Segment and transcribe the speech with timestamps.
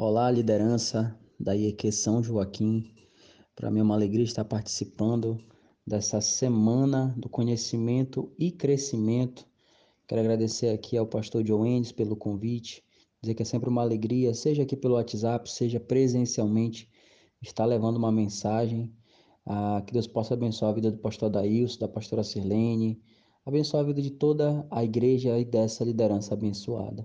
[0.00, 2.94] Olá, liderança da IEQ São Joaquim.
[3.56, 5.36] Para mim é uma alegria estar participando
[5.84, 9.44] dessa semana do conhecimento e crescimento.
[10.06, 12.80] Quero agradecer aqui ao pastor Joendes pelo convite,
[13.20, 16.88] dizer que é sempre uma alegria, seja aqui pelo WhatsApp, seja presencialmente,
[17.42, 18.94] estar levando uma mensagem.
[19.44, 23.02] Ah, que Deus possa abençoar a vida do pastor Daílson, da pastora Sirlene,
[23.44, 27.04] abençoar a vida de toda a igreja e dessa liderança abençoada.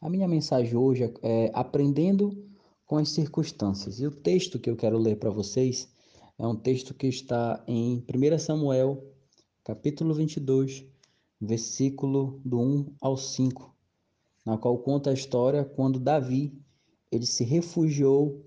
[0.00, 2.46] A minha mensagem hoje é, é aprendendo
[2.86, 3.98] com as circunstâncias.
[3.98, 5.88] E o texto que eu quero ler para vocês
[6.38, 9.02] é um texto que está em 1 Samuel,
[9.64, 10.84] capítulo 22,
[11.40, 13.74] versículo do 1 ao 5,
[14.44, 16.52] na qual conta a história quando Davi
[17.10, 18.44] ele se refugiou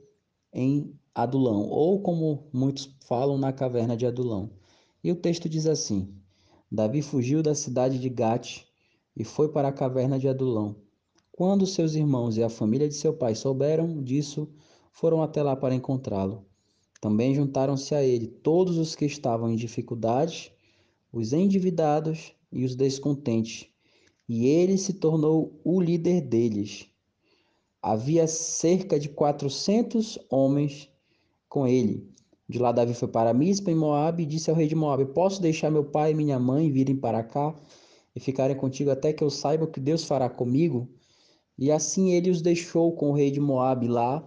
[0.53, 4.51] em Adulão, ou como muitos falam, na caverna de Adulão.
[5.03, 6.13] E o texto diz assim:
[6.71, 8.65] Davi fugiu da cidade de Gate
[9.15, 10.75] e foi para a caverna de Adulão.
[11.39, 14.49] Quando seus irmãos e a família de seu pai souberam disso,
[14.91, 16.43] foram até lá para encontrá-lo.
[16.99, 20.51] Também juntaram-se a ele todos os que estavam em dificuldades,
[21.13, 23.67] os endividados e os descontentes,
[24.27, 26.87] e ele se tornou o líder deles.
[27.81, 30.89] Havia cerca de quatrocentos homens
[31.47, 32.05] com ele.
[32.49, 35.41] De lá Davi foi para Mispa em Moabe e disse ao rei de Moabe: Posso
[35.41, 37.55] deixar meu pai e minha mãe virem para cá
[38.13, 40.98] e ficarem contigo até que eu saiba o que Deus fará comigo?
[41.59, 44.25] E assim ele os deixou com o rei de Moabe lá.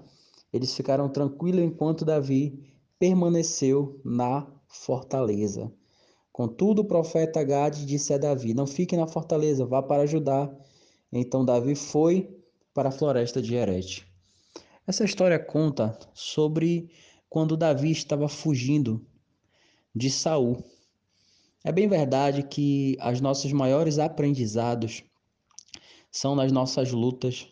[0.53, 2.63] Eles ficaram tranquilos enquanto Davi
[2.99, 5.73] permaneceu na fortaleza.
[6.31, 10.55] Contudo, o profeta Gade disse a Davi: Não fique na fortaleza, vá para Judá.
[11.11, 12.39] Então Davi foi
[12.75, 14.07] para a floresta de Herete.
[14.87, 16.91] Essa história conta sobre
[17.31, 19.07] quando Davi estava fugindo
[19.95, 20.63] de Saul.
[21.65, 25.03] É bem verdade que as nossos maiores aprendizados
[26.13, 27.49] são nas nossas lutas,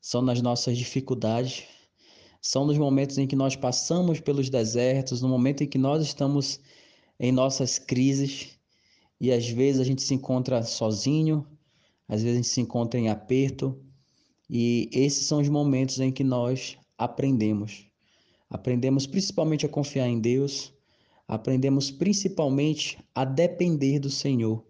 [0.00, 1.62] são nas nossas dificuldades,
[2.40, 6.58] são nos momentos em que nós passamos pelos desertos, no momento em que nós estamos
[7.20, 8.58] em nossas crises
[9.20, 11.46] e às vezes a gente se encontra sozinho,
[12.08, 13.80] às vezes a gente se encontra em aperto,
[14.50, 17.86] e esses são os momentos em que nós aprendemos.
[18.50, 20.74] Aprendemos principalmente a confiar em Deus,
[21.28, 24.66] aprendemos principalmente a depender do Senhor.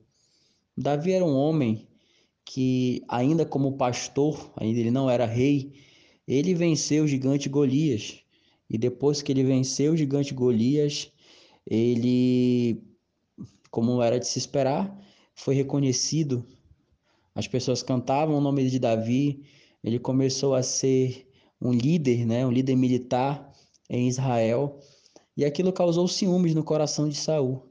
[0.76, 1.88] Davi era um homem
[2.44, 5.72] que ainda como pastor, ainda ele não era rei,
[6.26, 8.20] ele venceu o gigante Golias.
[8.69, 11.10] E depois que ele venceu o gigante Golias,
[11.66, 12.82] ele,
[13.70, 14.98] como era de se esperar,
[15.34, 16.44] foi reconhecido.
[17.34, 19.44] As pessoas cantavam o nome de Davi,
[19.82, 21.26] ele começou a ser
[21.60, 23.53] um líder, né, um líder militar
[23.88, 24.78] em Israel,
[25.36, 27.69] e aquilo causou ciúmes no coração de Saul.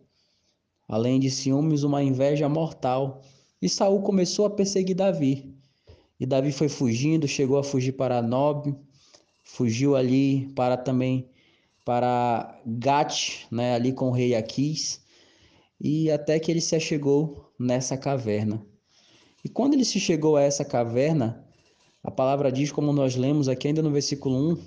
[0.88, 3.22] Além de ciúmes, uma inveja mortal
[3.62, 5.56] e Saul começou a perseguir Davi.
[6.20, 8.76] E Davi foi fugindo, chegou a fugir para Nob,
[9.44, 11.30] fugiu ali para também
[11.84, 15.02] para Gat, né, ali com o rei Aquis,
[15.80, 18.66] e até que ele se achegou nessa caverna.
[19.44, 21.44] E quando ele se chegou a essa caverna,
[22.04, 24.58] a palavra diz, como nós lemos aqui ainda no versículo 1,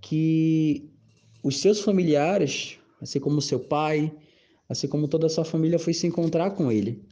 [0.00, 0.90] que
[1.42, 4.12] os seus familiares, assim como seu pai,
[4.68, 7.02] assim como toda a sua família, foi se encontrar com ele.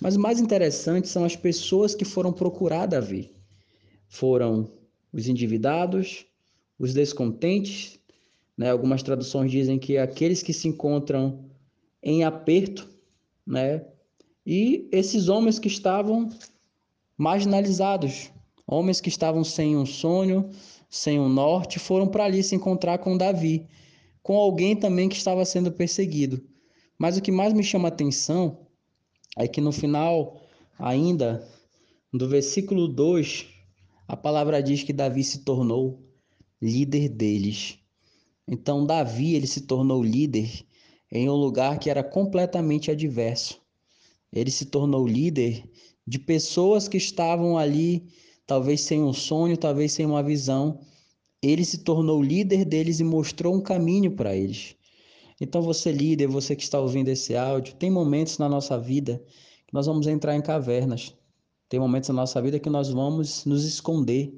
[0.00, 3.34] Mas o mais interessante são as pessoas que foram procurar Davi.
[4.08, 4.70] Foram
[5.12, 6.24] os endividados,
[6.78, 7.98] os descontentes,
[8.56, 8.70] né?
[8.70, 11.44] Algumas traduções dizem que aqueles que se encontram
[12.02, 12.88] em aperto,
[13.46, 13.84] né?
[14.46, 16.30] E esses homens que estavam
[17.16, 18.30] marginalizados,
[18.66, 20.48] homens que estavam sem um sonho,
[20.88, 23.66] sem um norte, foram para ali se encontrar com Davi,
[24.22, 26.42] com alguém também que estava sendo perseguido.
[26.98, 28.66] Mas o que mais me chama atenção
[29.36, 30.40] Aí que no final,
[30.78, 31.46] ainda,
[32.12, 33.46] do versículo 2,
[34.08, 36.02] a palavra diz que Davi se tornou
[36.60, 37.78] líder deles.
[38.46, 40.66] Então Davi, ele se tornou líder
[41.12, 43.60] em um lugar que era completamente adverso.
[44.32, 45.64] Ele se tornou líder
[46.06, 48.08] de pessoas que estavam ali,
[48.46, 50.80] talvez sem um sonho, talvez sem uma visão.
[51.40, 54.76] Ele se tornou líder deles e mostrou um caminho para eles.
[55.40, 59.22] Então, você líder, você que está ouvindo esse áudio, tem momentos na nossa vida
[59.66, 61.14] que nós vamos entrar em cavernas.
[61.68, 64.34] Tem momentos na nossa vida que nós vamos nos esconder,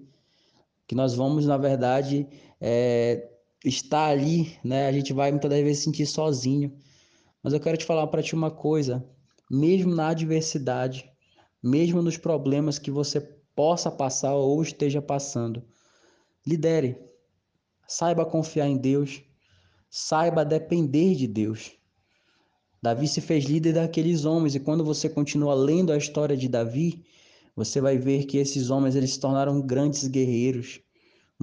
[0.87, 2.29] que nós vamos, na verdade,
[2.61, 3.31] é,
[3.65, 4.87] estar ali, né?
[4.87, 6.73] A gente vai muitas das vezes sentir sozinho.
[7.43, 9.05] Mas eu quero te falar para ti uma coisa:
[9.51, 11.11] mesmo na adversidade,
[11.63, 13.21] mesmo nos problemas que você
[13.55, 15.65] possa passar ou esteja passando,
[16.47, 16.99] lidere,
[17.89, 19.23] saiba confiar em Deus
[19.95, 21.73] Saiba depender de Deus.
[22.83, 27.05] Davi se fez líder daqueles homens e quando você continua lendo a história de Davi,
[27.55, 30.81] você vai ver que esses homens eles se tornaram grandes guerreiros,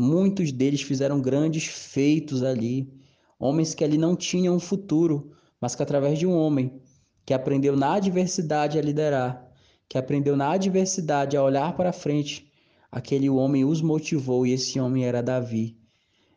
[0.02, 2.90] Muitos deles fizeram grandes feitos ali,
[3.38, 6.82] homens que ali não tinham um futuro, mas que através de um homem
[7.26, 9.52] que aprendeu na adversidade a liderar,
[9.90, 12.50] que aprendeu na adversidade a olhar para frente,
[12.90, 15.78] aquele homem os motivou e esse homem era Davi.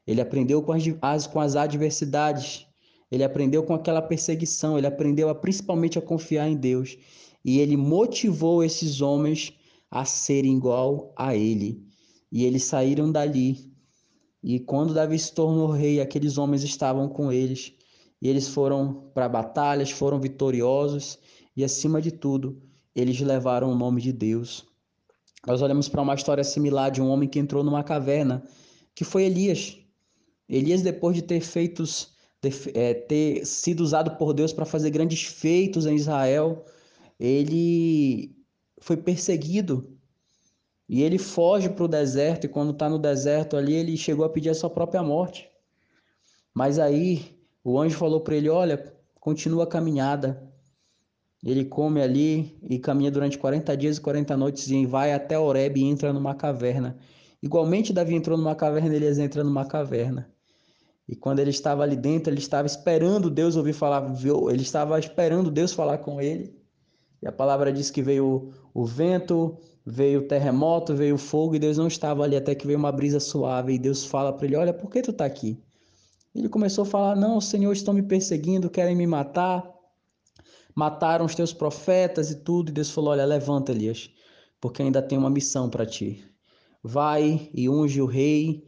[0.06, 2.66] Ele aprendeu com as, com as adversidades,
[3.10, 6.96] ele aprendeu com aquela perseguição, ele aprendeu a, principalmente a confiar em Deus
[7.44, 9.52] e ele motivou esses homens
[9.90, 11.84] a serem igual a ele.
[12.31, 13.70] E eles saíram dali.
[14.43, 17.72] E quando Davi se tornou rei, aqueles homens estavam com eles.
[18.20, 21.19] E eles foram para batalhas, foram vitoriosos
[21.56, 22.62] e, acima de tudo,
[22.94, 24.64] eles levaram o nome de Deus.
[25.46, 28.44] Nós olhamos para uma história similar de um homem que entrou numa caverna,
[28.94, 29.76] que foi Elias.
[30.52, 35.25] Elias, depois de ter feitos, ter, é, ter sido usado por Deus para fazer grandes
[35.25, 36.66] feitos em Israel,
[37.19, 38.37] ele
[38.78, 39.96] foi perseguido
[40.87, 44.28] e ele foge para o deserto, e quando está no deserto ali, ele chegou a
[44.28, 45.49] pedir a sua própria morte.
[46.52, 47.34] Mas aí
[47.64, 50.52] o anjo falou para ele: Olha, continua a caminhada.
[51.43, 55.81] Ele come ali e caminha durante 40 dias e 40 noites e vai até Oreb
[55.81, 56.98] e entra numa caverna.
[57.43, 60.31] Igualmente, Davi entrou numa caverna, Elias entra numa caverna.
[61.08, 64.14] E quando ele estava ali dentro, ele estava esperando Deus ouvir falar,
[64.50, 66.56] ele estava esperando Deus falar com ele.
[67.20, 71.58] E a palavra diz que veio o vento, veio o terremoto, veio o fogo, e
[71.58, 73.75] Deus não estava ali até que veio uma brisa suave.
[73.75, 75.62] E Deus fala para ele: Olha, por que tu está aqui?
[76.34, 79.70] Ele começou a falar: Não, Senhor, estão me perseguindo, querem me matar.
[80.75, 82.70] Mataram os teus profetas e tudo.
[82.70, 84.10] E Deus falou: Olha, levanta, Elias,
[84.60, 86.25] porque ainda tem uma missão para ti.
[86.82, 88.64] Vai e unge o rei,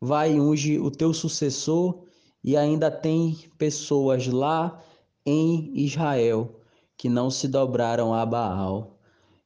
[0.00, 2.04] vai unge o teu sucessor,
[2.42, 4.82] e ainda tem pessoas lá
[5.26, 6.60] em Israel
[6.96, 8.98] que não se dobraram a Baal.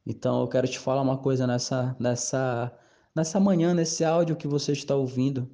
[0.07, 2.73] Então eu quero te falar uma coisa nessa nessa
[3.15, 5.51] nessa manhã, nesse áudio que você está ouvindo,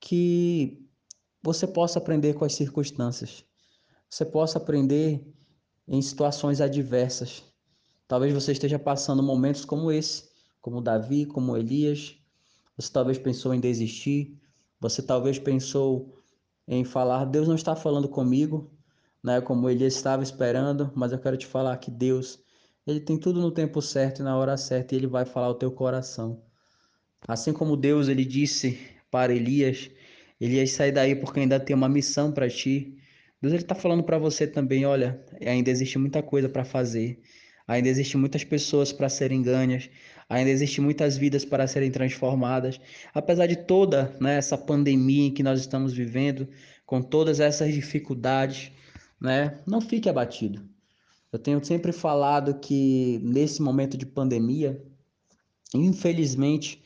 [0.00, 0.86] que
[1.42, 3.44] você possa aprender com as circunstâncias.
[4.10, 5.34] Você possa aprender
[5.86, 7.44] em situações adversas.
[8.06, 10.24] Talvez você esteja passando momentos como esse,
[10.60, 12.17] como Davi, como Elias.
[12.78, 14.38] Você talvez pensou em desistir.
[14.80, 16.14] Você talvez pensou
[16.66, 18.70] em falar: Deus não está falando comigo,
[19.22, 19.40] né?
[19.40, 20.92] Como Elias estava esperando.
[20.94, 22.38] Mas eu quero te falar que Deus
[22.86, 25.54] ele tem tudo no tempo certo e na hora certa, e ele vai falar ao
[25.54, 26.42] teu coração.
[27.26, 28.78] Assim como Deus ele disse
[29.10, 29.90] para Elias,
[30.40, 32.96] Elias sai daí porque ainda tem uma missão para ti.
[33.42, 37.20] Deus ele está falando para você também, olha, ainda existe muita coisa para fazer.
[37.68, 39.90] Ainda existe muitas pessoas para serem ganhas,
[40.26, 42.80] ainda existe muitas vidas para serem transformadas.
[43.12, 46.48] Apesar de toda né, essa pandemia em que nós estamos vivendo,
[46.86, 48.72] com todas essas dificuldades,
[49.20, 50.66] né, não fique abatido.
[51.30, 54.82] Eu tenho sempre falado que nesse momento de pandemia,
[55.74, 56.82] infelizmente,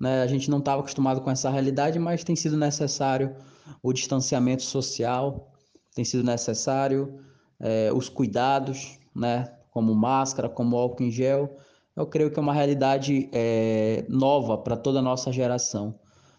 [0.00, 3.36] né, a gente não estava acostumado com essa realidade, mas tem sido necessário
[3.82, 5.52] o distanciamento social,
[5.94, 7.20] tem sido necessário
[7.60, 11.56] é, os cuidados, né, como máscara, como álcool em gel.
[11.96, 15.98] Eu creio que é uma realidade é, nova para toda a nossa geração.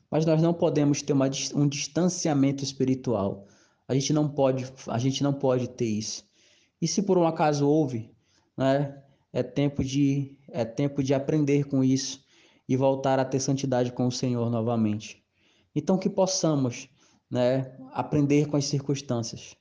[0.09, 3.47] Mas nós não podemos ter uma, um distanciamento espiritual.
[3.87, 6.23] A gente não pode, a gente não pode ter isso.
[6.79, 8.11] E se por um acaso houve,
[8.55, 9.01] né,
[9.33, 12.23] é tempo de é tempo de aprender com isso
[12.69, 15.23] e voltar a ter santidade com o Senhor novamente.
[15.75, 16.87] Então que possamos,
[17.29, 19.55] né, aprender com as circunstâncias,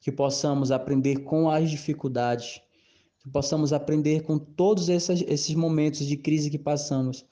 [0.00, 2.62] que possamos aprender com as dificuldades,
[3.20, 7.24] que possamos aprender com todos esses, esses momentos de crise que passamos,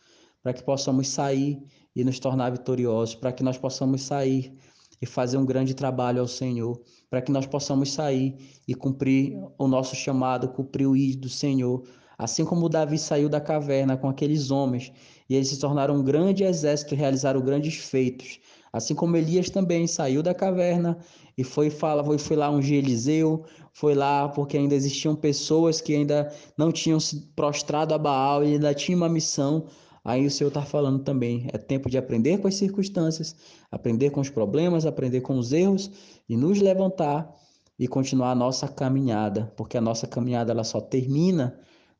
[0.43, 1.63] para que possamos sair
[1.95, 4.53] e nos tornar vitoriosos, para que nós possamos sair
[5.01, 9.67] e fazer um grande trabalho ao Senhor, para que nós possamos sair e cumprir o
[9.67, 11.83] nosso chamado, cumprir o ídolo do Senhor.
[12.19, 14.93] Assim como Davi saiu da caverna com aqueles homens
[15.29, 18.41] e eles se tornaram um grande exército e realizaram grandes feitos.
[18.73, 20.99] Assim como Elias também saiu da caverna
[21.39, 25.95] e foi, fala, foi, foi lá ungir Eliseu, foi lá porque ainda existiam pessoas que
[25.95, 29.67] ainda não tinham se prostrado a Baal e ainda tinha uma missão.
[30.05, 33.37] Aí o Senhor está falando também, é tempo de aprender com as circunstâncias,
[33.71, 35.89] aprender com os problemas, aprender com os erros
[36.29, 37.33] e nos levantar
[37.79, 41.57] e continuar a nossa caminhada, porque a nossa caminhada ela só termina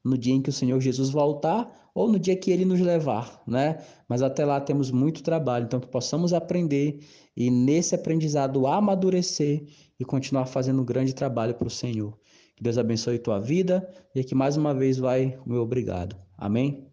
[0.09, 3.43] no dia em que o Senhor Jesus voltar ou no dia que ele nos levar,
[3.47, 3.85] né?
[4.09, 7.01] Mas até lá temos muito trabalho, então que possamos aprender
[7.37, 9.67] e nesse aprendizado amadurecer
[9.99, 12.19] e continuar fazendo um grande trabalho para o Senhor.
[12.57, 16.17] Que Deus abençoe tua vida e que mais uma vez vai o meu obrigado.
[16.37, 16.89] Amém.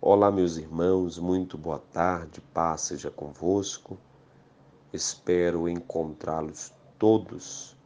[0.00, 3.98] Olá, meus irmãos, muito boa tarde, paz seja convosco.
[4.92, 7.76] Espero encontrá-los todos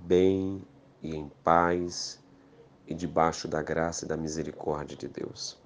[0.00, 0.62] bem
[1.02, 2.22] e em paz
[2.86, 5.58] e debaixo da graça e da misericórdia de Deus.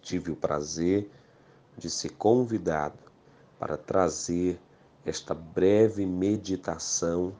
[0.00, 1.10] tive o prazer
[1.76, 2.98] de ser convidado
[3.58, 4.58] para trazer
[5.04, 7.34] esta breve meditação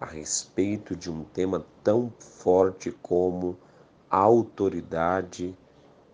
[0.00, 3.56] a respeito de um tema tão forte como
[4.10, 5.56] autoridade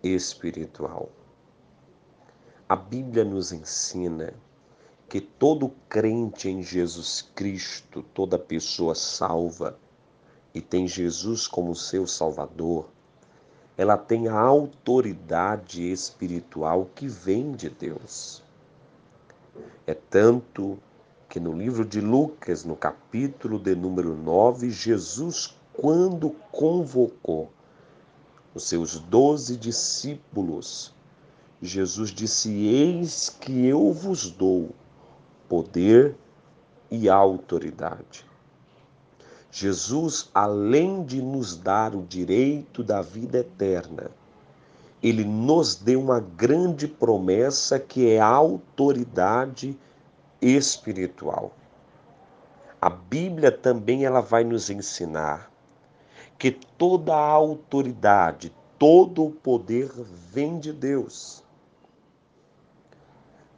[0.03, 1.09] espiritual.
[2.67, 4.33] A Bíblia nos ensina
[5.09, 9.77] que todo crente em Jesus Cristo, toda pessoa salva
[10.53, 12.89] e tem Jesus como seu Salvador,
[13.77, 18.43] ela tem a autoridade espiritual que vem de Deus.
[19.87, 20.77] É tanto
[21.29, 27.51] que no livro de Lucas, no capítulo de número 9, Jesus, quando convocou
[28.53, 30.93] os seus doze discípulos,
[31.61, 34.71] Jesus disse: Eis que eu vos dou
[35.47, 36.15] poder
[36.89, 38.25] e autoridade.
[39.51, 44.09] Jesus, além de nos dar o direito da vida eterna,
[45.03, 49.77] ele nos deu uma grande promessa que é a autoridade
[50.41, 51.51] espiritual.
[52.79, 55.51] A Bíblia também ela vai nos ensinar
[56.39, 59.91] que toda a autoridade, todo o poder
[60.31, 61.43] vem de Deus.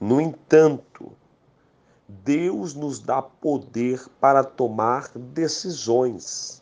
[0.01, 1.12] No entanto,
[2.07, 6.62] Deus nos dá poder para tomar decisões.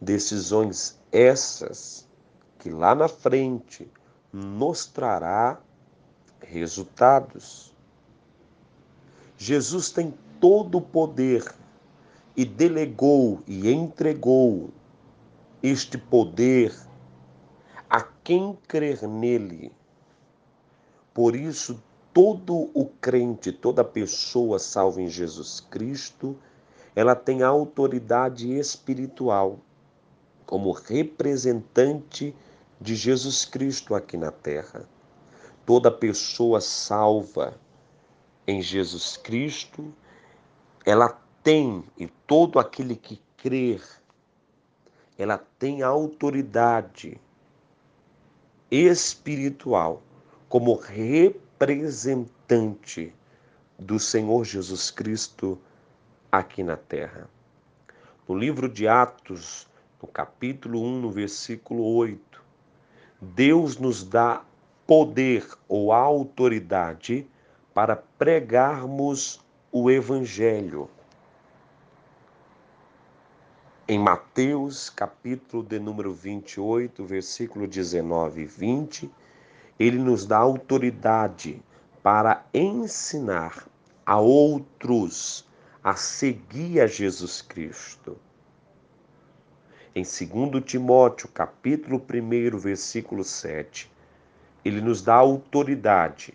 [0.00, 2.08] Decisões essas
[2.58, 3.90] que lá na frente
[4.32, 5.60] nos trará
[6.40, 7.74] resultados.
[9.36, 11.44] Jesus tem todo o poder
[12.36, 14.70] e delegou e entregou
[15.62, 16.74] este poder
[17.88, 19.72] a quem crer nele.
[21.14, 21.82] Por isso,
[22.16, 26.34] todo o crente, toda pessoa salva em Jesus Cristo,
[26.94, 29.58] ela tem autoridade espiritual
[30.46, 32.34] como representante
[32.80, 34.88] de Jesus Cristo aqui na terra.
[35.66, 37.60] Toda pessoa salva
[38.46, 39.92] em Jesus Cristo,
[40.86, 43.82] ela tem, e todo aquele que crer,
[45.18, 47.20] ela tem autoridade
[48.70, 50.00] espiritual
[50.48, 51.44] como representante
[53.78, 55.58] do Senhor Jesus Cristo
[56.30, 57.30] aqui na terra.
[58.28, 59.66] No livro de Atos,
[60.02, 62.42] no capítulo 1, no versículo 8,
[63.20, 64.44] Deus nos dá
[64.86, 67.26] poder ou autoridade
[67.72, 69.40] para pregarmos
[69.72, 70.90] o Evangelho.
[73.88, 79.10] Em Mateus, capítulo de número 28, versículo 19 e 20,
[79.78, 81.62] ele nos dá autoridade
[82.02, 83.66] para ensinar
[84.04, 85.46] a outros
[85.82, 88.16] a seguir a Jesus Cristo.
[89.94, 93.90] Em 2 Timóteo, capítulo 1, versículo 7,
[94.64, 96.34] ele nos dá autoridade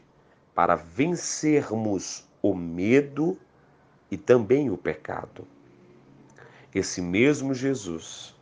[0.56, 3.38] para vencermos o medo
[4.10, 5.48] e também o pecado.
[6.74, 8.36] Esse mesmo Jesus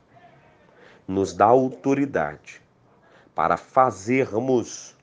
[1.07, 2.61] nos dá autoridade
[3.39, 4.97] para fazermos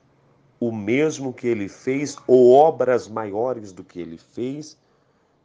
[0.59, 4.77] o mesmo que ele fez ou obras maiores do que ele fez,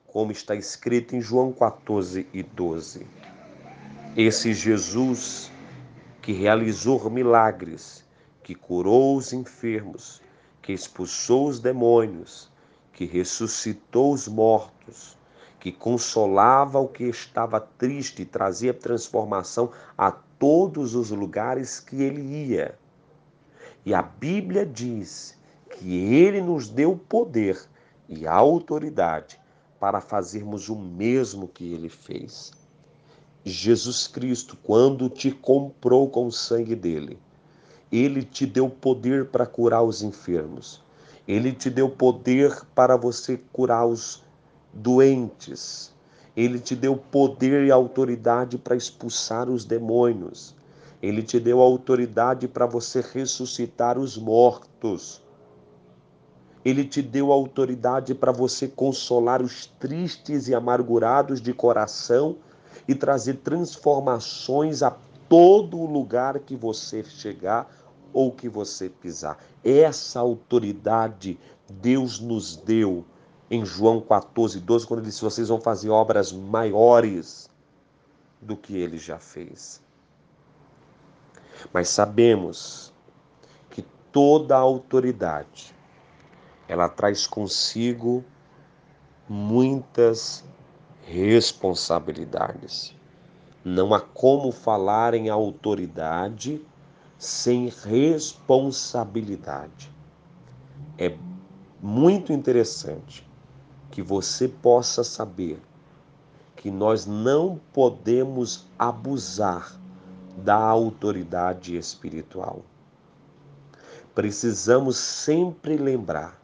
[0.06, 3.06] como está escrito em João 14 e 12.
[4.14, 5.50] Esse Jesus
[6.20, 8.04] que realizou milagres,
[8.42, 10.20] que curou os enfermos,
[10.61, 12.52] que expulsou os demônios,
[12.92, 15.16] que ressuscitou os mortos,
[15.58, 22.20] que consolava o que estava triste e trazia transformação a todos os lugares que ele
[22.20, 22.81] ia.
[23.84, 25.36] E a Bíblia diz
[25.70, 27.60] que ele nos deu poder
[28.08, 29.40] e autoridade
[29.80, 32.52] para fazermos o mesmo que ele fez.
[33.44, 37.18] Jesus Cristo, quando te comprou com o sangue dele,
[37.90, 40.80] ele te deu poder para curar os enfermos.
[41.26, 44.22] Ele te deu poder para você curar os
[44.72, 45.92] doentes.
[46.36, 50.54] Ele te deu poder e autoridade para expulsar os demônios.
[51.02, 55.21] Ele te deu autoridade para você ressuscitar os mortos.
[56.64, 62.37] Ele te deu autoridade para você consolar os tristes e amargurados de coração
[62.87, 64.97] e trazer transformações a
[65.28, 67.68] todo lugar que você chegar
[68.12, 69.38] ou que você pisar.
[69.64, 71.37] Essa autoridade
[71.68, 73.04] Deus nos deu
[73.50, 77.50] em João 14, 12, quando ele disse: Vocês vão fazer obras maiores
[78.40, 79.80] do que ele já fez.
[81.73, 82.92] Mas sabemos
[83.71, 85.75] que toda autoridade
[86.69, 88.25] ela traz consigo
[89.28, 90.45] muitas
[91.04, 92.97] responsabilidades.
[93.64, 96.64] Não há como falar em autoridade
[97.19, 99.92] sem responsabilidade.
[100.99, 101.14] É
[101.81, 103.28] muito interessante
[103.90, 105.61] que você possa saber
[106.57, 109.81] que nós não podemos abusar
[110.36, 112.62] da autoridade espiritual.
[114.14, 116.40] Precisamos sempre lembrar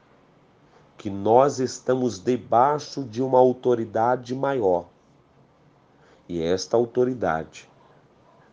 [0.96, 4.86] que nós estamos debaixo de uma autoridade maior.
[6.28, 7.68] E esta autoridade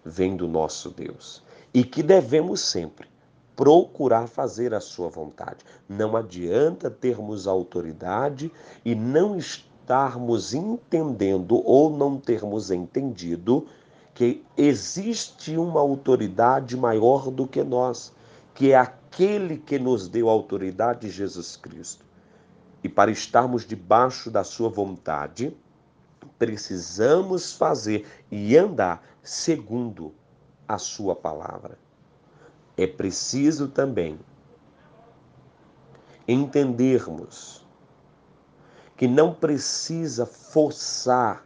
[0.03, 1.43] vem do nosso Deus.
[1.73, 3.07] E que devemos sempre
[3.55, 5.65] procurar fazer a sua vontade.
[5.87, 8.51] Não adianta termos autoridade
[8.83, 13.65] e não estarmos entendendo ou não termos entendido
[14.15, 18.13] que existe uma autoridade maior do que nós,
[18.53, 22.05] que é aquele que nos deu autoridade, Jesus Cristo.
[22.81, 25.55] E para estarmos debaixo da sua vontade,
[26.39, 30.13] precisamos fazer e andar segundo
[30.65, 31.77] a sua palavra.
[32.77, 34.17] É preciso também
[36.25, 37.65] entendermos
[38.95, 41.45] que não precisa forçar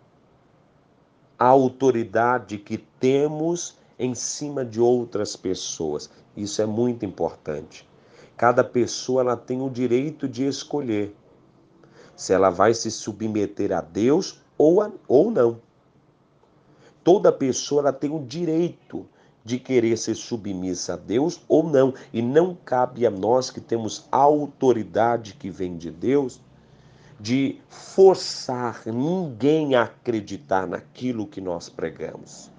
[1.40, 6.10] a autoridade que temos em cima de outras pessoas.
[6.36, 7.88] Isso é muito importante.
[8.36, 11.16] Cada pessoa ela tem o direito de escolher
[12.16, 15.62] se ela vai se submeter a Deus ou, a, ou não.
[17.02, 19.08] Toda pessoa ela tem o direito
[19.44, 24.06] de querer ser submissa a Deus ou não, e não cabe a nós que temos
[24.12, 26.42] autoridade que vem de Deus
[27.20, 32.50] de forçar ninguém a acreditar naquilo que nós pregamos.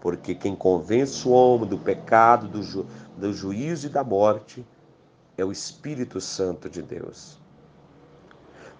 [0.00, 4.64] Porque quem convence o homem do pecado, do, ju, do juízo e da morte
[5.36, 7.40] é o Espírito Santo de Deus.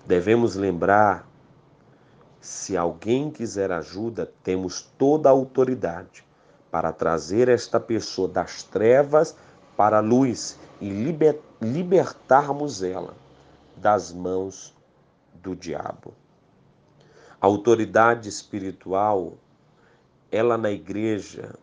[0.07, 1.26] Devemos lembrar:
[2.41, 6.25] se alguém quiser ajuda, temos toda a autoridade
[6.71, 9.35] para trazer esta pessoa das trevas
[9.76, 13.15] para a luz e liber, libertarmos ela
[13.76, 14.74] das mãos
[15.45, 16.15] do diabo.
[17.41, 19.35] A autoridade espiritual,
[20.33, 21.54] ela na igreja,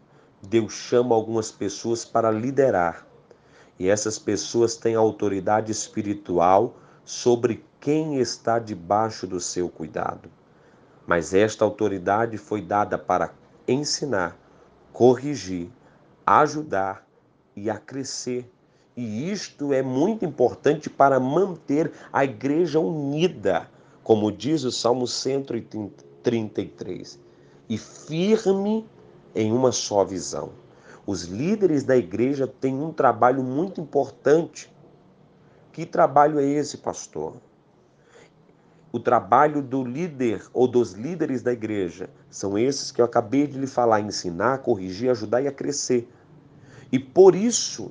[0.42, 3.06] Deus chama algumas pessoas para liderar.
[3.80, 10.30] E essas pessoas têm autoridade espiritual sobre quem está debaixo do seu cuidado.
[11.08, 13.34] Mas esta autoridade foi dada para
[13.68, 14.38] ensinar,
[14.94, 15.72] corrigir,
[16.26, 17.06] ajudar
[17.56, 18.48] e a crescer.
[19.02, 23.68] E isto é muito importante para manter a igreja unida,
[24.04, 27.20] como diz o Salmo 133,
[27.68, 28.88] e firme
[29.34, 30.52] em uma só visão.
[31.04, 34.72] Os líderes da igreja têm um trabalho muito importante.
[35.72, 37.38] Que trabalho é esse, pastor?
[38.94, 43.58] o trabalho do líder ou dos líderes da igreja são esses que eu acabei de
[43.58, 46.08] lhe falar: ensinar, corrigir, ajudar e a crescer.
[46.92, 47.90] E por isso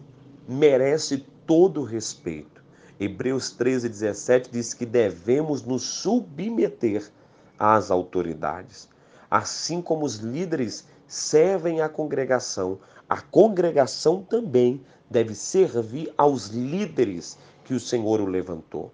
[0.50, 2.60] merece todo respeito.
[2.98, 7.08] Hebreus 13, 17 diz que devemos nos submeter
[7.56, 8.88] às autoridades.
[9.30, 17.72] Assim como os líderes servem à congregação, a congregação também deve servir aos líderes que
[17.72, 18.92] o Senhor o levantou.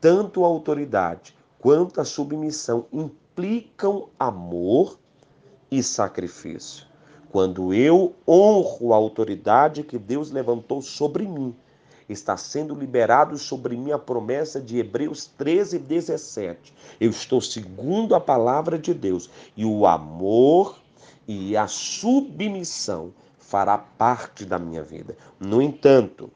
[0.00, 4.98] Tanto a autoridade quanto a submissão implicam amor
[5.70, 6.87] e sacrifício.
[7.30, 11.54] Quando eu honro a autoridade que Deus levantou sobre mim,
[12.08, 16.74] está sendo liberado sobre mim a promessa de Hebreus 13, 17.
[16.98, 20.78] Eu estou segundo a palavra de Deus e o amor
[21.26, 25.16] e a submissão fará parte da minha vida.
[25.38, 26.30] No entanto,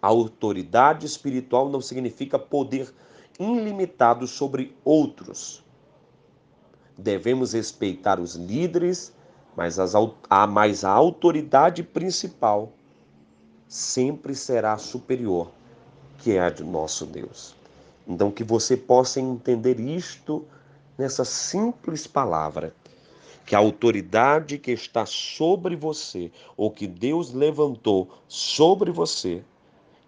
[0.00, 2.92] a autoridade espiritual não significa poder
[3.38, 5.64] ilimitado sobre outros.
[6.96, 9.12] Devemos respeitar os líderes,
[9.60, 9.92] mas, as,
[10.30, 12.72] a, mas a autoridade principal
[13.68, 15.50] sempre será superior,
[16.16, 17.54] que é a de nosso Deus.
[18.08, 20.46] Então, que você possa entender isto
[20.96, 22.74] nessa simples palavra,
[23.44, 29.44] que a autoridade que está sobre você, ou que Deus levantou sobre você,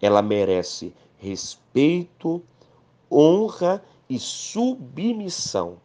[0.01, 2.41] ela merece respeito,
[3.11, 5.77] honra e submissão,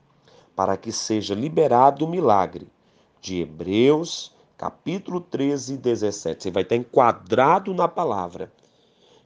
[0.57, 2.67] para que seja liberado o milagre
[3.21, 6.43] de Hebreus, capítulo 13, 17.
[6.43, 8.53] Você vai estar enquadrado na palavra.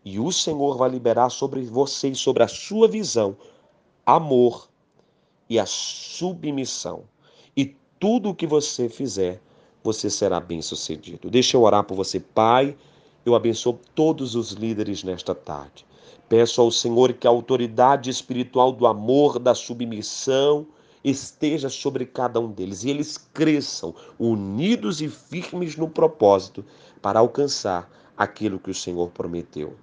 [0.04, 3.36] E o Senhor vai liberar sobre você e sobre a sua visão
[4.04, 4.68] amor
[5.48, 7.04] e a submissão.
[7.56, 9.40] E tudo o que você fizer,
[9.82, 11.30] você será bem-sucedido.
[11.30, 12.76] Deixa eu orar por você, Pai.
[13.24, 15.86] Eu abençoo todos os líderes nesta tarde.
[16.28, 20.66] Peço ao Senhor que a autoridade espiritual do amor, da submissão
[21.04, 26.64] esteja sobre cada um deles e eles cresçam unidos e firmes no propósito
[27.00, 29.74] para alcançar aquilo que o Senhor prometeu.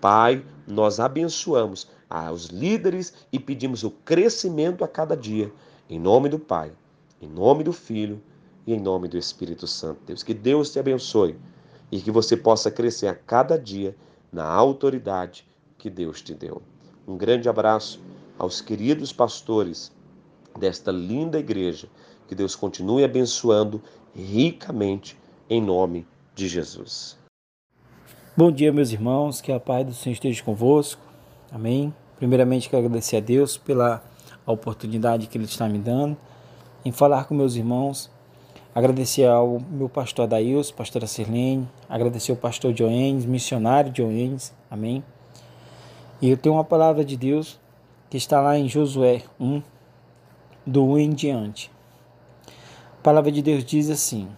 [0.00, 5.52] Pai, nós abençoamos aos líderes e pedimos o crescimento a cada dia,
[5.88, 6.72] em nome do Pai,
[7.20, 8.20] em nome do Filho
[8.66, 10.00] e em nome do Espírito Santo.
[10.06, 11.36] Deus, que Deus te abençoe
[11.90, 13.96] e que você possa crescer a cada dia
[14.32, 15.46] na autoridade
[15.78, 16.60] que Deus te deu.
[17.06, 18.00] Um grande abraço
[18.38, 19.92] aos queridos pastores
[20.58, 21.88] desta linda igreja.
[22.26, 23.82] Que Deus continue abençoando
[24.14, 25.16] ricamente
[25.48, 27.18] em nome de Jesus.
[28.36, 31.00] Bom dia, meus irmãos, que a paz do Senhor esteja convosco.
[31.52, 31.94] Amém.
[32.16, 34.02] Primeiramente, quero agradecer a Deus pela
[34.46, 36.16] oportunidade que Ele está me dando
[36.84, 38.10] em falar com meus irmãos.
[38.74, 45.04] Agradecer ao meu pastor Adails, pastora Sirlene, agradecer ao pastor Joenes, missionário Joenes, amém.
[46.20, 47.60] E eu tenho uma palavra de Deus
[48.10, 49.62] que está lá em Josué 1,
[50.66, 51.70] do 1 em diante.
[52.98, 54.28] A palavra de Deus diz assim: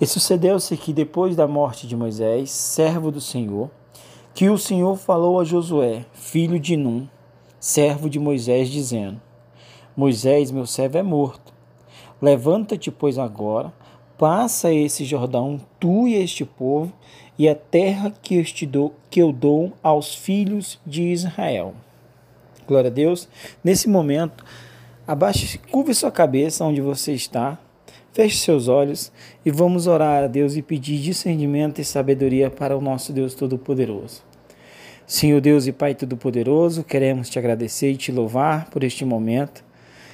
[0.00, 3.70] E sucedeu-se que depois da morte de Moisés, servo do Senhor,
[4.34, 7.06] que o Senhor falou a Josué, filho de Num,
[7.58, 9.20] servo de Moisés, dizendo:
[9.96, 11.52] Moisés, meu servo, é morto.
[12.22, 13.72] Levanta-te, pois, agora,
[14.16, 16.92] passa esse Jordão, tu e este povo,
[17.38, 21.74] e a terra que eu, te dou, que eu dou aos filhos de Israel.
[22.66, 23.28] Glória a Deus.
[23.64, 24.44] Nesse momento,
[25.10, 27.58] abaixe, curve sua cabeça onde você está,
[28.12, 29.10] feche seus olhos
[29.44, 34.22] e vamos orar a Deus e pedir discernimento e sabedoria para o nosso Deus Todo-Poderoso.
[35.04, 39.64] Senhor Deus e Pai Todo-Poderoso, queremos te agradecer e te louvar por este momento.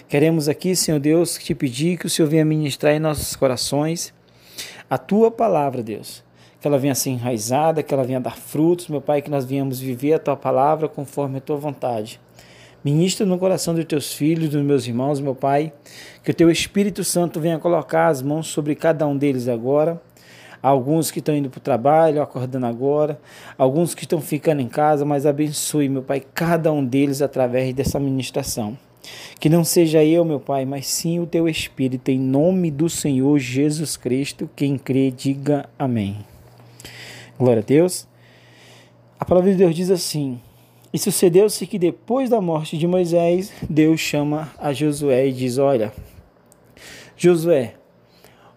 [0.09, 4.14] Queremos aqui, Senhor Deus, te pedir que o Senhor venha ministrar em nossos corações
[4.88, 6.24] a tua palavra, Deus.
[6.59, 9.78] Que ela venha ser enraizada, que ela venha dar frutos, meu Pai, que nós venhamos
[9.78, 12.18] viver a tua palavra conforme a tua vontade.
[12.87, 15.72] Ministra no coração dos teus filhos, dos meus irmãos, meu Pai,
[16.22, 20.01] que o teu Espírito Santo venha colocar as mãos sobre cada um deles agora
[20.62, 23.20] alguns que estão indo para o trabalho, acordando agora,
[23.59, 27.99] alguns que estão ficando em casa, mas abençoe, meu Pai, cada um deles através dessa
[27.99, 28.79] ministração.
[29.40, 33.37] Que não seja eu, meu Pai, mas sim o teu Espírito, em nome do Senhor
[33.40, 34.49] Jesus Cristo.
[34.55, 36.18] Quem crê, diga amém.
[37.37, 38.07] Glória a Deus.
[39.18, 40.40] A palavra de Deus diz assim:
[40.96, 45.92] E sucedeu-se que depois da morte de Moisés, Deus chama a Josué e diz: Olha,
[47.14, 47.74] Josué,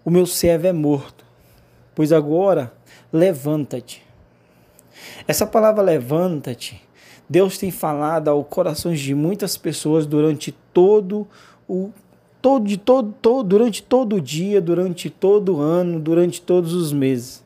[0.05, 1.19] o meu servo é morto
[1.99, 2.71] pois agora
[3.11, 4.01] levanta-te.
[5.27, 6.81] Essa palavra levanta-te,
[7.27, 11.27] Deus tem falado ao corações de muitas pessoas durante todo
[11.67, 11.89] o
[12.41, 16.93] todo, de todo, todo, durante todo o dia, durante todo o ano, durante todos os
[16.93, 17.43] meses.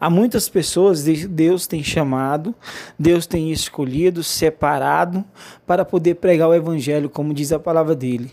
[0.00, 2.54] Há muitas pessoas Deus tem chamado,
[2.98, 5.24] Deus tem escolhido, separado
[5.66, 8.30] para poder pregar o evangelho, como diz a palavra dele.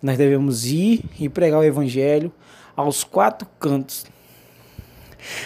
[0.00, 2.32] Nós devemos ir e pregar o evangelho
[2.76, 4.06] aos quatro cantos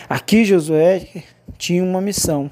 [0.09, 1.25] Aqui Josué
[1.59, 2.51] tinha uma missão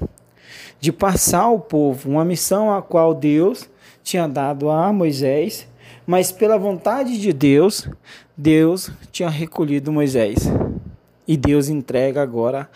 [0.79, 3.69] de passar ao povo, uma missão a qual Deus
[4.03, 5.67] tinha dado a Moisés,
[6.05, 7.89] mas pela vontade de Deus,
[8.37, 10.37] Deus tinha recolhido Moisés.
[11.27, 12.69] E Deus entrega agora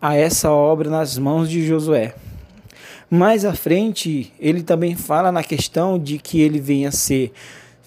[0.00, 2.14] a essa obra nas mãos de Josué.
[3.10, 7.32] Mais à frente, ele também fala na questão de que ele venha ser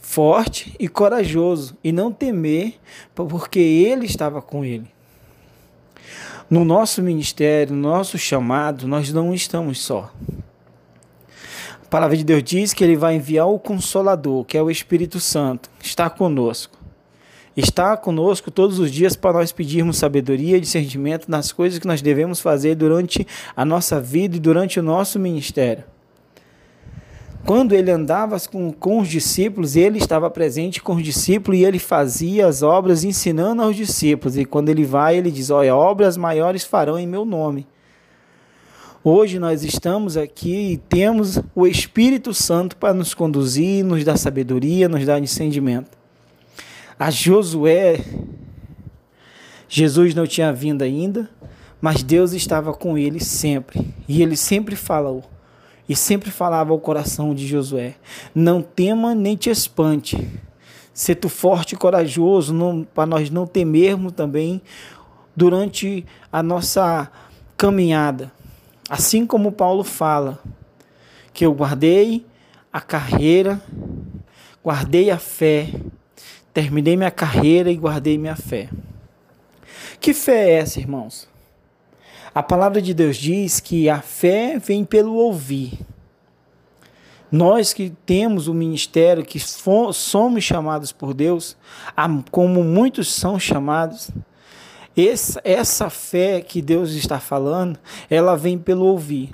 [0.02, 2.74] forte e corajoso e não temer,
[3.16, 4.88] porque ele estava com ele.
[6.50, 10.12] No nosso ministério, no nosso chamado, nós não estamos só.
[11.82, 15.20] A palavra de Deus diz que ele vai enviar o Consolador, que é o Espírito
[15.20, 16.81] Santo, está conosco.
[17.56, 22.02] Está conosco todos os dias para nós pedirmos sabedoria e discernimento nas coisas que nós
[22.02, 25.84] devemos fazer durante a nossa vida e durante o nosso ministério.
[27.46, 31.80] Quando ele andava com, com os discípulos, ele estava presente com os discípulos e ele
[31.80, 34.38] fazia as obras ensinando aos discípulos.
[34.38, 37.68] E quando ele vai, ele diz: Olha, obras maiores farão em meu nome.
[39.04, 44.88] Hoje nós estamos aqui e temos o Espírito Santo para nos conduzir, nos dar sabedoria,
[44.88, 46.01] nos dar discernimento.
[47.02, 48.00] A Josué,
[49.68, 51.28] Jesus não tinha vindo ainda,
[51.82, 53.92] mas Deus estava com ele sempre.
[54.08, 55.24] E ele sempre falou
[55.90, 57.96] e sempre falava ao coração de Josué:
[58.36, 60.30] Não tema nem te espante.
[60.94, 62.54] Ser tu forte e corajoso,
[62.94, 64.62] para nós não temermos também
[65.36, 67.12] durante a nossa
[67.58, 68.32] caminhada.
[68.88, 70.38] Assim como Paulo fala,
[71.34, 72.24] que eu guardei
[72.72, 73.60] a carreira,
[74.64, 75.68] guardei a fé,
[76.54, 78.70] terminei minha carreira e guardei minha fé.
[80.00, 81.30] Que fé é essa, irmãos?
[82.34, 85.80] A palavra de Deus diz que a fé vem pelo ouvir.
[87.32, 91.56] Nós que temos o ministério, que somos chamados por Deus,
[92.30, 94.12] como muitos são chamados,
[95.44, 99.32] essa, fé que Deus está falando, ela vem pelo ouvir.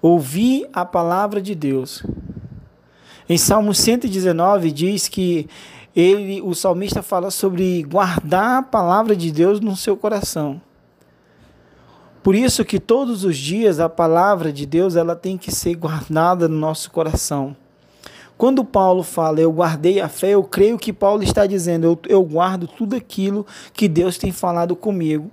[0.00, 2.02] Ouvir a palavra de Deus.
[3.28, 5.48] Em Salmo 119 diz que
[5.94, 10.60] ele, o salmista fala sobre guardar a palavra de Deus no seu coração.
[12.22, 16.48] Por isso que todos os dias a palavra de Deus ela tem que ser guardada
[16.48, 17.56] no nosso coração.
[18.38, 22.22] Quando Paulo fala, eu guardei a fé, eu creio que Paulo está dizendo, eu, eu
[22.22, 25.30] guardo tudo aquilo que Deus tem falado comigo.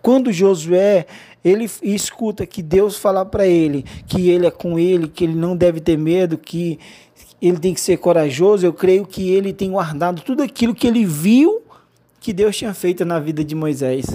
[0.00, 1.06] Quando Josué
[1.44, 5.56] ele escuta que Deus fala para ele que ele é com ele, que ele não
[5.56, 6.78] deve ter medo, que
[7.48, 11.04] ele tem que ser corajoso, eu creio que ele tem guardado tudo aquilo que ele
[11.04, 11.60] viu
[12.20, 14.06] que Deus tinha feito na vida de Moisés.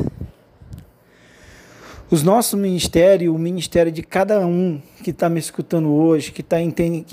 [2.10, 6.58] Os nossos ministérios, o ministério de cada um que está me escutando hoje, que está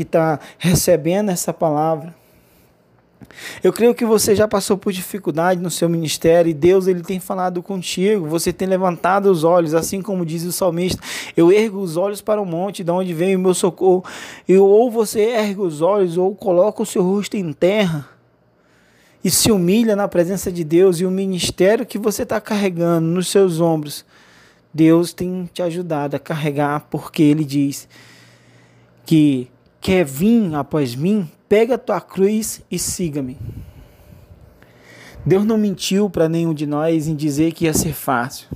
[0.08, 2.14] tá recebendo essa palavra.
[3.62, 7.18] Eu creio que você já passou por dificuldade no seu ministério e Deus ele tem
[7.18, 8.26] falado contigo.
[8.26, 11.02] Você tem levantado os olhos, assim como diz o salmista:
[11.36, 14.04] Eu ergo os olhos para o monte, de onde vem o meu socorro.
[14.46, 18.08] E ou você ergue os olhos ou coloca o seu rosto em terra
[19.22, 23.28] e se humilha na presença de Deus e o ministério que você está carregando nos
[23.28, 24.04] seus ombros
[24.74, 27.88] Deus tem te ajudado a carregar, porque Ele diz
[29.06, 29.48] que
[29.84, 33.36] quer vir após mim, pega a tua cruz e siga-me.
[35.26, 38.48] Deus não mentiu para nenhum de nós em dizer que ia ser fácil.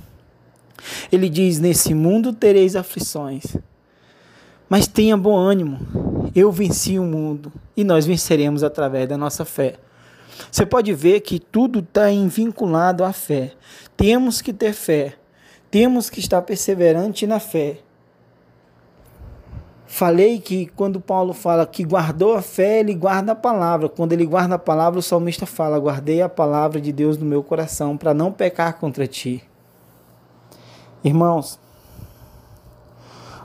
[1.11, 3.55] Ele diz: Nesse mundo tereis aflições,
[4.67, 6.31] mas tenha bom ânimo.
[6.33, 9.75] Eu venci o mundo e nós venceremos através da nossa fé.
[10.51, 13.53] Você pode ver que tudo está vinculado à fé.
[13.95, 15.19] Temos que ter fé
[15.71, 17.77] temos que estar perseverante na fé.
[19.91, 23.89] Falei que quando Paulo fala que guardou a fé, ele guarda a palavra.
[23.89, 27.41] Quando ele guarda a palavra, o salmista fala: Guardei a palavra de Deus no meu
[27.41, 29.43] coração para não pecar contra ti.
[31.03, 31.59] Irmãos,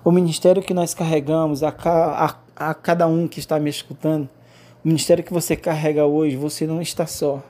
[0.04, 4.28] o ministério que nós carregamos, a, a, a cada um que está me escutando,
[4.84, 7.42] o ministério que você carrega hoje, você não está só.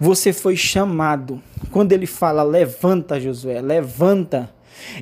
[0.00, 1.40] Você foi chamado.
[1.70, 4.50] Quando ele fala, levanta, Josué, levanta.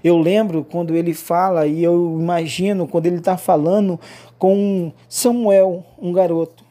[0.03, 3.99] Eu lembro quando ele fala, e eu imagino quando ele está falando
[4.39, 6.67] com Samuel, um garoto.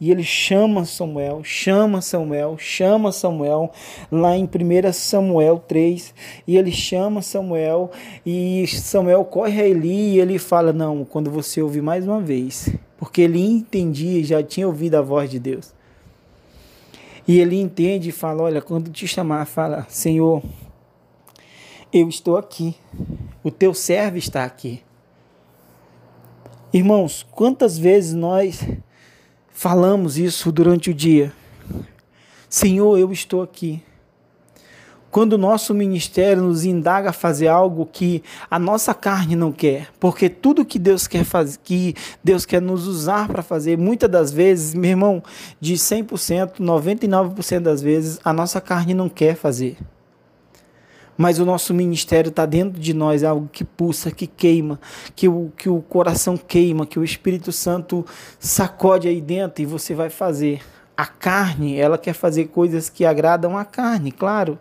[0.00, 3.72] E ele chama Samuel, chama Samuel, chama Samuel,
[4.12, 6.14] lá em 1 Samuel 3.
[6.46, 7.90] E ele chama Samuel,
[8.24, 12.68] e Samuel corre a Eli e ele fala: Não, quando você ouvir mais uma vez.
[12.96, 15.74] Porque ele entendia, já tinha ouvido a voz de Deus.
[17.26, 20.42] E ele entende e fala: Olha, quando te chamar, fala: Senhor,
[21.92, 22.76] eu estou aqui,
[23.42, 24.82] o teu servo está aqui.
[26.72, 28.62] Irmãos, quantas vezes nós
[29.50, 31.32] falamos isso durante o dia?
[32.48, 33.82] Senhor, eu estou aqui.
[35.10, 39.88] Quando o nosso ministério nos indaga a fazer algo que a nossa carne não quer,
[39.98, 44.30] porque tudo que Deus quer fazer, que Deus quer nos usar para fazer, muitas das
[44.30, 45.22] vezes, meu irmão,
[45.58, 49.78] de 100%, 99% das vezes, a nossa carne não quer fazer.
[51.18, 54.80] Mas o nosso ministério está dentro de nós, é algo que pulsa, que queima,
[55.14, 58.06] que o, que o coração queima, que o Espírito Santo
[58.38, 60.62] sacode aí dentro e você vai fazer.
[60.96, 64.58] A carne, ela quer fazer coisas que agradam a carne, claro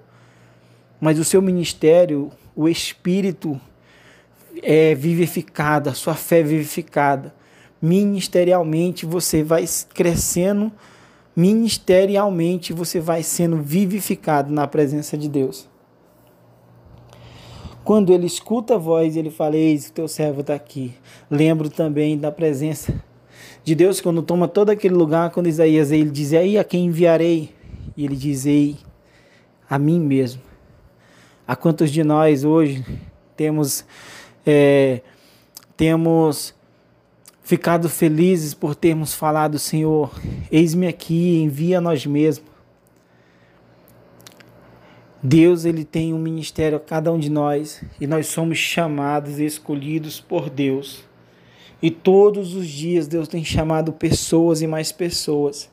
[1.00, 3.60] mas o seu ministério, o espírito
[4.64, 7.34] é vivificado, a sua fé é vivificada.
[7.80, 10.72] Ministerialmente você vai crescendo,
[11.36, 15.70] ministerialmente você vai sendo vivificado na presença de Deus.
[17.88, 20.94] Quando ele escuta a voz, ele fala: Eis, o teu servo está aqui.
[21.32, 22.94] Lembro também da presença
[23.64, 27.50] de Deus quando toma todo aquele lugar, quando Isaías ele diz: Aí a quem enviarei?
[27.96, 28.76] E ele diz: Ei,
[29.70, 30.42] a mim mesmo.
[31.48, 32.84] A quantos de nós hoje
[33.38, 33.86] temos
[34.46, 35.00] é,
[35.78, 36.54] temos
[37.42, 40.12] ficado felizes por termos falado, Senhor,
[40.52, 42.57] eis-me aqui, envia nós mesmos.
[45.30, 49.46] Deus ele tem um ministério a cada um de nós e nós somos chamados e
[49.46, 51.04] escolhidos por Deus.
[51.82, 55.70] E todos os dias Deus tem chamado pessoas e mais pessoas.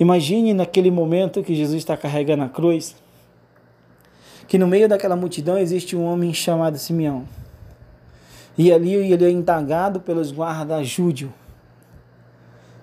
[0.00, 2.96] Imagine naquele momento que Jesus está carregando a cruz
[4.48, 7.24] que no meio daquela multidão existe um homem chamado Simeão.
[8.56, 11.32] E ali ele é indagado pelos guardas Júdio.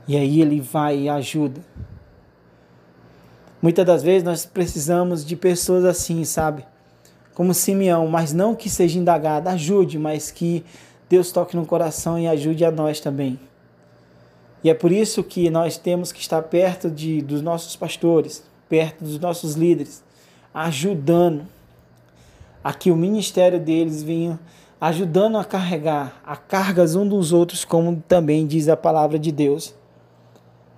[0.08, 1.60] E aí ele vai e ajuda.
[3.66, 6.64] Muitas das vezes nós precisamos de pessoas assim, sabe?
[7.34, 10.64] Como Simeão, mas não que seja indagado, ajude, mas que
[11.10, 13.40] Deus toque no coração e ajude a nós também.
[14.64, 19.04] E é por isso que nós temos que estar perto de, dos nossos pastores, perto
[19.04, 20.04] dos nossos líderes,
[20.54, 21.48] ajudando
[22.64, 24.40] a que o ministério deles venha
[24.80, 29.74] ajudando a carregar a cargas um dos outros, como também diz a palavra de Deus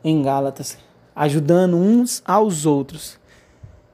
[0.06, 0.78] em Gálatas,
[1.18, 3.18] ajudando uns aos outros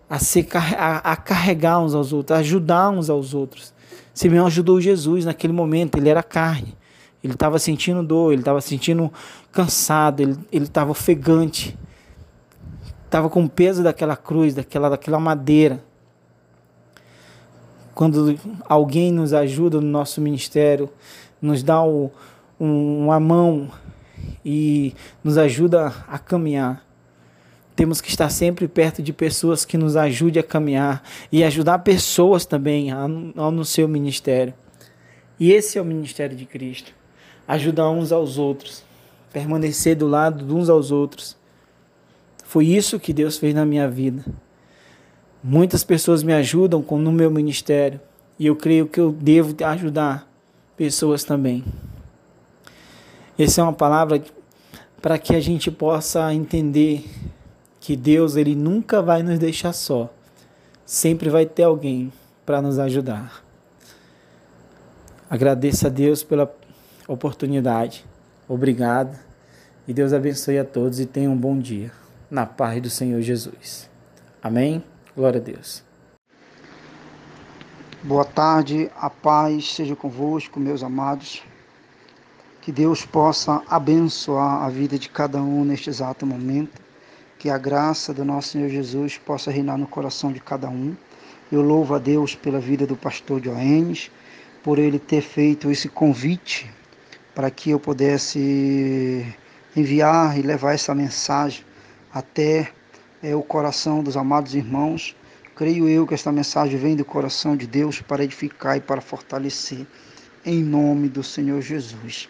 [0.10, 0.46] a, ser,
[0.78, 3.74] a, a carregar uns aos outros, a ajudar uns aos outros.
[4.14, 6.76] Simeão ajudou Jesus naquele momento, ele era carne.
[7.24, 9.12] Ele estava sentindo dor, ele estava sentindo
[9.54, 11.80] cansado, ele estava ofegante.
[13.06, 15.82] Estava com o peso daquela cruz, daquela, daquela madeira.
[17.96, 20.90] Quando alguém nos ajuda no nosso ministério,
[21.42, 22.12] nos dá o,
[22.60, 23.72] um, uma mão
[24.44, 26.84] e nos ajuda a caminhar.
[27.76, 32.46] Temos que estar sempre perto de pessoas que nos ajudem a caminhar e ajudar pessoas
[32.46, 32.90] também
[33.36, 34.54] no seu ministério.
[35.40, 36.94] E esse é o ministério de Cristo.
[37.48, 38.84] Ajudar uns aos outros,
[39.32, 41.36] permanecer do lado de uns aos outros.
[42.44, 44.24] Foi isso que Deus fez na minha vida.
[45.44, 48.00] Muitas pessoas me ajudam no meu ministério
[48.38, 50.32] e eu creio que eu devo ajudar
[50.78, 51.64] pessoas também.
[53.38, 54.24] Essa é uma palavra
[55.02, 57.04] para que a gente possa entender
[57.84, 60.10] que Deus ele nunca vai nos deixar só.
[60.86, 62.14] Sempre vai ter alguém
[62.46, 63.44] para nos ajudar.
[65.30, 66.50] Agradeço a Deus pela
[67.10, 68.06] oportunidade.
[68.48, 69.20] Obrigado.
[69.86, 71.92] E Deus abençoe a todos e tenham um bom dia.
[72.32, 73.90] Na paz do Senhor Jesus.
[74.42, 74.82] Amém.
[75.14, 75.84] Glória a Deus.
[78.02, 81.44] Boa tarde, a paz seja convosco, meus amados.
[82.62, 86.83] Que Deus possa abençoar a vida de cada um neste exato momento
[87.44, 90.96] que a graça do nosso Senhor Jesus possa reinar no coração de cada um.
[91.52, 94.10] Eu louvo a Deus pela vida do pastor Joenes,
[94.64, 96.72] por ele ter feito esse convite
[97.36, 99.26] para que eu pudesse
[99.76, 101.66] enviar e levar essa mensagem
[102.14, 102.72] até
[103.22, 105.14] é, o coração dos amados irmãos.
[105.54, 109.86] Creio eu que esta mensagem vem do coração de Deus para edificar e para fortalecer,
[110.46, 112.30] em nome do Senhor Jesus.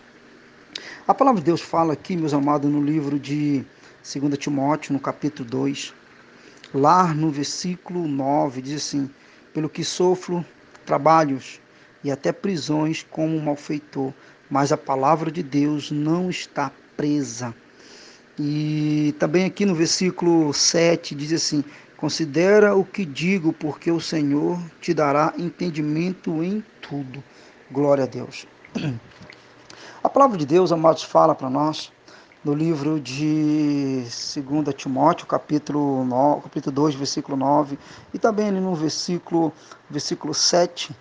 [1.08, 3.64] A palavra de Deus fala aqui, meus amados, no livro de
[4.04, 5.94] 2 Timóteo, no capítulo 2,
[6.74, 9.10] lá no versículo 9, diz assim:
[9.54, 10.46] Pelo que sofro
[10.86, 11.62] trabalhos
[12.04, 14.12] e até prisões como malfeitor,
[14.50, 17.56] mas a palavra de Deus não está presa.
[18.38, 21.64] E também aqui no versículo 7 diz assim:
[21.96, 27.24] Considera o que digo, porque o Senhor te dará entendimento em tudo.
[27.72, 28.46] Glória a Deus.
[30.04, 31.90] A palavra de Deus, amados, fala para nós
[32.44, 37.80] no livro de 2 Timóteo, capítulo, 9, capítulo 2, versículo 9,
[38.14, 39.52] e também ali no versículo,
[39.90, 40.94] versículo 7,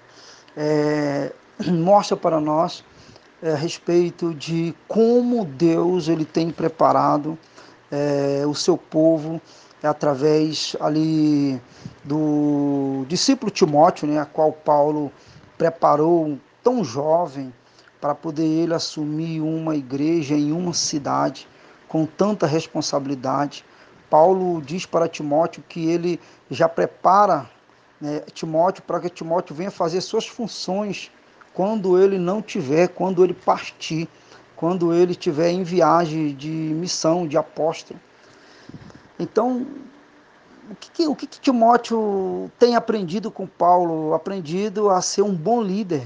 [0.57, 1.33] é,
[1.67, 2.85] mostra para nós
[3.43, 7.37] é, a respeito de como Deus ele tem preparado
[7.91, 9.41] é, o seu povo
[9.83, 11.61] através ali
[12.05, 15.11] do discípulo Timóteo, né, a qual Paulo
[15.59, 17.53] preparou tão jovem,
[18.03, 21.47] para poder ele assumir uma igreja em uma cidade
[21.87, 23.65] com tanta responsabilidade.
[24.11, 26.19] Paulo diz para Timóteo que ele
[26.51, 27.49] já prepara
[28.01, 31.13] né, Timóteo para que Timóteo venha fazer suas funções
[31.55, 34.09] quando ele não tiver, quando ele partir,
[34.57, 38.01] quando ele estiver em viagem de missão, de apóstolo.
[39.17, 39.65] Então,
[40.69, 44.13] o que, o que Timóteo tem aprendido com Paulo?
[44.13, 46.03] Aprendido a ser um bom líder,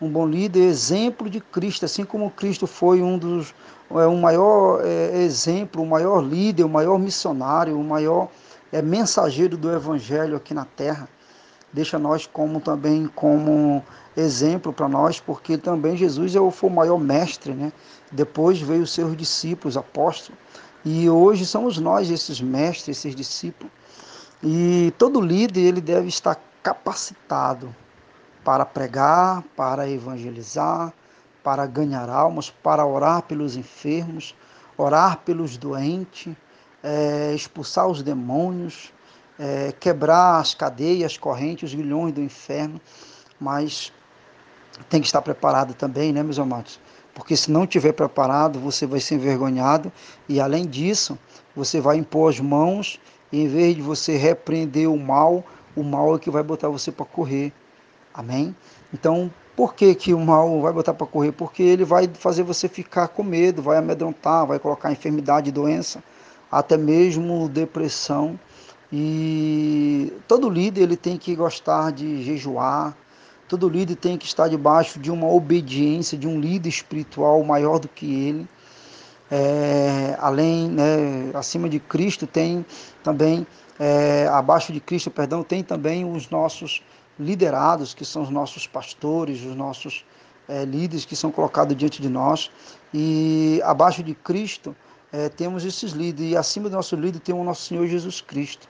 [0.00, 3.54] um bom líder, exemplo de Cristo, assim como Cristo foi um dos
[3.90, 7.84] é, um maior é, exemplo, o um maior líder, o um maior missionário, o um
[7.84, 8.28] maior
[8.70, 11.08] é, mensageiro do Evangelho aqui na Terra.
[11.72, 13.82] Deixa nós como também como
[14.16, 17.72] exemplo para nós, porque também Jesus é foi o maior mestre, né?
[18.10, 20.38] Depois veio os seus discípulos, apóstolos,
[20.84, 23.70] e hoje somos nós esses mestres, esses discípulos.
[24.42, 27.74] E todo líder ele deve estar capacitado
[28.48, 30.90] para pregar, para evangelizar,
[31.44, 34.34] para ganhar almas, para orar pelos enfermos,
[34.74, 36.34] orar pelos doentes,
[36.82, 38.90] é, expulsar os demônios,
[39.38, 42.80] é, quebrar as cadeias, as correntes, os grilhões do inferno,
[43.38, 43.92] mas
[44.88, 46.80] tem que estar preparado também, né, meus amados?
[47.12, 49.92] Porque se não estiver preparado, você vai ser envergonhado
[50.26, 51.18] e, além disso,
[51.54, 52.98] você vai impor as mãos
[53.30, 55.44] e, em vez de você repreender o mal,
[55.76, 57.52] o mal é que vai botar você para correr.
[58.18, 58.54] Amém?
[58.92, 61.30] Então, por que, que o mal vai botar para correr?
[61.30, 66.02] Porque ele vai fazer você ficar com medo, vai amedrontar, vai colocar enfermidade, doença,
[66.50, 68.38] até mesmo depressão.
[68.92, 72.96] E todo líder ele tem que gostar de jejuar,
[73.48, 77.88] Todo líder tem que estar debaixo de uma obediência, de um líder espiritual maior do
[77.88, 78.46] que ele.
[79.30, 82.64] É, além, né, acima de Cristo tem
[83.02, 83.46] também,
[83.80, 86.82] é, abaixo de Cristo, perdão, tem também os nossos
[87.18, 90.04] liderados, que são os nossos pastores, os nossos
[90.48, 92.50] é, líderes que são colocados diante de nós.
[92.92, 94.74] E abaixo de Cristo
[95.12, 98.68] é, temos esses líderes, e acima do nosso líder tem o nosso Senhor Jesus Cristo,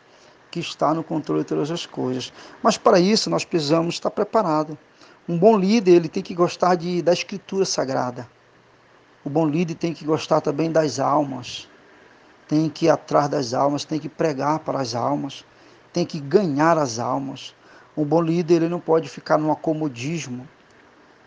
[0.50, 2.32] que está no controle de todas as coisas.
[2.62, 4.76] Mas para isso nós precisamos estar preparados.
[5.28, 8.28] Um bom líder ele tem que gostar de, da Escritura Sagrada.
[9.24, 11.68] O bom líder tem que gostar também das almas,
[12.46, 15.44] tem que ir atrás das almas, tem que pregar para as almas,
[15.92, 17.54] tem que ganhar as almas.
[17.98, 20.48] Um bom líder ele não pode ficar no acomodismo,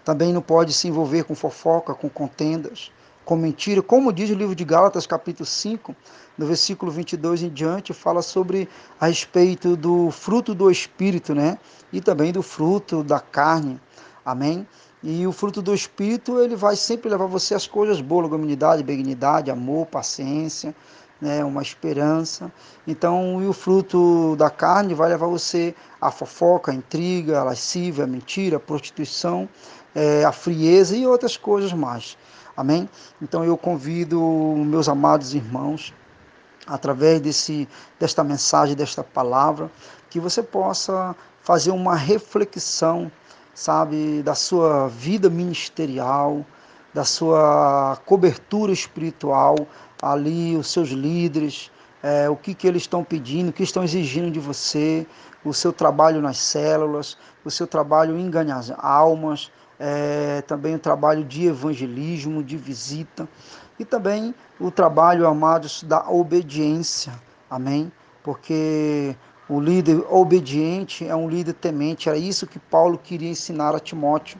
[0.05, 2.89] também não pode se envolver com fofoca, com contendas,
[3.25, 3.81] com mentira.
[3.81, 5.93] Como diz o livro de Gálatas, capítulo 5,
[6.37, 8.69] no versículo 22 em diante, fala sobre
[9.01, 11.57] a respeito do fruto do Espírito, né?
[11.91, 13.77] E também do fruto da carne.
[14.25, 14.65] Amém?
[15.03, 19.51] E o fruto do Espírito, ele vai sempre levar você às coisas boas, longanimidade, benignidade,
[19.51, 20.73] amor, paciência,
[21.21, 22.51] né, uma esperança.
[22.87, 28.05] Então, e o fruto da carne vai levar você à fofoca, à intriga, à lascívia,
[28.05, 29.47] à mentira, à prostituição,
[29.93, 32.17] é, a frieza e outras coisas mais.
[32.55, 32.89] Amém?
[33.21, 34.19] Então eu convido
[34.57, 35.93] meus amados irmãos,
[36.67, 37.67] através desse,
[37.99, 39.71] desta mensagem, desta palavra,
[40.09, 43.11] que você possa fazer uma reflexão,
[43.53, 46.45] sabe, da sua vida ministerial,
[46.93, 49.55] da sua cobertura espiritual,
[50.01, 51.71] ali os seus líderes,
[52.01, 55.05] é, o que, que eles estão pedindo, o que estão exigindo de você,
[55.43, 61.23] o seu trabalho nas células, o seu trabalho em ganhar almas, é, também o trabalho
[61.23, 63.27] de evangelismo, de visita
[63.79, 67.13] e também o trabalho, amados, da obediência.
[67.49, 67.91] Amém?
[68.23, 69.15] Porque
[69.49, 72.07] o líder obediente é um líder temente.
[72.07, 74.39] Era isso que Paulo queria ensinar a Timóteo,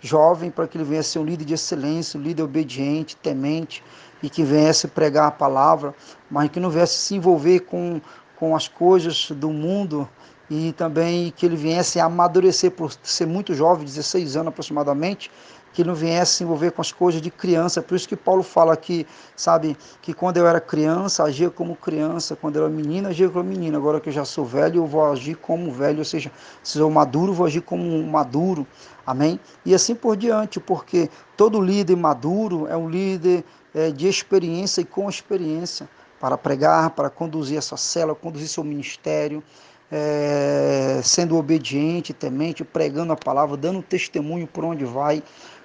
[0.00, 3.82] jovem, para que ele venha ser um líder de excelência, um líder obediente, temente
[4.22, 5.94] e que viesse pregar a palavra,
[6.30, 8.00] mas que não viesse se envolver com,
[8.36, 10.08] com as coisas do mundo
[10.50, 15.30] e também que ele viesse amadurecer por ser muito jovem, 16 anos aproximadamente,
[15.72, 17.80] que não viesse se envolver com as coisas de criança.
[17.80, 22.36] Por isso que Paulo fala que, sabe, que quando eu era criança, agia como criança,
[22.36, 23.78] quando eu era menina, agia como menina.
[23.78, 26.30] Agora que eu já sou velho, eu vou agir como velho, ou seja,
[26.62, 28.66] se eu maduro, vou agir como maduro.
[29.06, 29.40] Amém?
[29.64, 33.42] E assim por diante, porque todo líder maduro é um líder
[33.74, 35.88] é, de experiência e com experiência
[36.20, 39.42] para pregar, para conduzir essa célula, conduzir seu ministério,
[39.90, 45.22] é, sendo obediente, temente, pregando a palavra, dando testemunho por onde vai,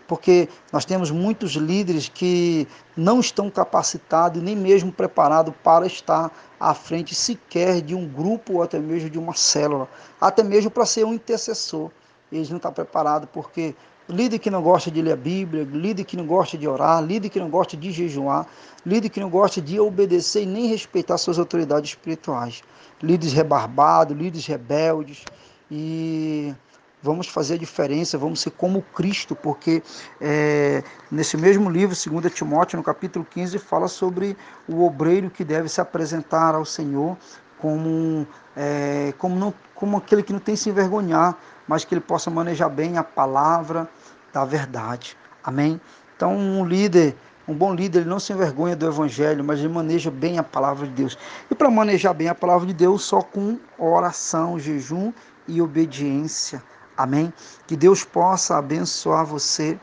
[0.08, 6.74] porque nós temos muitos líderes que não estão capacitados nem mesmo preparados para estar à
[6.74, 9.88] frente sequer de um grupo ou até mesmo de uma célula,
[10.20, 11.92] até mesmo para ser um intercessor.
[12.32, 13.76] Eles não estão preparados porque
[14.10, 17.30] líder que não gosta de ler a Bíblia, líder que não gosta de orar, líder
[17.30, 18.48] que não gosta de jejuar,
[18.86, 22.64] líder que não gosta de obedecer e nem respeitar suas autoridades espirituais.
[23.02, 25.24] Líderes rebarbados, líderes rebeldes,
[25.70, 26.54] e
[27.02, 29.84] vamos fazer a diferença, vamos ser como Cristo, porque
[30.20, 34.36] é, nesse mesmo livro, 2 Timóteo, no capítulo 15, fala sobre
[34.68, 37.18] o obreiro que deve se apresentar ao Senhor
[37.60, 41.38] como, é, como, não, como aquele que não tem se envergonhar,
[41.68, 43.90] mas que ele possa manejar bem a palavra
[44.32, 45.18] da verdade.
[45.44, 45.80] Amém?
[46.16, 47.16] Então, um líder
[47.48, 50.86] um bom líder ele não se envergonha do evangelho, mas ele maneja bem a palavra
[50.86, 51.18] de Deus.
[51.50, 55.14] E para manejar bem a palavra de Deus, só com oração, jejum
[55.48, 56.62] e obediência.
[56.98, 57.34] Amém?
[57.66, 59.80] Que Deus possa abençoar você,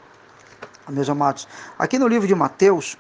[0.91, 1.49] meus amados.
[1.79, 2.99] Aqui no livro de Mateus,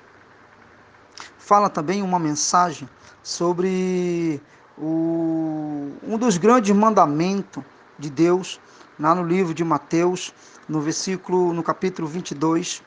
[1.36, 2.88] fala também uma mensagem
[3.22, 4.40] sobre
[4.78, 7.62] o, um dos grandes mandamentos
[7.98, 8.58] de Deus,
[8.98, 10.32] lá no livro de Mateus,
[10.68, 12.82] no versículo, no capítulo 22,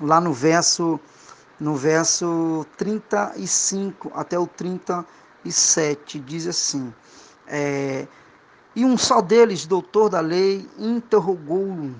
[0.00, 1.00] lá no verso
[1.58, 6.92] no verso 35 até o 37, diz assim:
[7.46, 8.06] é,
[8.74, 11.94] E um só deles, doutor da lei, interrogou-o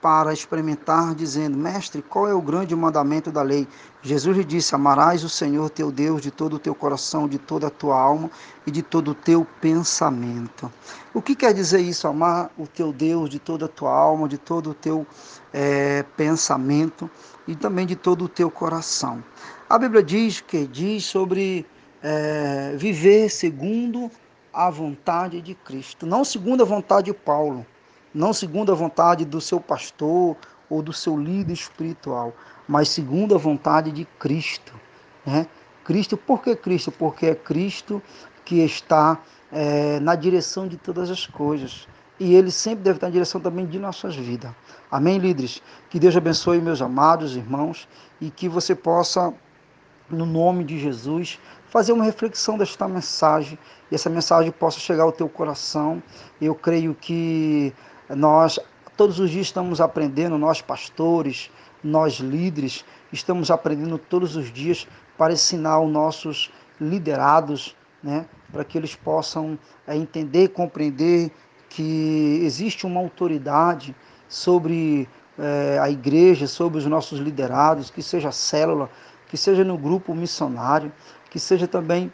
[0.00, 3.66] para experimentar, dizendo: Mestre, qual é o grande mandamento da lei?
[4.02, 7.66] Jesus lhe disse: Amarás o Senhor teu Deus de todo o teu coração, de toda
[7.66, 8.30] a tua alma
[8.66, 10.72] e de todo o teu pensamento.
[11.12, 12.08] O que quer dizer isso?
[12.08, 15.06] Amar o teu Deus de toda a tua alma, de todo o teu
[15.52, 17.10] é, pensamento
[17.46, 19.22] e também de todo o teu coração.
[19.68, 21.66] A Bíblia diz que diz sobre
[22.02, 24.10] é, viver segundo
[24.52, 27.66] a vontade de Cristo, não segundo a vontade de Paulo
[28.12, 30.36] não segundo a vontade do seu pastor
[30.68, 32.32] ou do seu líder espiritual,
[32.70, 34.72] mas segundo a vontade de Cristo.
[35.26, 35.44] Né?
[35.82, 36.92] Cristo, por que Cristo?
[36.92, 38.00] Porque é Cristo
[38.44, 39.18] que está
[39.50, 41.88] é, na direção de todas as coisas.
[42.20, 44.52] e ele sempre deve estar em direção também de nossas vidas.
[44.88, 45.60] Amém, líderes?
[45.88, 47.88] Que Deus abençoe meus amados irmãos
[48.20, 49.34] e que você possa,
[50.08, 51.40] no nome de Jesus,
[51.70, 53.58] fazer uma reflexão desta mensagem
[53.90, 56.00] e essa mensagem possa chegar ao teu coração.
[56.40, 57.72] Eu creio que
[58.10, 58.60] nós
[58.96, 61.50] todos os dias estamos aprendendo, nós pastores,
[61.82, 66.50] nós líderes, estamos aprendendo todos os dias para ensinar os nossos
[66.80, 71.30] liderados, né, para que eles possam é, entender, compreender
[71.68, 73.94] que existe uma autoridade
[74.28, 75.08] sobre
[75.38, 78.90] é, a igreja, sobre os nossos liderados, que seja a célula,
[79.28, 80.92] que seja no grupo missionário,
[81.30, 82.12] que seja também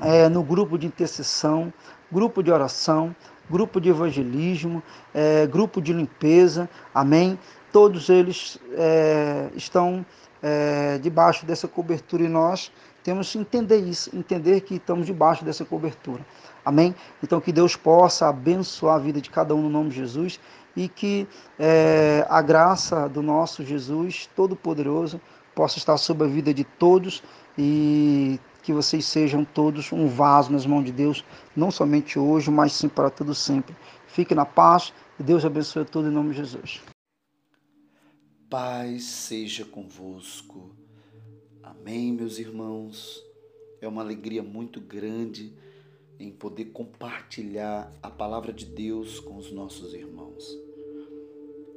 [0.00, 1.72] é, no grupo de intercessão,
[2.10, 3.14] grupo de oração,
[3.50, 4.82] grupo de evangelismo,
[5.14, 7.38] é, grupo de limpeza, amém?
[7.72, 10.04] Todos eles é, estão
[10.42, 15.64] é, debaixo dessa cobertura e nós temos que entender isso, entender que estamos debaixo dessa
[15.64, 16.24] cobertura.
[16.64, 16.94] Amém?
[17.22, 20.38] Então que Deus possa abençoar a vida de cada um no nome de Jesus
[20.76, 21.26] e que
[21.58, 25.20] é, a graça do nosso Jesus Todo-Poderoso
[25.54, 27.22] possa estar sobre a vida de todos
[27.56, 31.24] e que vocês sejam todos um vaso nas mãos de Deus,
[31.56, 33.74] não somente hoje, mas sim para todo sempre.
[34.06, 36.82] Fique na paz e Deus abençoe a todos em nome de Jesus.
[38.50, 40.74] Paz seja convosco.
[41.62, 43.22] Amém, meus irmãos.
[43.78, 45.52] É uma alegria muito grande
[46.18, 50.58] em poder compartilhar a palavra de Deus com os nossos irmãos.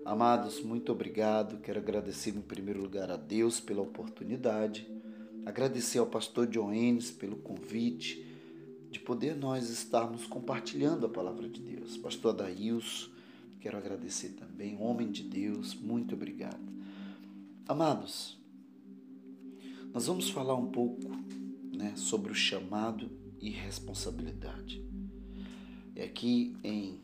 [0.05, 1.59] Amados, muito obrigado.
[1.59, 4.89] Quero agradecer em primeiro lugar a Deus pela oportunidade,
[5.45, 6.71] agradecer ao pastor John
[7.19, 8.25] pelo convite
[8.89, 11.97] de poder nós estarmos compartilhando a palavra de Deus.
[11.97, 13.11] Pastor Adailson,
[13.61, 16.59] quero agradecer também, homem de Deus, muito obrigado.
[17.67, 18.41] Amados,
[19.93, 21.07] nós vamos falar um pouco
[21.71, 24.83] né, sobre o chamado e responsabilidade.
[25.95, 26.99] É aqui em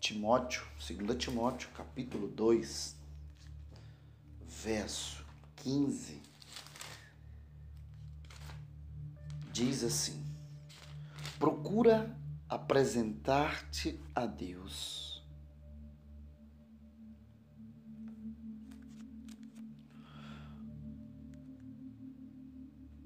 [0.00, 2.96] Timóteo, 2 Timóteo, capítulo 2,
[4.48, 5.26] verso
[5.56, 6.22] 15,
[9.52, 10.24] diz assim:
[11.38, 12.18] Procura
[12.48, 15.13] apresentar-te a Deus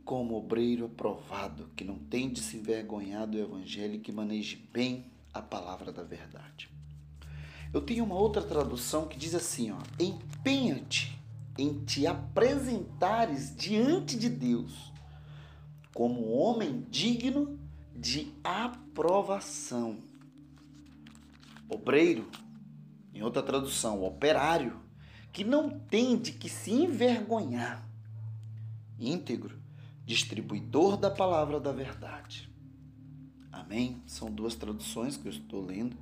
[0.08, 5.04] como obreiro aprovado, que não tem de se envergonhar do evangelho e que maneje bem
[5.34, 6.70] a palavra da verdade.
[7.74, 11.14] Eu tenho uma outra tradução que diz assim, ó: Empenha-te
[11.58, 14.90] em te apresentares diante de Deus
[15.92, 17.58] como homem digno
[17.94, 19.98] de aprovação.
[21.68, 22.26] Obreiro,
[23.12, 24.80] em outra tradução, operário,
[25.34, 27.86] que não tem de que se envergonhar.
[28.98, 29.57] Íntegro,
[30.08, 32.50] distribuidor da palavra da verdade.
[33.52, 34.02] Amém?
[34.06, 35.94] São duas traduções que eu estou lendo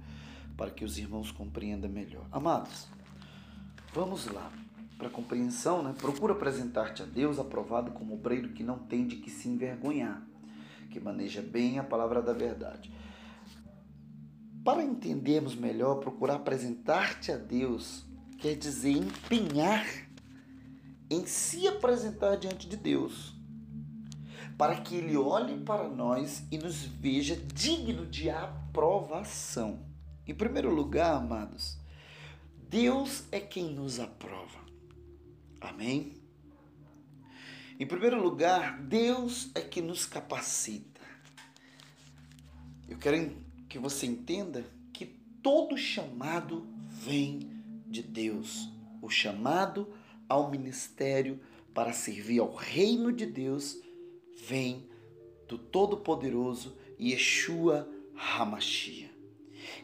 [0.57, 2.25] para que os irmãos compreendam melhor.
[2.31, 2.87] Amados,
[3.93, 4.53] vamos lá.
[4.97, 5.93] Para compreensão, né?
[5.99, 10.23] procura apresentar-te a Deus aprovado como obreiro que não tem de que se envergonhar,
[10.89, 12.93] que maneja bem a palavra da verdade.
[14.65, 18.07] Para entendermos melhor, procurar apresentar-te a Deus
[18.39, 19.85] quer dizer empenhar
[21.11, 23.36] em se apresentar diante de Deus
[24.57, 29.81] para que ele olhe para nós e nos veja digno de aprovação.
[30.27, 31.79] Em primeiro lugar, amados,
[32.69, 34.59] Deus é quem nos aprova.
[35.61, 36.15] Amém?
[37.79, 41.01] Em primeiro lugar, Deus é que nos capacita.
[42.89, 43.37] Eu quero
[43.69, 45.05] que você entenda que
[45.43, 47.51] todo chamado vem
[47.87, 48.71] de Deus.
[49.03, 49.93] O chamado
[50.29, 51.39] ao ministério
[51.75, 53.79] para servir ao reino de Deus
[54.37, 54.89] vem
[55.49, 59.11] do Todo-Poderoso Yeshua Hamashia.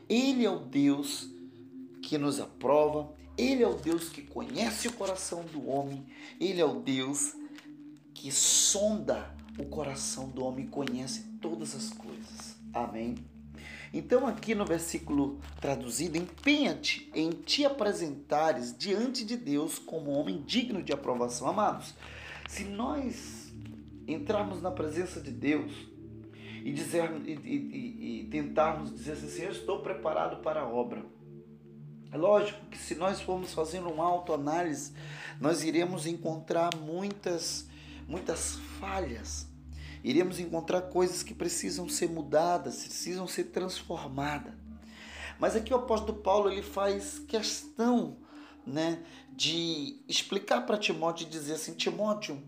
[0.09, 1.28] Ele é o Deus
[2.03, 6.05] que nos aprova, ele é o Deus que conhece o coração do homem,
[6.40, 7.34] ele é o Deus
[8.12, 12.57] que sonda o coração do homem e conhece todas as coisas.
[12.72, 13.16] Amém.
[13.92, 20.82] Então, aqui no versículo traduzido, empenha-te em te apresentares diante de Deus como homem digno
[20.82, 21.46] de aprovação.
[21.46, 21.94] Amados,
[22.48, 23.41] se nós
[24.07, 25.72] entrarmos na presença de Deus
[26.64, 31.05] e, dizer, e, e, e tentarmos dizer assim, eu estou preparado para a obra.
[32.12, 34.92] É lógico que se nós formos fazendo uma autoanálise,
[35.40, 37.66] nós iremos encontrar muitas,
[38.07, 39.48] muitas falhas.
[40.05, 44.53] Iremos encontrar coisas que precisam ser mudadas, precisam ser transformadas.
[45.38, 48.18] Mas aqui o apóstolo Paulo ele faz questão
[48.66, 52.42] né, de explicar para Timóteo e dizer assim: Timóteo,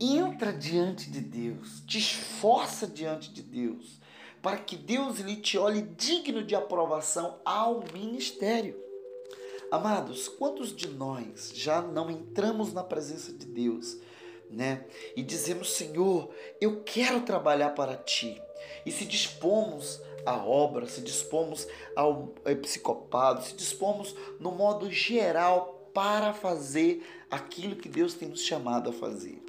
[0.00, 4.00] entra diante de Deus, te esforça diante de Deus,
[4.42, 8.76] para que Deus lhe te olhe digno de aprovação ao ministério.
[9.70, 13.96] Amados, quantos de nós já não entramos na presença de Deus,
[14.48, 14.84] né?
[15.16, 16.30] E dizemos, Senhor,
[16.60, 18.40] eu quero trabalhar para ti.
[18.84, 21.66] E se dispomos à obra, se dispomos
[21.96, 28.90] ao psicopado, se dispomos no modo geral para fazer aquilo que Deus tem nos chamado
[28.90, 29.42] a fazer.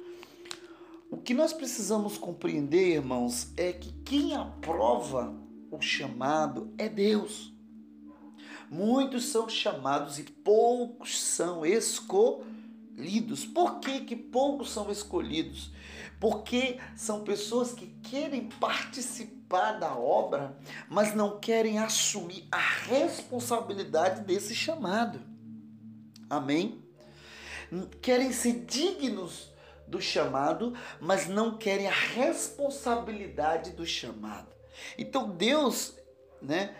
[1.10, 5.34] O que nós precisamos compreender, irmãos, é que quem aprova
[5.70, 7.52] o chamado é Deus.
[8.70, 13.46] Muitos são chamados e poucos são escolhidos.
[13.46, 15.70] Por que, que poucos são escolhidos?
[16.20, 20.58] Porque são pessoas que querem participar da obra,
[20.90, 25.20] mas não querem assumir a responsabilidade desse chamado.
[26.28, 26.84] Amém?
[28.02, 29.50] Querem ser dignos
[29.88, 34.48] do chamado, mas não querem a responsabilidade do chamado.
[34.96, 35.96] Então Deus,
[36.40, 36.74] né,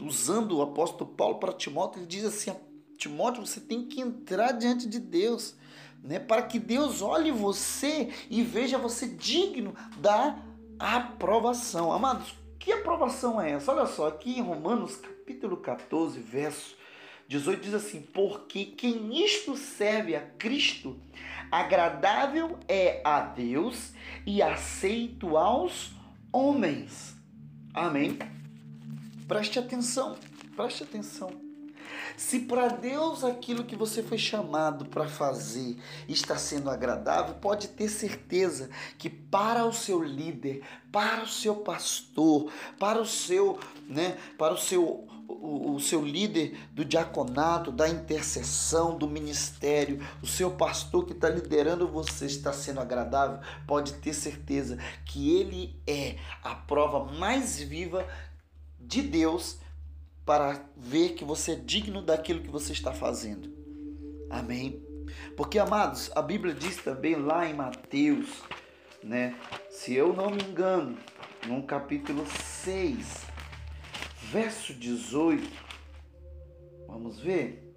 [0.00, 2.54] usando o apóstolo Paulo para Timóteo, ele diz assim:
[2.96, 5.56] Timóteo, você tem que entrar diante de Deus,
[6.02, 10.38] né, para que Deus olhe você e veja você digno da
[10.78, 11.92] aprovação.
[11.92, 13.72] Amados, que aprovação é essa?
[13.72, 16.76] Olha só, aqui em Romanos capítulo 14, verso
[17.28, 20.98] 18 diz assim: Porque quem isto serve a Cristo,
[21.50, 23.92] agradável é a Deus
[24.26, 25.92] e aceito aos
[26.32, 27.16] homens.
[27.74, 28.18] Amém?
[29.26, 30.16] Preste atenção,
[30.56, 31.48] preste atenção.
[32.16, 35.76] Se para Deus aquilo que você foi chamado para fazer
[36.08, 42.50] está sendo agradável, pode ter certeza que para o seu líder, para o seu pastor,
[42.78, 48.96] para o seu, né, para o seu o, o seu líder do diaconato, da intercessão,
[48.96, 54.78] do ministério, o seu pastor que está liderando você está sendo agradável, pode ter certeza
[55.04, 58.08] que ele é a prova mais viva
[58.80, 59.58] de Deus
[60.24, 63.50] para ver que você é digno daquilo que você está fazendo.
[64.30, 64.82] Amém?
[65.36, 68.28] Porque, amados, a Bíblia diz também lá em Mateus,
[69.02, 69.34] né?
[69.70, 70.98] Se eu não me engano,
[71.46, 73.27] no capítulo 6,
[74.30, 75.42] verso 18.
[76.86, 77.74] Vamos ver?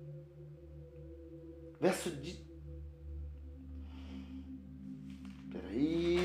[1.79, 2.39] Verso de.
[5.51, 6.23] Peraí.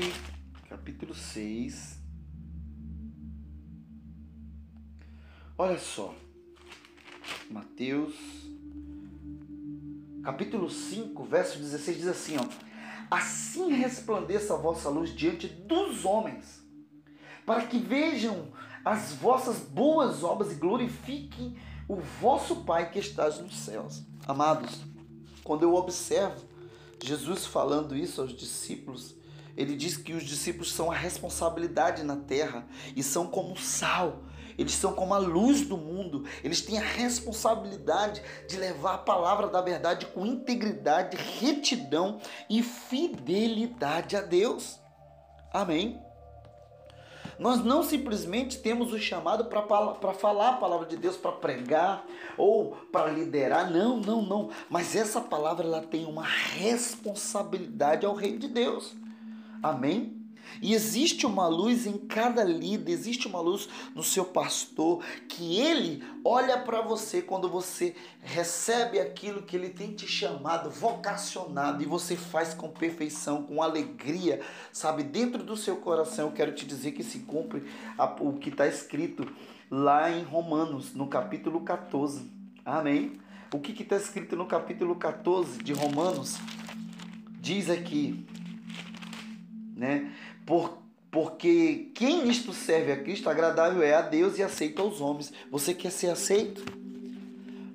[0.69, 1.99] Capítulo 6.
[5.57, 6.13] Olha só.
[7.49, 8.15] Mateus.
[10.23, 12.45] Capítulo 5, verso 16 diz assim, ó:
[13.09, 16.61] Assim resplandeça a vossa luz diante dos homens,
[17.45, 18.51] para que vejam
[18.91, 21.55] as vossas boas obras e glorifiquem
[21.87, 24.03] o vosso Pai que estás nos céus.
[24.27, 24.81] Amados,
[25.43, 26.45] quando eu observo
[27.03, 29.15] Jesus falando isso aos discípulos,
[29.55, 34.23] ele diz que os discípulos são a responsabilidade na terra e são como sal.
[34.57, 36.25] Eles são como a luz do mundo.
[36.43, 42.19] Eles têm a responsabilidade de levar a palavra da verdade com integridade, retidão
[42.49, 44.79] e fidelidade a Deus.
[45.53, 46.06] Amém.
[47.39, 52.05] Nós não simplesmente temos o chamado para falar a palavra de Deus, para pregar
[52.37, 53.71] ou para liderar.
[53.71, 54.49] Não, não, não.
[54.69, 58.95] Mas essa palavra ela tem uma responsabilidade ao reino de Deus.
[59.61, 60.16] Amém?
[60.61, 66.03] E existe uma luz em cada líder, existe uma luz no seu pastor, que ele
[66.23, 72.15] olha para você quando você recebe aquilo que ele tem te chamado, vocacionado, e você
[72.15, 74.41] faz com perfeição, com alegria,
[74.71, 75.03] sabe?
[75.03, 77.63] Dentro do seu coração, eu quero te dizer que se cumpre
[78.19, 79.27] o que está escrito
[79.69, 82.29] lá em Romanos, no capítulo 14.
[82.65, 83.19] Amém?
[83.53, 86.37] O que está escrito no capítulo 14 de Romanos?
[87.39, 88.25] Diz aqui,
[89.73, 90.11] né?
[90.47, 90.81] Por,
[91.11, 95.33] porque quem nisto serve a Cristo, agradável é a Deus e aceito aos homens.
[95.51, 96.63] Você quer ser aceito?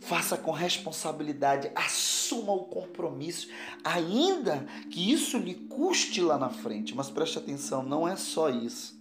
[0.00, 3.46] Faça com responsabilidade, assuma o compromisso,
[3.84, 6.94] ainda que isso lhe custe lá na frente.
[6.96, 9.00] Mas preste atenção, não é só isso.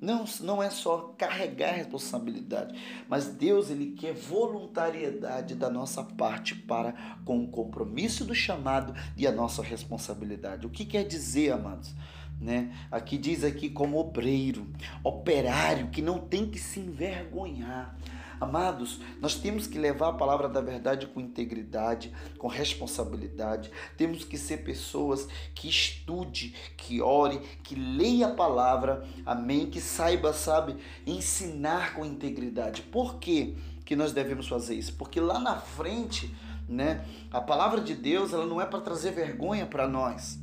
[0.00, 2.76] Não, não é só carregar responsabilidade,
[3.08, 6.92] mas Deus ele quer voluntariedade da nossa parte para
[7.24, 10.66] com o compromisso do chamado e a nossa responsabilidade.
[10.66, 11.94] O que quer dizer, amados?
[12.42, 12.74] Né?
[12.90, 14.66] Aqui diz aqui como obreiro,
[15.04, 17.96] operário que não tem que se envergonhar.
[18.40, 23.70] Amados, nós temos que levar a palavra da verdade com integridade, com responsabilidade.
[23.96, 30.32] Temos que ser pessoas que estude, que ore, que leia a palavra, amém, que saiba,
[30.32, 30.76] sabe,
[31.06, 32.82] ensinar com integridade.
[32.82, 34.94] Por quê que nós devemos fazer isso?
[34.94, 36.34] Porque lá na frente,
[36.68, 40.40] né, a palavra de Deus, ela não é para trazer vergonha para nós.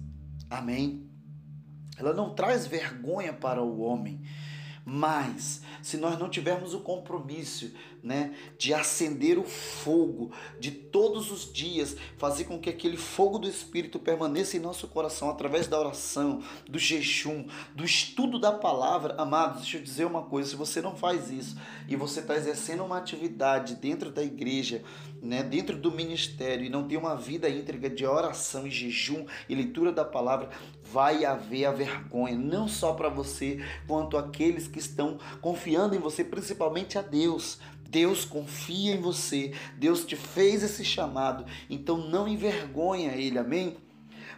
[0.49, 1.08] Amém.
[1.99, 4.21] Ela não traz vergonha para o homem,
[4.85, 7.71] Mas se nós não tivermos o compromisso,
[8.01, 13.47] né, de acender o fogo de todos os dias, fazer com que aquele fogo do
[13.47, 17.45] Espírito permaneça em nosso coração através da oração, do jejum,
[17.75, 21.57] do estudo da palavra, amados, deixa eu dizer uma coisa: se você não faz isso
[21.87, 24.81] e você está exercendo uma atividade dentro da igreja,
[25.21, 29.53] né, dentro do ministério e não tem uma vida íntegra de oração e jejum e
[29.53, 30.49] leitura da palavra,
[30.91, 36.23] vai haver a vergonha, não só para você, quanto aqueles que estão confiando em você,
[36.23, 37.59] principalmente a Deus.
[37.89, 43.77] Deus confia em você, Deus te fez esse chamado, então não envergonha ele, amém?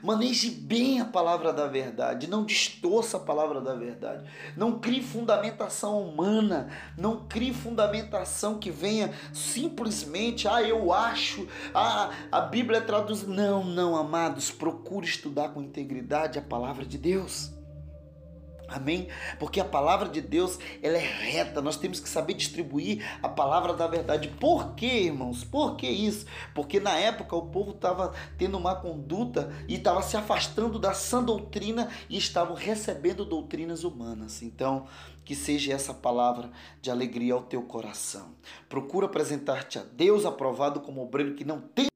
[0.03, 4.25] Maneje bem a palavra da verdade, não distorça a palavra da verdade.
[4.57, 12.41] Não crie fundamentação humana, não crie fundamentação que venha simplesmente, ah, eu acho, ah, a
[12.41, 13.27] Bíblia traduz.
[13.27, 17.60] Não, não, amados, procure estudar com integridade a palavra de Deus.
[18.71, 19.09] Amém?
[19.37, 21.61] Porque a palavra de Deus, ela é reta.
[21.61, 24.29] Nós temos que saber distribuir a palavra da verdade.
[24.29, 25.43] Por quê, irmãos?
[25.43, 26.25] Por que isso?
[26.55, 31.21] Porque na época o povo estava tendo uma conduta e estava se afastando da sã
[31.21, 34.41] doutrina e estavam recebendo doutrinas humanas.
[34.41, 34.87] Então,
[35.25, 36.49] que seja essa palavra
[36.81, 38.35] de alegria ao teu coração.
[38.69, 41.91] Procura apresentar-te a Deus aprovado como obreiro que não tem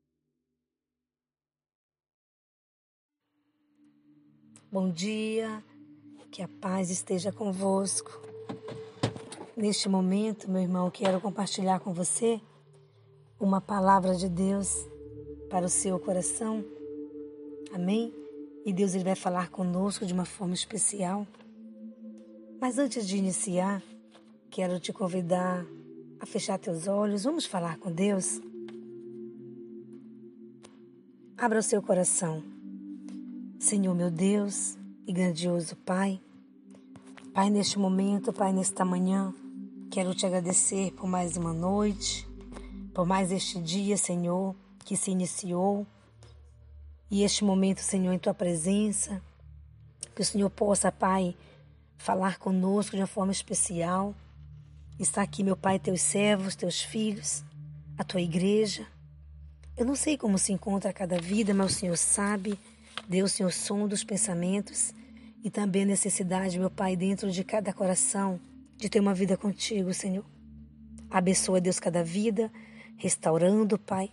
[4.75, 5.63] Bom dia.
[6.35, 8.11] Que a paz esteja convosco.
[9.55, 12.41] Neste momento, meu irmão, quero compartilhar com você
[13.39, 14.85] uma palavra de Deus
[15.49, 16.61] para o seu coração.
[17.73, 18.13] Amém?
[18.65, 21.25] E Deus ele vai falar conosco de uma forma especial.
[22.59, 23.81] Mas antes de iniciar,
[24.49, 25.65] quero te convidar
[26.19, 27.23] a fechar teus olhos.
[27.23, 28.41] Vamos falar com Deus.
[31.37, 32.43] Abra o seu coração.
[33.57, 34.77] Senhor meu Deus
[35.07, 36.19] e grandioso Pai,
[37.35, 39.33] Pai, neste momento, Pai, nesta manhã,
[39.91, 42.25] quero te agradecer por mais uma noite,
[42.93, 44.55] por mais este dia, Senhor,
[44.85, 45.85] que se iniciou.
[47.11, 49.21] E este momento, Senhor, em tua presença,
[50.15, 51.35] que o Senhor possa, Pai,
[51.97, 54.15] falar conosco de uma forma especial.
[54.97, 57.43] Está aqui, meu Pai, teus servos, teus filhos,
[57.97, 58.87] a tua igreja.
[59.75, 62.57] Eu não sei como se encontra cada vida, mas o Senhor sabe.
[63.09, 64.93] Deus, Senhor, som dos pensamentos
[65.45, 68.39] e também a necessidade, meu Pai, dentro de cada coração,
[68.75, 70.25] de ter uma vida contigo, Senhor.
[71.07, 72.51] Abençoa, Deus, cada vida,
[72.97, 74.09] restaurando, Pai,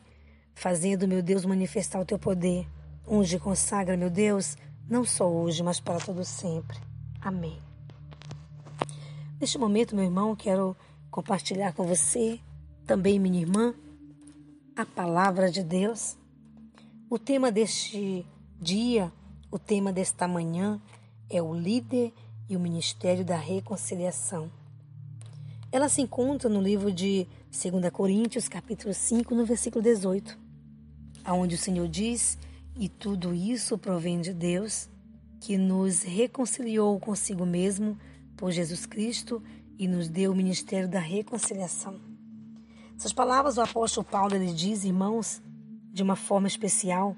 [0.54, 2.68] fazendo, meu Deus, manifestar o teu poder.
[3.08, 6.76] Unge e consagra, meu Deus, não só hoje, mas para todo sempre.
[7.18, 7.58] Amém.
[9.40, 10.76] Neste momento, meu irmão, quero
[11.10, 12.38] compartilhar com você,
[12.86, 13.74] também minha irmã,
[14.76, 16.14] a palavra de Deus.
[17.08, 18.26] O tema deste
[18.60, 19.10] dia,
[19.50, 20.78] o tema desta manhã
[21.32, 22.12] é o líder
[22.48, 24.52] e o ministério da reconciliação.
[25.72, 30.38] Ela se encontra no livro de 2 Coríntios, capítulo 5, no versículo 18,
[31.24, 32.36] aonde o Senhor diz:
[32.76, 34.90] "E tudo isso provém de Deus,
[35.40, 37.98] que nos reconciliou consigo mesmo
[38.36, 39.42] por Jesus Cristo
[39.78, 41.98] e nos deu o ministério da reconciliação."
[42.94, 45.40] Essas palavras o apóstolo Paulo ele diz, irmãos,
[45.90, 47.16] de uma forma especial,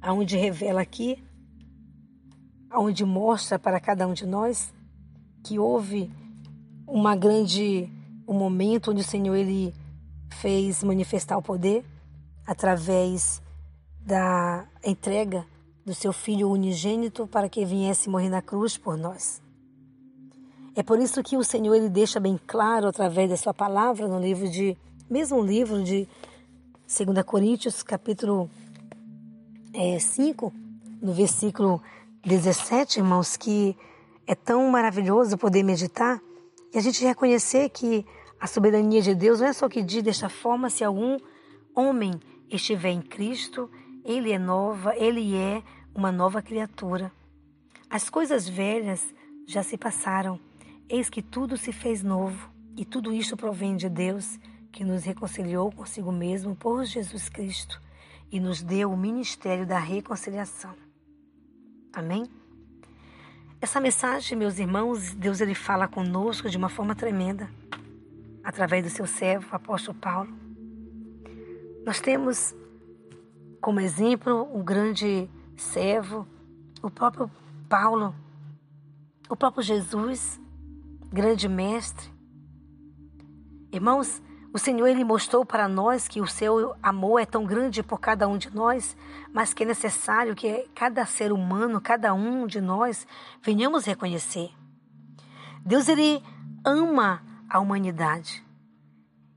[0.00, 1.22] aonde revela aqui
[2.72, 4.72] onde mostra para cada um de nós
[5.42, 6.10] que houve
[6.86, 7.90] uma grande
[8.26, 9.74] um momento onde o Senhor ele
[10.40, 11.84] fez manifestar o poder
[12.46, 13.42] através
[14.00, 15.44] da entrega
[15.84, 19.42] do seu filho unigênito para que viesse morrer na cruz por nós.
[20.76, 24.20] É por isso que o Senhor ele deixa bem claro através da sua palavra no
[24.20, 24.76] livro de
[25.08, 26.06] mesmo livro de
[26.86, 28.48] 2 Coríntios, capítulo
[29.74, 30.52] é, 5,
[31.02, 31.82] no versículo
[32.24, 33.76] 17, irmãos, que
[34.26, 36.20] é tão maravilhoso poder meditar
[36.72, 38.04] e a gente reconhecer que
[38.38, 41.18] a soberania de Deus não é só que diz desta forma, se algum
[41.74, 43.70] homem estiver em Cristo,
[44.04, 45.62] ele é nova, ele é
[45.94, 47.10] uma nova criatura.
[47.88, 49.14] As coisas velhas
[49.46, 50.38] já se passaram,
[50.88, 54.38] eis que tudo se fez novo, e tudo isto provém de Deus,
[54.70, 57.80] que nos reconciliou consigo mesmo por Jesus Cristo
[58.30, 60.89] e nos deu o ministério da reconciliação.
[61.92, 62.30] Amém?
[63.60, 67.50] Essa mensagem, meus irmãos, Deus ele fala conosco de uma forma tremenda,
[68.44, 70.32] através do seu servo, o apóstolo Paulo.
[71.84, 72.54] Nós temos
[73.60, 76.26] como exemplo um grande servo,
[76.80, 77.30] o próprio
[77.68, 78.14] Paulo,
[79.28, 80.40] o próprio Jesus,
[81.12, 82.08] grande mestre.
[83.72, 84.22] Irmãos,
[84.52, 88.26] o Senhor ele mostrou para nós que o seu amor é tão grande por cada
[88.26, 88.96] um de nós,
[89.32, 93.06] mas que é necessário que cada ser humano, cada um de nós,
[93.42, 94.50] venhamos reconhecer.
[95.64, 96.20] Deus ele
[96.64, 98.44] ama a humanidade.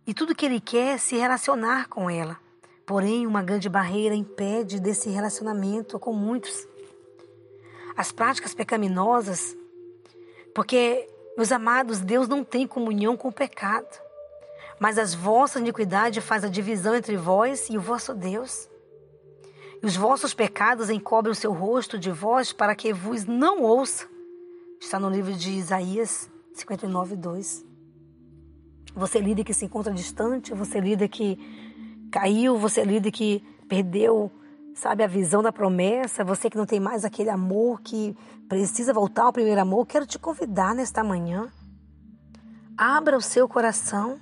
[0.06, 2.38] E tudo que ele quer é se relacionar com ela.
[2.86, 6.68] Porém, uma grande barreira impede desse relacionamento com muitos.
[7.96, 9.56] As práticas pecaminosas,
[10.56, 11.08] porque,
[11.38, 14.03] meus amados, Deus não tem comunhão com o pecado.
[14.84, 18.68] Mas as vossas iniquidades faz a divisão entre vós e o vosso Deus.
[19.82, 24.06] E os vossos pecados encobrem o seu rosto de vós para que vos não ouça.
[24.82, 27.66] Está no livro de Isaías 59, 2.
[28.94, 31.40] Você lida que se encontra distante, você lida que
[32.12, 34.30] caiu, você lida que perdeu,
[34.76, 38.14] sabe, a visão da promessa, você que não tem mais aquele amor que
[38.50, 41.50] precisa voltar ao primeiro amor, quero te convidar nesta manhã.
[42.78, 44.20] Abra o seu coração.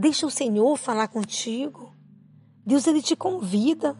[0.00, 1.94] Deixa o Senhor falar contigo.
[2.64, 3.94] Deus ele te convida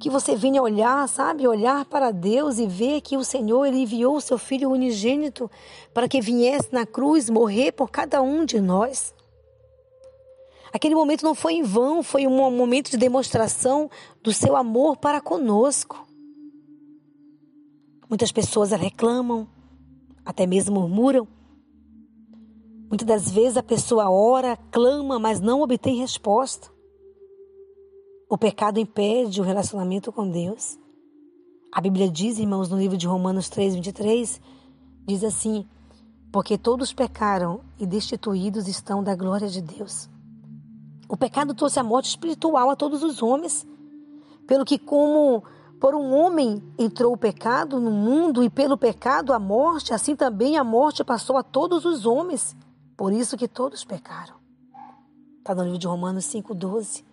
[0.00, 4.16] que você venha olhar, sabe, olhar para Deus e ver que o Senhor ele enviou
[4.16, 5.50] o seu filho unigênito
[5.92, 9.14] para que viesse na cruz morrer por cada um de nós.
[10.72, 13.90] Aquele momento não foi em vão, foi um momento de demonstração
[14.22, 16.08] do seu amor para conosco.
[18.08, 19.46] Muitas pessoas reclamam,
[20.24, 21.28] até mesmo murmuram.
[22.92, 26.68] Muitas das vezes a pessoa ora, clama, mas não obtém resposta.
[28.28, 30.78] O pecado impede o relacionamento com Deus.
[31.72, 34.38] A Bíblia diz, irmãos, no livro de Romanos 3, 23,
[35.06, 35.66] diz assim:
[36.30, 40.10] Porque todos pecaram e destituídos estão da glória de Deus.
[41.08, 43.66] O pecado trouxe a morte espiritual a todos os homens,
[44.46, 45.42] pelo que, como
[45.80, 50.58] por um homem entrou o pecado no mundo e pelo pecado a morte, assim também
[50.58, 52.54] a morte passou a todos os homens,
[53.02, 54.36] por isso que todos pecaram.
[55.40, 57.04] Está no livro de Romanos 5,12.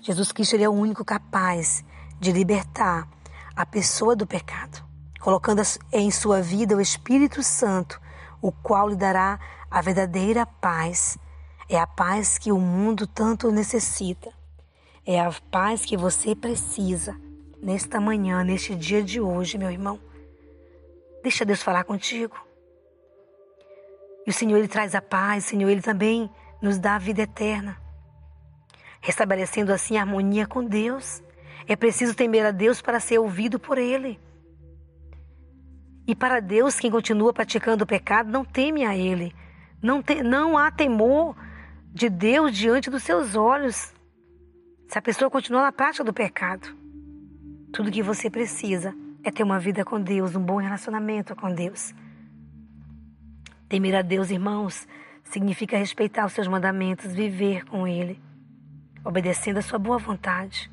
[0.00, 1.84] Jesus Cristo ele é o único capaz
[2.20, 3.10] de libertar
[3.56, 4.80] a pessoa do pecado,
[5.18, 5.60] colocando
[5.90, 8.00] em sua vida o Espírito Santo,
[8.40, 11.18] o qual lhe dará a verdadeira paz.
[11.68, 14.32] É a paz que o mundo tanto necessita.
[15.04, 17.20] É a paz que você precisa
[17.60, 19.98] nesta manhã, neste dia de hoje, meu irmão.
[21.24, 22.49] Deixa Deus falar contigo.
[24.30, 26.30] O Senhor, Ele traz a paz, o Senhor, Ele também
[26.62, 27.76] nos dá a vida eterna
[29.00, 31.22] restabelecendo assim a harmonia com Deus.
[31.66, 34.20] É preciso temer a Deus para ser ouvido por Ele.
[36.06, 39.34] E para Deus, quem continua praticando o pecado não teme a Ele.
[39.82, 41.36] Não, te, não há temor
[41.92, 43.94] de Deus diante dos seus olhos.
[44.88, 46.76] Se a pessoa continua na prática do pecado,
[47.72, 51.94] tudo que você precisa é ter uma vida com Deus, um bom relacionamento com Deus.
[53.70, 54.86] Temer a Deus, irmãos,
[55.24, 58.20] significa respeitar os seus mandamentos, viver com Ele
[59.04, 60.70] obedecendo a sua boa vontade.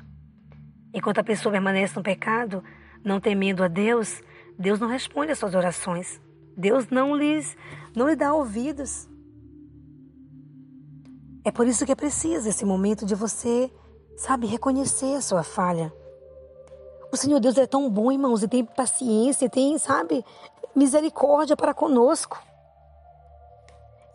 [0.92, 2.62] Enquanto a pessoa permanece no pecado,
[3.04, 4.20] não temendo a Deus,
[4.58, 6.20] Deus não responde às suas orações.
[6.56, 7.56] Deus não lhes
[7.94, 9.08] não lhe dá ouvidos.
[11.44, 13.72] É por isso que é preciso esse momento de você,
[14.16, 15.92] sabe, reconhecer a sua falha.
[17.10, 20.22] O Senhor Deus é tão bom, irmãos, e tem paciência, tem, sabe,
[20.76, 22.38] misericórdia para conosco.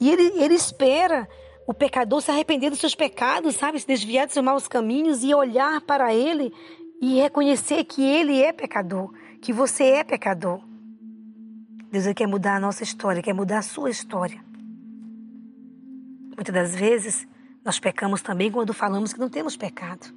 [0.03, 1.29] E ele, ele espera
[1.65, 3.79] o pecador se arrepender dos seus pecados, sabe?
[3.79, 6.51] Se desviar dos seus maus caminhos e olhar para Ele
[7.01, 10.61] e reconhecer que Ele é pecador, que você é pecador.
[11.89, 14.43] Deus quer mudar a nossa história, quer mudar a sua história.
[16.35, 17.25] Muitas das vezes,
[17.63, 20.13] nós pecamos também quando falamos que não temos pecado.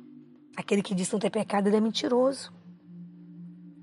[0.57, 2.53] Aquele que diz não tem pecado, ele é mentiroso.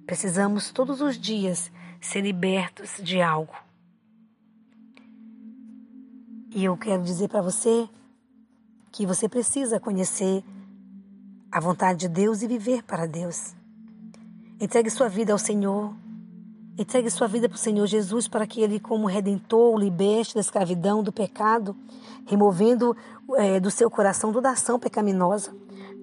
[0.06, 3.63] Precisamos todos os dias ser libertos de algo.
[6.56, 7.90] E eu quero dizer para você
[8.92, 10.44] que você precisa conhecer
[11.52, 13.56] a vontade de Deus e viver para Deus.
[14.62, 15.96] Entregue sua vida ao Senhor.
[16.78, 20.42] Entregue sua vida para o Senhor Jesus para que Ele, como Redentor, o liberte da
[20.42, 21.76] escravidão, do pecado,
[22.28, 22.96] removendo
[23.36, 25.56] é, do seu coração toda ação pecaminosa.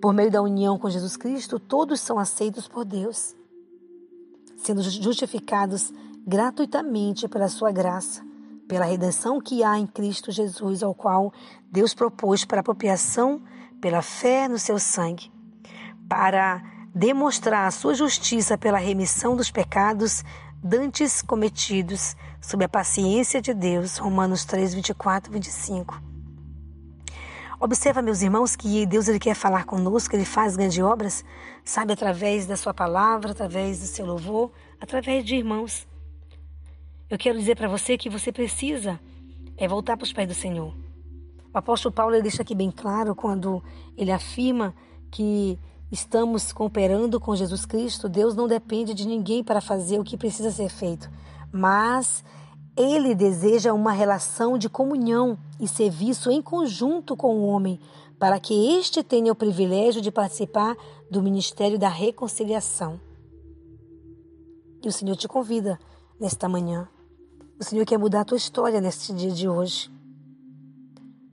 [0.02, 3.36] Por meio da união com Jesus Cristo, todos são aceitos por Deus,
[4.56, 5.92] sendo justificados
[6.26, 8.28] gratuitamente pela sua graça
[8.70, 11.32] pela redenção que há em Cristo Jesus, ao qual
[11.72, 13.42] Deus propôs para apropriação
[13.80, 15.28] pela fé no seu sangue,
[16.08, 16.62] para
[16.94, 20.22] demonstrar a sua justiça pela remissão dos pecados
[20.62, 23.98] dantes cometidos sob a paciência de Deus.
[23.98, 26.00] Romanos 3, 24 25.
[27.58, 31.24] Observa, meus irmãos, que Deus ele quer falar conosco, ele faz grandes obras,
[31.64, 35.89] sabe, através da sua palavra, através do seu louvor, através de irmãos.
[37.10, 39.00] Eu quero dizer para você que você precisa
[39.56, 40.72] é voltar para os pés do Senhor.
[41.52, 43.60] O apóstolo Paulo ele deixa aqui bem claro quando
[43.96, 44.72] ele afirma
[45.10, 45.58] que
[45.90, 50.52] estamos cooperando com Jesus Cristo, Deus não depende de ninguém para fazer o que precisa
[50.52, 51.10] ser feito,
[51.52, 52.22] mas
[52.76, 57.80] Ele deseja uma relação de comunhão e serviço em conjunto com o homem,
[58.20, 60.76] para que este tenha o privilégio de participar
[61.10, 63.00] do ministério da reconciliação.
[64.82, 65.76] E o Senhor te convida
[66.20, 66.88] nesta manhã.
[67.60, 69.92] O Senhor quer mudar a tua história neste dia de hoje.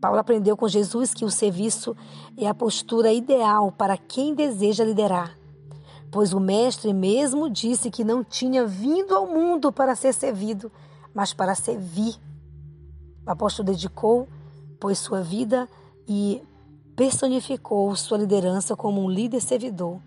[0.02, 1.96] Paulo aprendeu com Jesus que o serviço
[2.36, 5.40] é a postura ideal para quem deseja liderar,
[6.12, 10.70] pois o Mestre mesmo disse que não tinha vindo ao mundo para ser servido,
[11.14, 12.16] mas para servir.
[13.26, 14.28] O apóstolo dedicou,
[14.82, 15.68] pôs sua vida
[16.06, 16.44] e
[16.94, 20.02] personificou sua liderança como um líder servidor.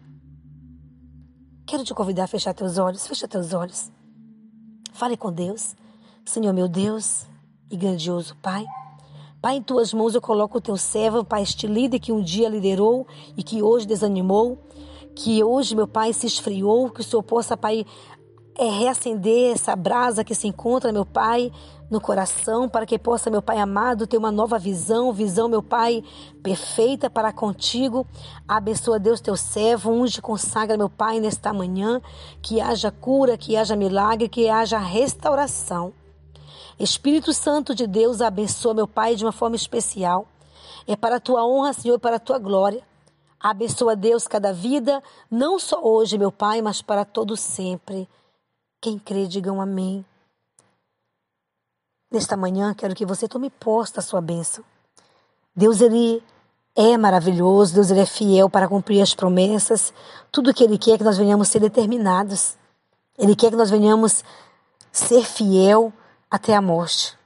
[1.66, 3.90] Quero te convidar a fechar teus olhos, fecha teus olhos.
[4.92, 5.74] Fale com Deus.
[6.24, 7.26] Senhor meu Deus
[7.70, 8.64] e grandioso Pai.
[9.40, 12.48] Pai, em tuas mãos eu coloco o teu servo, Pai, este líder que um dia
[12.48, 13.06] liderou
[13.36, 14.58] e que hoje desanimou,
[15.14, 17.86] que hoje, meu Pai, se esfriou, que o Senhor possa, Pai,
[18.54, 21.50] é reacender essa brasa que se encontra, meu Pai,
[21.90, 26.04] no coração, para que possa, meu Pai amado, ter uma nova visão, visão, meu Pai,
[26.42, 28.06] perfeita para contigo.
[28.46, 32.02] Abençoa, Deus, teu servo, unge, consagra, meu Pai, nesta manhã,
[32.42, 35.94] que haja cura, que haja milagre, que haja restauração.
[36.82, 40.26] Espírito Santo de Deus, abençoa, meu Pai, de uma forma especial.
[40.86, 42.82] É para a tua honra, Senhor, para a tua glória.
[43.38, 48.08] Abençoa, Deus, cada vida, não só hoje, meu Pai, mas para todo sempre.
[48.80, 50.02] Quem crê, digam amém.
[52.10, 54.64] Nesta manhã, quero que você tome posta da sua bênção.
[55.54, 56.22] Deus, Ele
[56.74, 59.92] é maravilhoso, Deus, Ele é fiel para cumprir as promessas.
[60.32, 62.56] Tudo que Ele quer é que nós venhamos ser determinados.
[63.18, 64.24] Ele quer que nós venhamos
[64.90, 65.92] ser fiel
[66.30, 67.18] até a morte.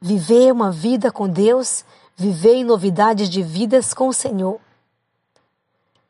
[0.00, 1.84] Viver uma vida com Deus,
[2.16, 4.58] viver em novidades de vidas com o Senhor.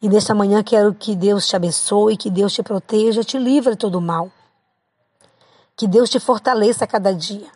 [0.00, 3.78] E nesta manhã quero que Deus te abençoe, que Deus te proteja, te livre de
[3.78, 4.30] todo mal.
[5.76, 7.50] Que Deus te fortaleça a cada dia.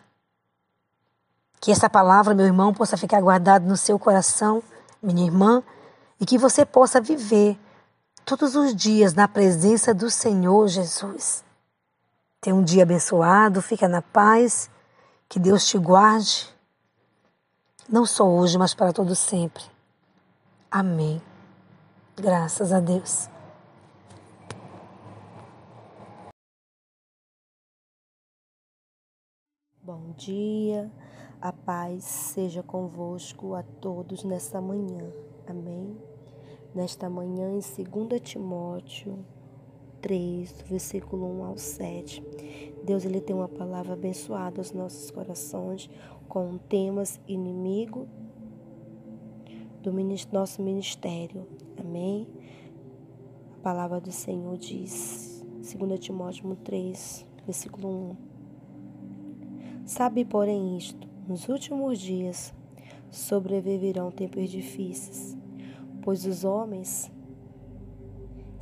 [1.61, 4.61] Que essa palavra, meu irmão, possa ficar guardada no seu coração,
[5.01, 5.63] minha irmã,
[6.19, 7.57] e que você possa viver
[8.25, 11.44] todos os dias na presença do Senhor Jesus.
[12.45, 14.69] Tenha um dia abençoado, fica na paz,
[15.27, 16.47] que Deus te guarde,
[17.89, 19.63] não só hoje, mas para todo sempre.
[20.69, 21.19] Amém.
[22.15, 23.27] Graças a Deus.
[29.81, 30.91] Bom dia,
[31.41, 35.11] a paz seja convosco a todos nessa manhã.
[35.47, 35.99] Amém.
[36.75, 39.25] Nesta manhã, em 2 Timóteo
[40.05, 42.23] 3, versículo 1 ao 7.
[42.83, 45.89] Deus ele tem uma palavra abençoada aos nossos corações
[46.27, 48.07] com temas inimigo
[49.81, 49.91] do
[50.31, 51.47] nosso ministério.
[51.75, 52.27] Amém?
[53.57, 55.43] A palavra do Senhor diz,
[55.75, 58.15] 2 Timóteo 3, versículo 1.
[59.87, 62.53] Sabe, porém, isto: nos últimos dias
[63.09, 65.35] sobreviverão tempos difíceis,
[66.03, 67.11] pois os homens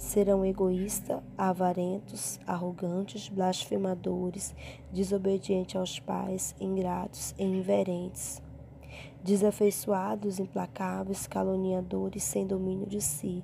[0.03, 4.55] serão egoístas, avarentos, arrogantes, blasfemadores,
[4.91, 8.41] desobedientes aos pais, ingratos e inverentes
[9.23, 13.41] desafeiçoados, implacáveis, caluniadores, sem domínio de si,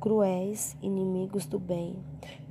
[0.00, 1.96] cruéis, inimigos do bem,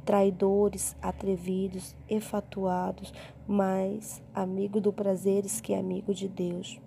[0.06, 3.14] traidores, atrevidos, efatuados,
[3.46, 6.80] mais amigo do prazeres que amigo de Deus.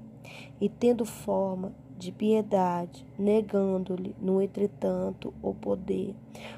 [0.61, 6.15] E tendo forma de piedade, negando-lhe, no entretanto, o poder.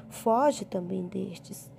[0.09, 1.71] Foge também destes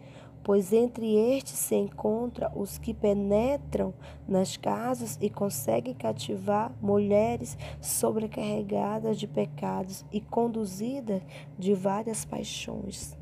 [0.46, 3.92] pois entre estes se encontra os que penetram
[4.28, 11.20] nas casas e conseguem cativar mulheres sobrecarregadas de pecados e conduzidas
[11.58, 13.18] de várias paixões,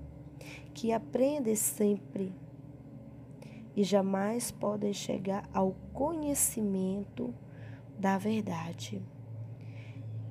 [0.74, 2.30] que aprendem sempre
[3.74, 7.34] e jamais podem chegar ao conhecimento
[7.98, 9.02] da verdade.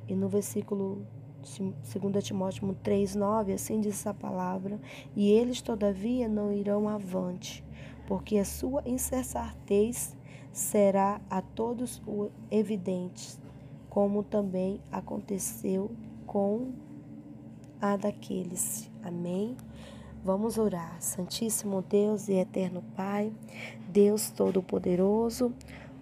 [0.07, 1.05] E no versículo
[1.43, 4.79] 2 Timóteo 3,9, assim diz a palavra,
[5.15, 7.63] e eles, todavia, não irão avante,
[8.07, 10.15] porque a sua insensatez
[10.51, 12.01] será a todos
[12.49, 13.37] evidente,
[13.89, 15.91] como também aconteceu
[16.25, 16.71] com
[17.81, 18.89] a daqueles.
[19.03, 19.57] Amém?
[20.23, 21.01] Vamos orar.
[21.01, 23.33] Santíssimo Deus e eterno Pai,
[23.89, 25.53] Deus Todo-Poderoso,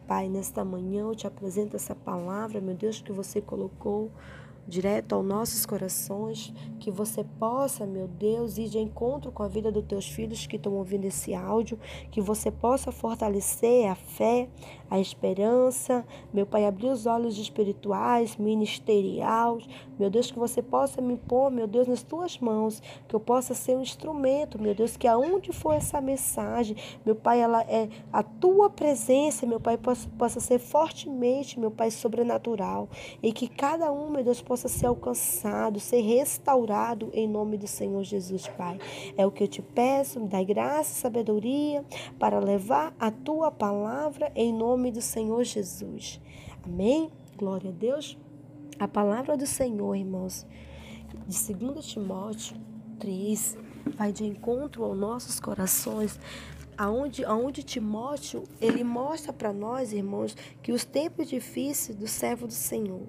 [0.07, 4.11] Pai, nesta manhã eu te apresento essa palavra, meu Deus, que você colocou
[4.71, 9.69] direto aos nossos corações, que você possa, meu Deus, ir de encontro com a vida
[9.69, 11.77] dos teus filhos que estão ouvindo esse áudio,
[12.09, 14.47] que você possa fortalecer a fé,
[14.89, 19.67] a esperança, meu Pai, abrir os olhos espirituais, ministeriais,
[19.99, 23.53] meu Deus, que você possa me pôr, meu Deus, nas tuas mãos, que eu possa
[23.53, 28.23] ser um instrumento, meu Deus, que aonde for essa mensagem, meu Pai, ela é a
[28.23, 32.89] tua presença, meu Pai, possa, possa ser fortemente, meu Pai, sobrenatural,
[33.21, 38.03] e que cada um, meu Deus, possa ser alcançado, ser restaurado em nome do Senhor
[38.03, 38.79] Jesus, Pai.
[39.17, 41.85] É o que eu te peço, me dá graça, sabedoria
[42.19, 46.19] para levar a tua palavra em nome do Senhor Jesus.
[46.63, 47.09] Amém?
[47.37, 48.17] Glória a Deus.
[48.79, 50.45] A palavra do Senhor, irmãos,
[51.27, 52.57] de 2 Timóteo
[52.99, 53.57] 3,
[53.95, 56.19] vai de encontro aos nossos corações,
[56.77, 62.53] aonde, aonde Timóteo, ele mostra para nós, irmãos, que os tempos difíceis do servo do
[62.53, 63.03] Senhor,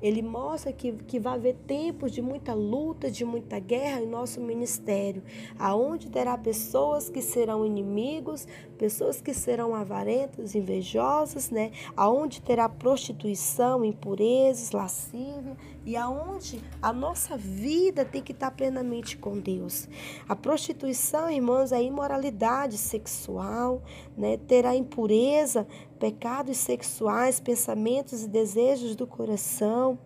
[0.00, 4.40] ele mostra que, que vai haver tempos de muita luta, de muita guerra em nosso
[4.40, 5.22] ministério,
[5.58, 8.46] aonde terá pessoas que serão inimigos,
[8.76, 11.70] pessoas que serão avarentas, invejosas, né?
[11.96, 19.38] Aonde terá prostituição, impurezas, lascívia e aonde a nossa vida tem que estar plenamente com
[19.38, 19.88] Deus.
[20.28, 23.82] A prostituição, irmãos, é imoralidade sexual,
[24.16, 24.36] né?
[24.36, 25.66] Terá impureza,
[26.02, 29.96] pecados sexuais, pensamentos e desejos do coração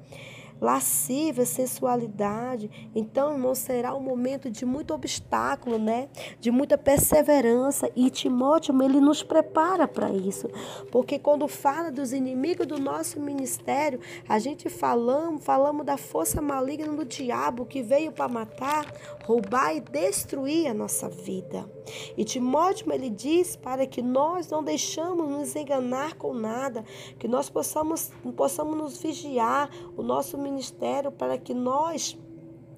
[0.60, 2.90] lascívia, sensualidade.
[2.94, 6.08] Então, irmão, será um momento de muito obstáculo, né?
[6.40, 7.90] De muita perseverança.
[7.94, 10.48] E Timóteo, ele nos prepara para isso.
[10.90, 16.92] Porque quando fala dos inimigos do nosso ministério, a gente falamos, falamos da força maligna
[16.92, 18.86] do diabo que veio para matar,
[19.26, 21.68] roubar e destruir a nossa vida.
[22.16, 26.84] E Timóteo, ele diz para que nós não deixamos nos enganar com nada,
[27.18, 32.16] que nós possamos, possamos nos vigiar, o nosso ministério para que nós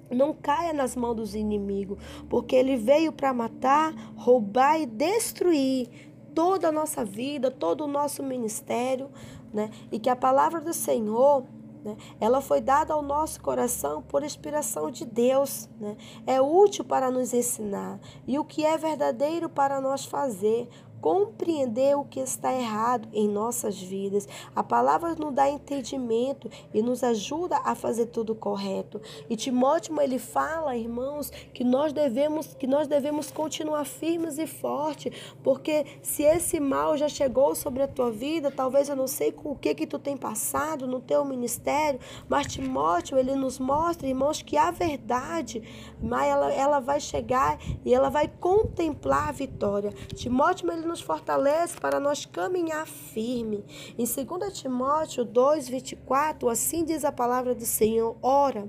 [0.09, 5.87] não caia nas mãos dos inimigos, porque ele veio para matar, roubar e destruir
[6.33, 9.11] toda a nossa vida, todo o nosso ministério,
[9.53, 9.69] né?
[9.91, 11.45] E que a palavra do Senhor
[11.83, 11.95] né?
[12.19, 15.69] Ela foi dada ao nosso coração por inspiração de Deus.
[15.79, 15.95] Né?
[16.25, 20.69] É útil para nos ensinar e o que é verdadeiro para nós fazer,
[21.01, 24.27] compreender o que está errado em nossas vidas.
[24.55, 29.01] A palavra nos dá entendimento e nos ajuda a fazer tudo correto.
[29.29, 35.13] E Timóteo ele fala, irmãos, que nós devemos que nós devemos continuar firmes e fortes,
[35.43, 39.51] porque se esse mal já chegou sobre a tua vida, talvez eu não sei com
[39.51, 44.41] o que que tu tem passado no teu ministério, mas Timóteo ele nos mostra, irmãos,
[44.41, 45.63] que a verdade,
[46.01, 49.91] ela, ela vai chegar e ela vai contemplar a vitória.
[50.15, 53.63] Timóteo ele nos fortalece para nós caminhar firme.
[53.97, 58.67] Em 2 Timóteo 2, 24, assim diz a palavra do Senhor: Ora,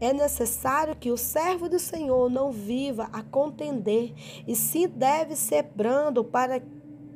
[0.00, 4.12] é necessário que o servo do Senhor não viva a contender,
[4.46, 6.62] e sim deve ser brando para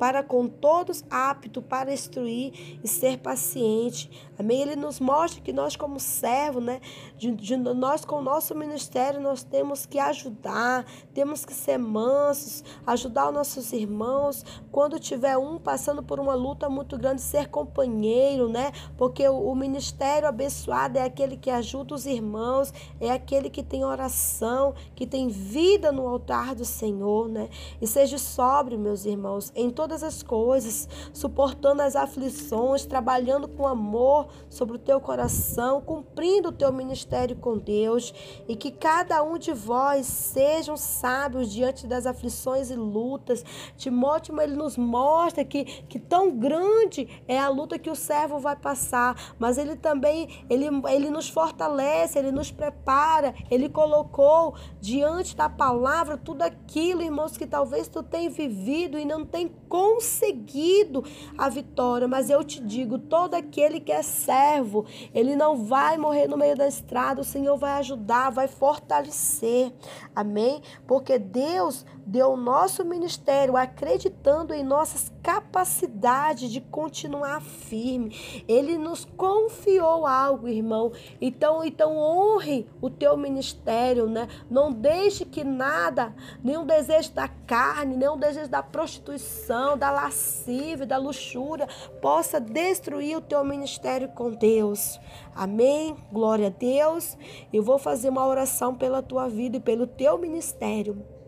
[0.01, 4.11] para com todos apto para instruir e ser paciente.
[4.39, 4.63] Amém?
[4.63, 6.81] Ele nos mostra que nós, como servo, né,
[7.19, 12.65] de, de, nós com o nosso ministério, nós temos que ajudar, temos que ser mansos,
[12.87, 14.43] ajudar os nossos irmãos.
[14.73, 18.73] Quando tiver um passando por uma luta muito grande, ser companheiro, né?
[18.97, 23.85] Porque o, o ministério abençoado é aquele que ajuda os irmãos, é aquele que tem
[23.85, 27.51] oração, que tem vida no altar do Senhor, né?
[27.79, 34.29] E seja sóbrio, meus irmãos, em todas as coisas, suportando as aflições, trabalhando com amor,
[34.49, 38.15] sobre o teu coração, cumprindo o teu ministério com Deus,
[38.49, 43.45] e que cada um de vós sejam sábios diante das aflições e lutas.
[43.77, 48.55] Timóteo ele nos mostra que, que tão grande é a luta que o servo vai
[48.55, 55.49] passar, mas ele também ele, ele nos fortalece, ele nos prepara, ele colocou diante da
[55.49, 59.49] palavra tudo aquilo, irmãos, que talvez tu tenha vivido e não tem
[59.81, 61.03] conseguido
[61.39, 64.85] a vitória, mas eu te digo, todo aquele que é servo,
[65.15, 69.73] ele não vai morrer no meio da estrada, o Senhor vai ajudar, vai fortalecer.
[70.15, 70.61] Amém?
[70.87, 78.45] Porque Deus deu nosso ministério acreditando em nossas capacidades de continuar firme.
[78.49, 80.91] Ele nos confiou algo, irmão.
[81.21, 84.27] Então, então honre o teu ministério, né?
[84.51, 86.13] Não deixe que nada,
[86.43, 91.69] nenhum desejo da carne, nenhum desejo da prostituição, da lascívia, da luxúria,
[92.03, 94.99] possa destruir o teu ministério com Deus.
[95.33, 95.97] Amém?
[96.11, 97.17] Glória a Deus.
[97.53, 101.20] Eu vou fazer uma oração pela tua vida e pelo teu ministério.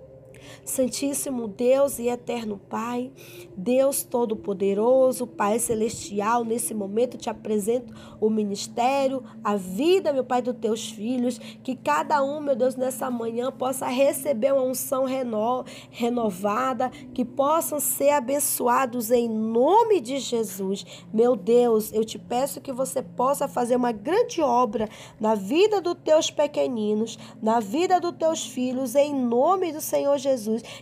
[0.64, 3.10] Santíssimo Deus e eterno Pai,
[3.56, 10.56] Deus Todo-Poderoso, Pai Celestial, nesse momento te apresento o ministério, a vida, meu Pai, dos
[10.56, 16.90] teus filhos, que cada um, meu Deus, nessa manhã possa receber uma unção reno, renovada,
[17.14, 20.85] que possam ser abençoados em nome de Jesus.
[21.12, 24.89] Meu Deus, eu te peço que você possa fazer uma grande obra
[25.20, 30.31] na vida dos teus pequeninos, na vida dos teus filhos, em nome do Senhor Jesus.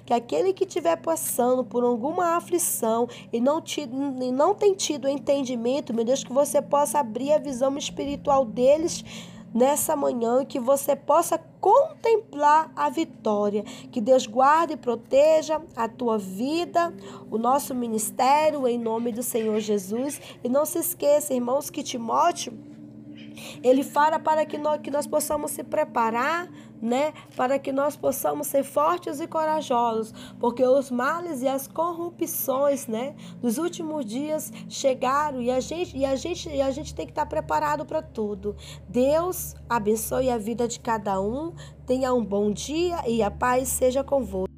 [0.04, 5.08] Que aquele que estiver passando por alguma aflição e não, te, e não tem tido
[5.08, 9.04] entendimento, meu Deus, que você possa abrir a visão espiritual deles
[9.54, 13.62] nessa manhã que você possa contemplar a vitória.
[13.90, 16.94] Que Deus guarde e proteja a tua vida,
[17.30, 20.20] o nosso ministério, em nome do Senhor Jesus.
[20.42, 22.52] E não se esqueça, irmãos, que Timóteo,
[23.62, 26.50] ele fala para que nós, que nós possamos se preparar
[26.80, 27.12] né?
[27.36, 33.14] Para que nós possamos ser fortes e corajosos, porque os males e as corrupções, né,
[33.40, 37.12] dos últimos dias chegaram e a gente e a gente e a gente tem que
[37.12, 38.56] estar preparado para tudo.
[38.88, 41.54] Deus abençoe a vida de cada um.
[41.86, 44.48] Tenha um bom dia e a paz seja convosco.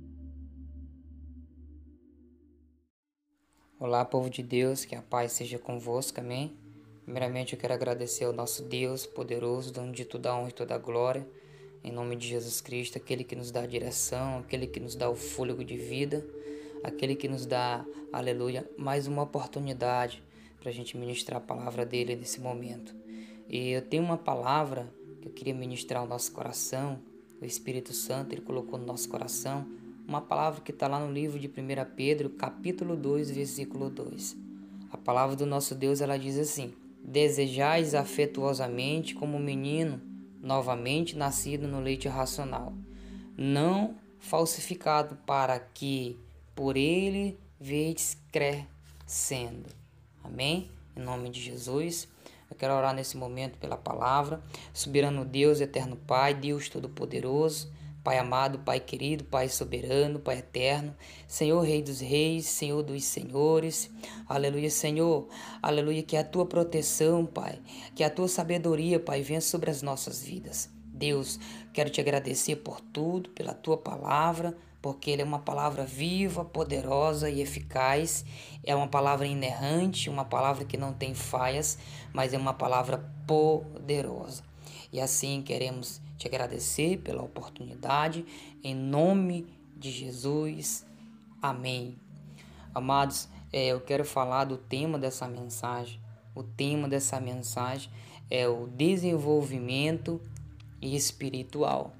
[3.78, 6.56] Olá, povo de Deus, que a paz seja convosco, amém?
[7.02, 10.76] Primeiramente, eu quero agradecer ao nosso Deus poderoso, dono de toda a honra e toda
[10.76, 11.26] a glória
[11.84, 15.10] em nome de Jesus Cristo, aquele que nos dá a direção, aquele que nos dá
[15.10, 16.24] o fôlego de vida,
[16.82, 20.22] aquele que nos dá, aleluia, mais uma oportunidade
[20.60, 22.94] para a gente ministrar a palavra dele nesse momento.
[23.48, 27.00] E eu tenho uma palavra que eu queria ministrar ao nosso coração,
[27.40, 29.66] o Espírito Santo, ele colocou no nosso coração,
[30.06, 31.50] uma palavra que está lá no livro de 1
[31.96, 34.36] Pedro, capítulo 2, versículo 2.
[34.92, 36.72] A palavra do nosso Deus, ela diz assim,
[37.04, 40.11] Desejais afetuosamente como menino
[40.42, 42.74] novamente nascido no leite racional,
[43.38, 46.18] não falsificado, para que
[46.54, 49.70] por ele vedes crescendo.
[50.22, 50.68] Amém?
[50.96, 52.08] Em nome de Jesus.
[52.50, 54.42] Eu quero orar nesse momento pela palavra.
[54.74, 57.72] Soberano Deus, eterno Pai, Deus Todo-Poderoso.
[58.02, 60.94] Pai amado, Pai querido, Pai soberano, Pai eterno,
[61.28, 63.90] Senhor Rei dos Reis, Senhor dos Senhores,
[64.28, 65.28] aleluia, Senhor,
[65.62, 67.60] aleluia, que a tua proteção, Pai,
[67.94, 70.68] que a tua sabedoria, Pai, venha sobre as nossas vidas.
[70.84, 71.38] Deus,
[71.72, 77.30] quero te agradecer por tudo, pela tua palavra, porque ele é uma palavra viva, poderosa
[77.30, 78.24] e eficaz,
[78.64, 81.78] é uma palavra inerrante, uma palavra que não tem falhas,
[82.12, 84.42] mas é uma palavra poderosa.
[84.92, 88.24] E assim queremos te agradecer pela oportunidade,
[88.62, 89.46] em nome
[89.76, 90.86] de Jesus.
[91.40, 91.96] Amém.
[92.72, 96.00] Amados, é, eu quero falar do tema dessa mensagem.
[96.32, 97.90] O tema dessa mensagem
[98.30, 100.20] é o desenvolvimento
[100.80, 101.92] espiritual.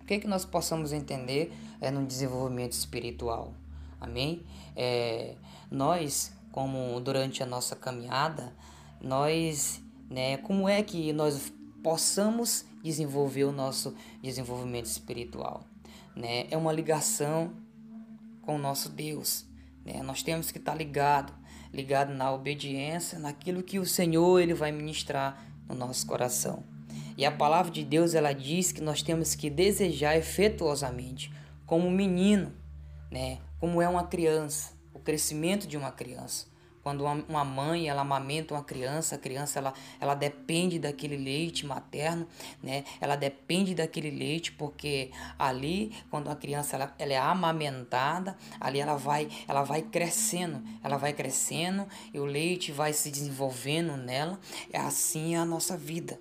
[0.00, 3.52] O que, é que nós possamos entender é no desenvolvimento espiritual?
[4.00, 4.42] Amém?
[4.74, 5.34] É,
[5.70, 8.50] nós, como durante a nossa caminhada,
[8.98, 11.52] nós, né, como é que nós
[11.82, 15.64] possamos desenvolver o nosso desenvolvimento espiritual.
[16.14, 16.46] Né?
[16.50, 17.52] É uma ligação
[18.42, 19.46] com o nosso Deus.
[19.84, 20.02] Né?
[20.02, 21.32] Nós temos que estar ligado,
[21.72, 26.64] ligado na obediência, naquilo que o Senhor ele vai ministrar no nosso coração.
[27.16, 31.32] E a palavra de Deus ela diz que nós temos que desejar efetuosamente,
[31.66, 32.52] como um menino,
[33.10, 33.38] né?
[33.60, 36.46] Como é uma criança, o crescimento de uma criança.
[36.82, 42.26] Quando uma mãe ela amamenta uma criança, a criança ela, ela depende daquele leite materno,
[42.62, 42.84] né?
[43.00, 48.96] Ela depende daquele leite porque ali quando a criança ela, ela é amamentada, ali ela
[48.96, 54.38] vai ela vai crescendo, ela vai crescendo e o leite vai se desenvolvendo nela.
[54.72, 56.18] É assim a nossa vida,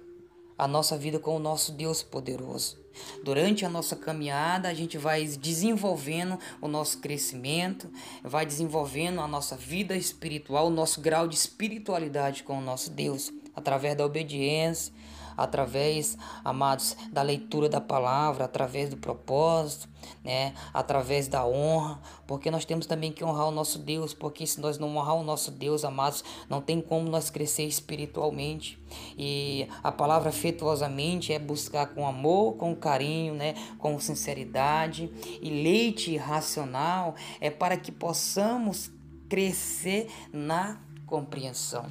[0.58, 2.81] a nossa vida com o nosso Deus poderoso.
[3.24, 7.90] Durante a nossa caminhada, a gente vai desenvolvendo o nosso crescimento,
[8.24, 13.32] vai desenvolvendo a nossa vida espiritual, o nosso grau de espiritualidade com o nosso Deus,
[13.56, 14.94] através da obediência,
[15.38, 19.91] através, amados, da leitura da palavra, através do propósito,
[20.24, 20.54] né?
[20.74, 24.78] Através da honra, porque nós temos também que honrar o nosso Deus, porque se nós
[24.78, 28.80] não honrar o nosso Deus, amados, não tem como nós crescer espiritualmente.
[29.18, 33.56] E a palavra afetuosamente é buscar com amor, com carinho, né?
[33.78, 35.12] Com sinceridade.
[35.42, 38.92] E leite racional é para que possamos
[39.30, 41.86] crescer na compreensão.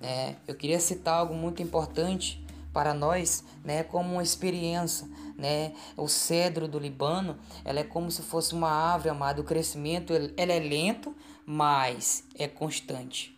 [0.00, 2.43] É, eu queria citar algo muito importante
[2.74, 5.72] para nós, né, como uma experiência, né?
[5.96, 9.40] O cedro do Libano, ela é como se fosse uma árvore, amado.
[9.40, 11.14] O crescimento, ela é lento,
[11.46, 13.34] mas é constante.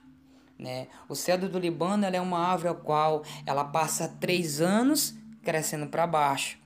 [0.59, 0.89] Né?
[1.07, 6.07] O cedro do Libano é uma árvore a qual ela passa três anos crescendo para
[6.07, 6.59] baixo.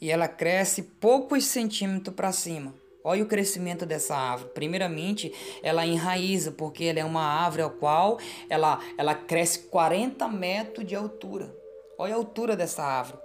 [0.00, 2.74] e ela cresce poucos centímetros para cima.
[3.04, 4.50] Olha o crescimento dessa árvore.
[4.54, 8.18] Primeiramente, ela enraiza, porque ela é uma árvore a qual
[8.48, 11.54] ela, ela cresce 40 metros de altura.
[11.98, 13.18] Olha a altura dessa árvore.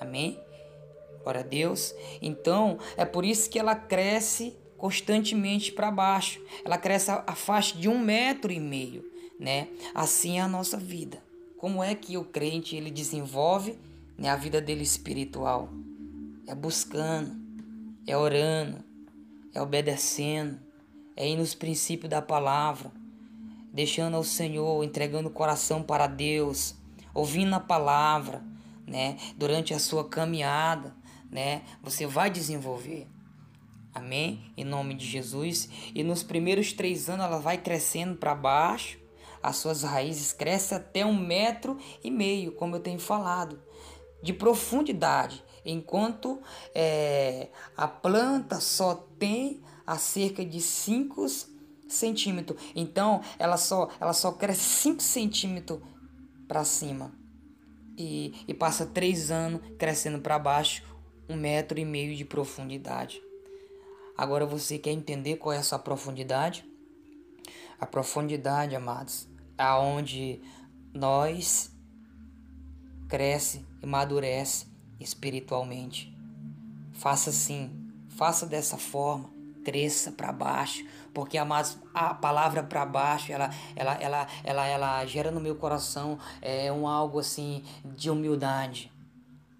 [0.00, 0.40] Amém?
[1.22, 1.94] Glória a Deus.
[2.22, 6.40] Então, é por isso que ela cresce constantemente para baixo.
[6.64, 9.04] Ela cresce a, a faixa de um metro e meio,
[9.38, 9.68] né?
[9.94, 11.22] Assim é a nossa vida.
[11.58, 13.76] Como é que o crente ele desenvolve
[14.16, 15.68] né, a vida dele espiritual?
[16.46, 17.36] É buscando,
[18.06, 18.82] é orando,
[19.54, 20.58] é obedecendo,
[21.16, 22.92] é ir nos princípios da palavra,
[23.72, 26.74] deixando ao Senhor, entregando o coração para Deus,
[27.12, 28.42] ouvindo a palavra,
[28.86, 29.16] né?
[29.36, 30.94] Durante a sua caminhada,
[31.30, 31.62] né?
[31.82, 33.06] Você vai desenvolver.
[33.94, 34.52] Amém?
[34.56, 35.68] Em nome de Jesus.
[35.94, 38.98] E nos primeiros três anos ela vai crescendo para baixo.
[39.42, 43.60] As suas raízes crescem até um metro e meio, como eu tenho falado,
[44.22, 46.40] de profundidade enquanto
[46.74, 51.26] é, a planta só tem a cerca de 5
[51.88, 52.60] centímetros.
[52.74, 55.80] Então ela só, ela só cresce 5 centímetros
[56.46, 57.12] para cima
[57.96, 60.82] e, e passa 3 anos crescendo para baixo,
[61.28, 63.22] um metro e meio de profundidade.
[64.16, 66.64] Agora você quer entender qual é a sua profundidade?
[67.78, 70.40] A profundidade, amados, é aonde
[70.92, 71.70] nós
[73.08, 74.67] cresce e amadurece
[75.00, 76.14] espiritualmente.
[76.92, 77.70] Faça assim,
[78.08, 79.30] faça dessa forma,
[79.64, 85.30] cresça para baixo, porque amados, a palavra para baixo, ela, ela, ela, ela, ela gera
[85.30, 88.92] no meu coração é um algo assim de humildade.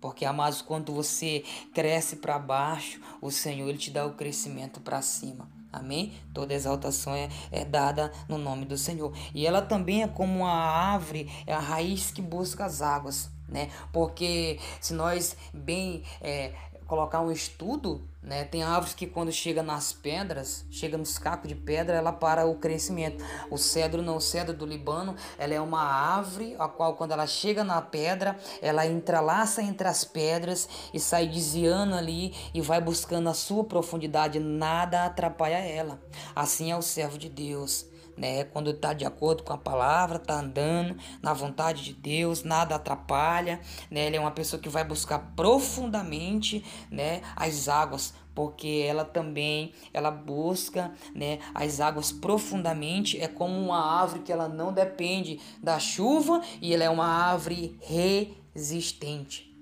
[0.00, 1.44] Porque, amados, quando você
[1.74, 5.48] cresce para baixo, o Senhor ele te dá o crescimento para cima.
[5.72, 6.12] Amém?
[6.32, 9.12] Toda exaltação é, é, dada no nome do Senhor.
[9.34, 13.70] E ela também é como uma árvore, é a raiz que busca as águas né?
[13.92, 16.52] Porque se nós bem é,
[16.88, 18.44] colocar um estudo, né?
[18.44, 22.56] Tem árvores que quando chega nas pedras, chega nos cacos de pedra, ela para o
[22.56, 23.22] crescimento.
[23.50, 27.26] O cedro não, o cedro do Libano, ela é uma árvore a qual quando ela
[27.26, 33.28] chega na pedra, ela entrelaça entre as pedras e sai desviando ali e vai buscando
[33.28, 36.00] a sua profundidade, nada atrapalha ela.
[36.34, 37.86] Assim é o servo de Deus
[38.18, 38.44] né?
[38.44, 43.60] Quando está de acordo com a palavra, está andando na vontade de Deus, nada atrapalha,
[43.90, 44.06] né?
[44.06, 47.22] Ele é uma pessoa que vai buscar profundamente, né?
[47.36, 51.38] As águas, porque ela também ela busca, né?
[51.54, 53.20] As águas profundamente.
[53.20, 57.78] É como uma árvore que ela não depende da chuva e ela é uma árvore
[57.80, 59.56] resistente,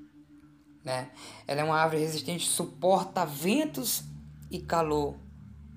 [0.83, 1.11] né?
[1.47, 4.03] Ela é uma árvore resistente, suporta ventos
[4.51, 5.17] e calor.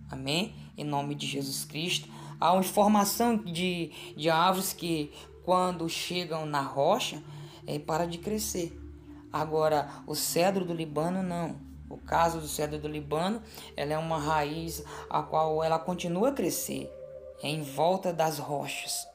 [0.10, 0.56] Amém?
[0.78, 2.10] Em nome de Jesus Cristo.
[2.40, 5.12] Há uma formação de, de árvores que,
[5.44, 7.22] quando chegam na rocha,
[7.68, 8.80] é, para de crescer.
[9.32, 11.58] Agora, o cedro do Libano, não.
[11.90, 13.42] O caso do cedro do Libano,
[13.76, 16.90] ela é uma raiz a qual ela continua a crescer
[17.42, 19.08] é em volta das rochas.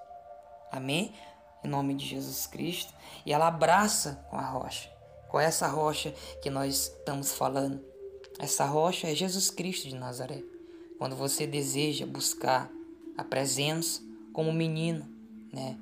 [0.71, 1.13] Amém?
[1.63, 2.93] Em nome de Jesus Cristo.
[3.25, 4.91] E ela abraça com a rocha.
[5.29, 7.85] Com essa rocha que nós estamos falando.
[8.39, 10.43] Essa rocha é Jesus Cristo de Nazaré.
[10.99, 12.71] Quando você deseja buscar
[13.17, 15.07] a presença como menino,
[15.53, 15.77] né?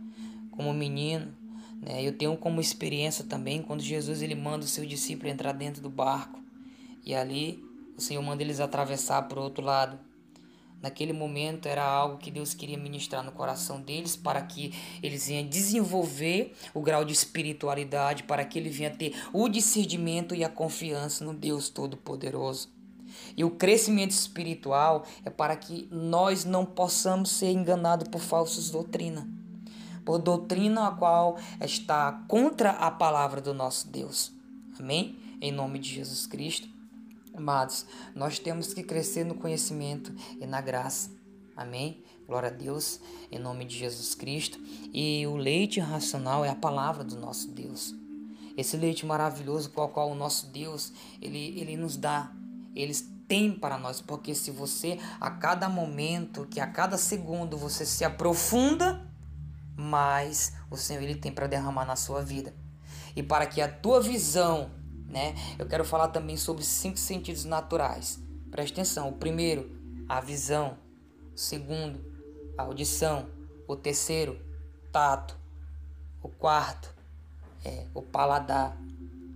[0.50, 1.34] Como menino,
[1.80, 2.02] né?
[2.02, 5.90] Eu tenho como experiência também quando Jesus ele manda o seu discípulo entrar dentro do
[5.90, 6.40] barco
[7.04, 7.62] e ali
[7.96, 9.98] o Senhor manda eles atravessar para o outro lado.
[10.82, 15.48] Naquele momento era algo que Deus queria ministrar no coração deles para que eles venham
[15.48, 21.24] desenvolver o grau de espiritualidade, para que ele venha ter o discernimento e a confiança
[21.24, 22.81] no Deus Todo-Poderoso.
[23.36, 29.24] E o crescimento espiritual é para que nós não possamos ser enganados por falsas doutrinas.
[30.04, 34.32] Por doutrina a qual está contra a palavra do nosso Deus.
[34.78, 35.16] Amém?
[35.40, 36.68] Em nome de Jesus Cristo.
[37.34, 41.10] Amados, nós temos que crescer no conhecimento e na graça.
[41.56, 42.02] Amém?
[42.26, 43.00] Glória a Deus,
[43.30, 44.58] em nome de Jesus Cristo.
[44.92, 47.94] E o leite racional é a palavra do nosso Deus.
[48.56, 52.32] Esse leite maravilhoso com o qual o nosso Deus, ele, ele nos dá.
[52.74, 57.86] Eles tem para nós, porque se você a cada momento, que a cada segundo você
[57.86, 59.10] se aprofunda,
[59.74, 62.54] mais o Senhor ele tem para derramar na sua vida.
[63.16, 64.70] E para que a tua visão,
[65.08, 65.34] né?
[65.58, 68.22] Eu quero falar também sobre cinco sentidos naturais.
[68.50, 69.08] Preste atenção.
[69.08, 70.76] O primeiro, a visão.
[71.34, 72.04] O segundo,
[72.58, 73.30] a audição.
[73.66, 74.38] O terceiro,
[74.92, 75.38] tato.
[76.22, 76.94] O quarto,
[77.64, 78.76] é o paladar.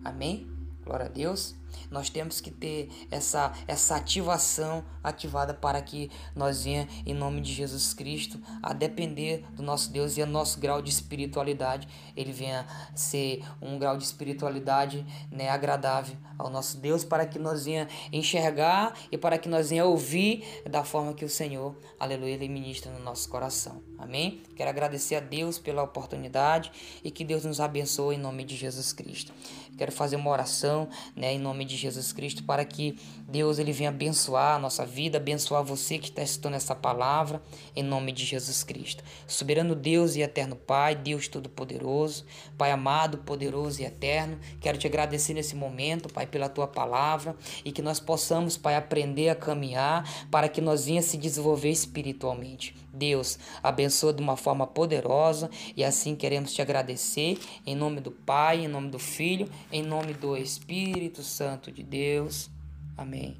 [0.05, 0.47] Amém?
[0.85, 1.55] Glória a Deus.
[1.97, 7.55] Nós temos que ter essa, essa ativação ativada para que nós venha, em nome de
[7.55, 12.67] Jesus Cristo, a depender do nosso Deus e o nosso grau de espiritualidade, ele venha
[12.95, 18.99] ser um grau de espiritualidade né, agradável ao nosso Deus, para que nós venha enxergar
[19.11, 23.01] e para que nós venha ouvir da forma que o Senhor, aleluia, ele ministra no
[23.01, 23.83] nosso coração.
[23.99, 24.43] Amém?
[24.55, 26.71] Quero agradecer a Deus pela oportunidade
[27.03, 29.33] e que Deus nos abençoe em nome de Jesus Cristo.
[29.77, 32.99] Quero fazer uma oração, né, em nome de Jesus Cristo, para que
[33.29, 37.43] Deus ele venha abençoar a nossa vida, abençoar você que está estudando essa palavra,
[37.75, 39.05] em nome de Jesus Cristo.
[39.27, 42.25] Soberano Deus e eterno Pai, Deus Todo-Poderoso,
[42.57, 47.73] Pai amado, poderoso e eterno, quero te agradecer nesse momento, Pai, pela tua palavra e
[47.73, 52.75] que nós possamos, Pai, aprender a caminhar para que nós venha se desenvolver espiritualmente.
[52.93, 58.65] Deus, abençoa de uma forma poderosa e assim queremos te agradecer em nome do Pai,
[58.65, 62.51] em nome do Filho, em nome do Espírito Santo de Deus.
[62.97, 63.37] Amém.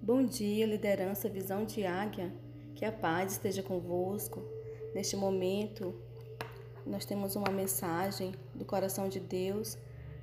[0.00, 2.34] Bom dia, liderança Visão de Águia.
[2.74, 4.42] Que a paz esteja convosco.
[4.92, 5.94] Neste momento,
[6.86, 9.78] nós temos uma mensagem do coração de Deus,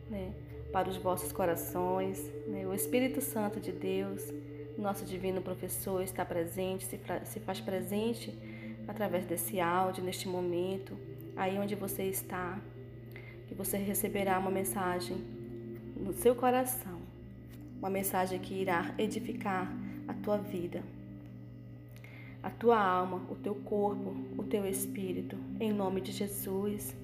[0.10, 0.34] né,
[0.72, 2.20] para os vossos corações.
[2.48, 2.66] Né?
[2.68, 4.34] O Espírito Santo de Deus,
[4.78, 8.38] nosso divino professor, está presente, se, se faz presente
[8.88, 10.98] através desse áudio, neste momento,
[11.36, 12.60] aí onde você está,
[13.48, 15.18] que você receberá uma mensagem
[15.96, 17.00] no seu coração,
[17.78, 19.72] uma mensagem que irá edificar
[20.08, 20.84] a tua vida,
[22.42, 26.96] a tua alma, o teu corpo, o teu espírito, em nome de Jesus.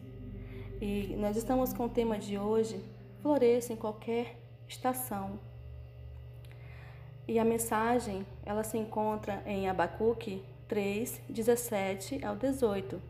[0.81, 2.81] E nós estamos com o tema de hoje,
[3.21, 4.37] floresça em qualquer
[4.67, 5.39] estação.
[7.27, 13.01] E a mensagem, ela se encontra em Abacuque 3, 17 ao 18,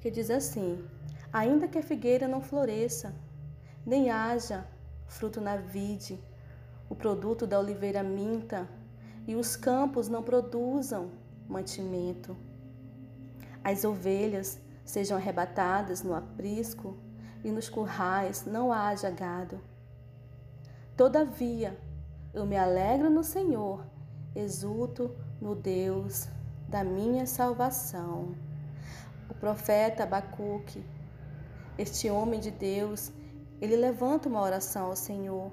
[0.00, 0.84] que diz assim:
[1.32, 3.14] Ainda que a figueira não floresça,
[3.86, 4.66] nem haja
[5.06, 6.18] fruto na vide,
[6.88, 8.68] o produto da oliveira minta,
[9.26, 11.10] e os campos não produzam
[11.48, 12.36] mantimento.
[13.62, 16.96] As ovelhas sejam arrebatadas no aprisco,
[17.44, 19.60] e nos currais não haja gado.
[20.96, 21.78] Todavia,
[22.32, 23.84] eu me alegro no Senhor,
[24.34, 26.26] exulto no Deus
[26.66, 28.34] da minha salvação.
[29.28, 30.82] O profeta Abacuque,
[31.76, 33.12] este homem de Deus,
[33.60, 35.52] ele levanta uma oração ao Senhor.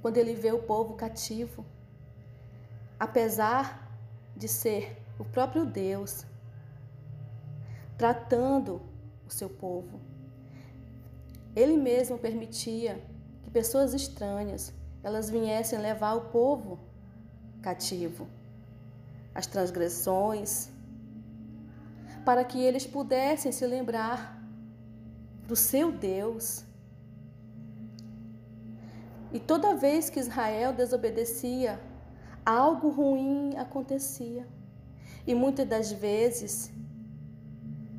[0.00, 1.64] Quando ele vê o povo cativo,
[2.98, 3.91] apesar
[4.36, 6.24] de ser o próprio Deus
[7.96, 8.82] tratando
[9.26, 10.00] o seu povo,
[11.54, 13.00] ele mesmo permitia
[13.42, 14.72] que pessoas estranhas
[15.02, 16.78] elas viessem levar o povo
[17.60, 18.26] cativo,
[19.34, 20.70] as transgressões,
[22.24, 24.40] para que eles pudessem se lembrar
[25.46, 26.64] do seu Deus.
[29.32, 31.80] E toda vez que Israel desobedecia,
[32.44, 34.46] algo ruim acontecia.
[35.26, 36.72] E muitas das vezes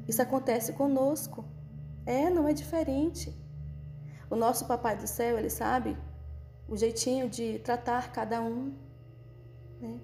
[0.07, 1.45] isso acontece conosco.
[2.05, 3.33] É, não é diferente.
[4.29, 5.97] O nosso Papai do Céu, ele sabe
[6.67, 8.73] o jeitinho de tratar cada um.
[9.79, 9.99] Né?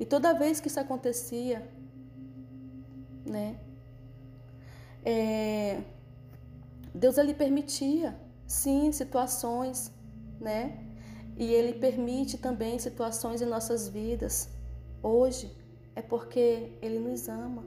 [0.00, 1.68] E toda vez que isso acontecia,
[3.26, 3.58] né,
[5.04, 5.82] é,
[6.94, 9.92] Deus ele permitia, sim, situações,
[10.40, 10.87] né?
[11.38, 14.50] E ele permite também situações em nossas vidas.
[15.00, 15.50] Hoje
[15.94, 17.64] é porque ele nos ama.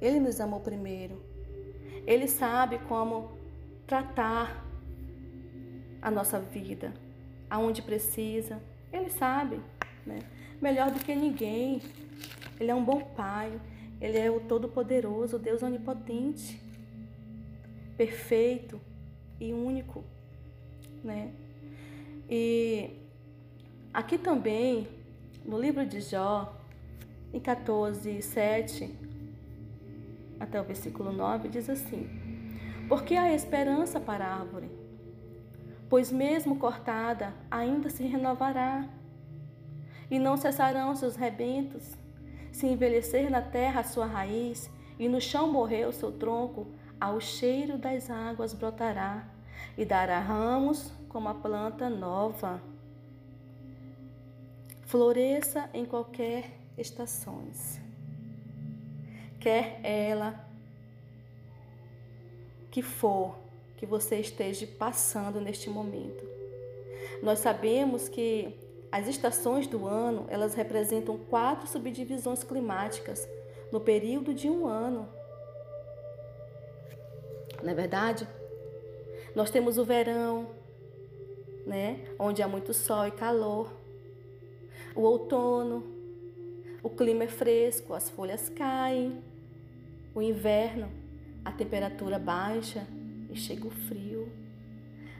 [0.00, 1.20] Ele nos amou primeiro.
[2.06, 3.32] Ele sabe como
[3.84, 4.64] tratar
[6.00, 6.94] a nossa vida,
[7.50, 8.62] aonde precisa.
[8.92, 9.60] Ele sabe,
[10.06, 10.20] né?
[10.62, 11.82] Melhor do que ninguém.
[12.60, 13.60] Ele é um bom pai.
[14.00, 16.62] Ele é o Todo-Poderoso, Deus Onipotente,
[17.96, 18.80] perfeito
[19.40, 20.04] e único,
[21.02, 21.32] né?
[22.28, 22.90] E
[23.92, 24.86] aqui também,
[25.44, 26.54] no livro de Jó,
[27.32, 28.94] em 14, 7
[30.40, 32.08] até o versículo 9, diz assim:
[32.88, 34.78] Porque há esperança para a árvore
[35.88, 38.84] pois mesmo cortada, ainda se renovará.
[40.10, 41.96] E não cessarão seus rebentos.
[42.52, 46.66] Se envelhecer na terra a sua raiz, e no chão morrer o seu tronco,
[47.00, 49.26] ao cheiro das águas brotará,
[49.76, 52.62] e dará ramos como a planta nova.
[54.86, 57.80] Floresça em qualquer estações.
[59.40, 60.44] Quer ela
[62.70, 63.36] que for,
[63.76, 66.24] que você esteja passando neste momento.
[67.22, 68.54] Nós sabemos que
[68.90, 73.28] as estações do ano, elas representam quatro subdivisões climáticas
[73.70, 75.08] no período de um ano.
[77.62, 78.26] Não é verdade?
[79.34, 80.48] Nós temos o verão,
[81.68, 82.00] né?
[82.18, 83.72] Onde há muito sol e calor.
[84.96, 85.84] O outono,
[86.82, 89.22] o clima é fresco, as folhas caem.
[90.14, 90.90] O inverno,
[91.44, 92.86] a temperatura baixa
[93.30, 94.28] e chega o frio.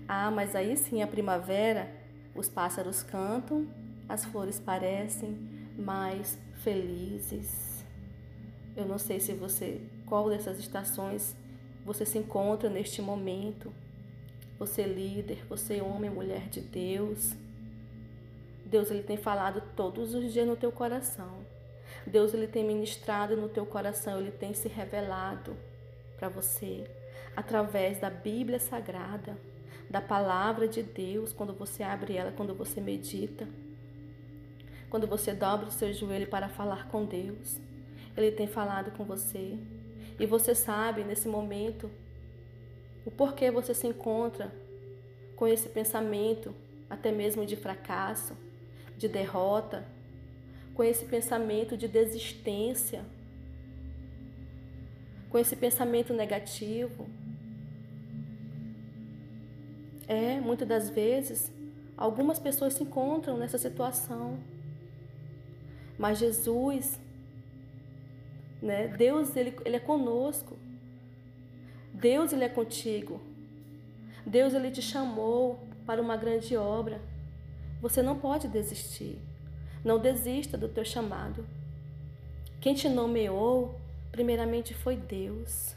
[0.09, 1.93] Ah, mas aí sim a primavera,
[2.35, 3.69] os pássaros cantam,
[4.09, 5.37] as flores parecem
[5.79, 7.85] mais felizes.
[8.75, 11.37] Eu não sei se você, qual dessas estações
[11.85, 13.73] você se encontra neste momento.
[14.59, 17.33] Você líder, você homem, mulher de Deus.
[18.65, 21.39] Deus ele tem falado todos os dias no teu coração.
[22.07, 25.57] Deus ele tem ministrado no teu coração, ele tem se revelado
[26.19, 26.85] para você
[27.37, 29.39] através da Bíblia Sagrada,
[29.89, 33.47] da palavra de Deus, quando você abre ela, quando você medita,
[34.91, 37.61] quando você dobra o seu joelho para falar com Deus.
[38.17, 39.57] Ele tem falado com você.
[40.19, 41.89] E você sabe nesse momento
[43.09, 44.53] o porquê você se encontra
[45.35, 46.55] com esse pensamento,
[46.91, 48.37] até mesmo de fracasso,
[48.99, 49.83] de derrota,
[50.75, 53.03] com esse pensamento de desistência,
[55.31, 57.09] com esse pensamento negativo.
[60.07, 61.51] É, muitas das vezes,
[61.97, 64.39] algumas pessoas se encontram nessa situação.
[65.97, 67.01] Mas Jesus,
[68.61, 70.58] né, Deus, ele, ele é conosco.
[72.01, 73.21] Deus, ele é contigo.
[74.25, 77.01] Deus, ele te chamou para uma grande obra.
[77.81, 79.19] Você não pode desistir.
[79.85, 81.47] Não desista do teu chamado.
[82.61, 83.79] Quem te nomeou,
[84.11, 85.75] primeiramente foi Deus.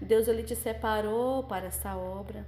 [0.00, 2.44] Deus ele te separou para essa obra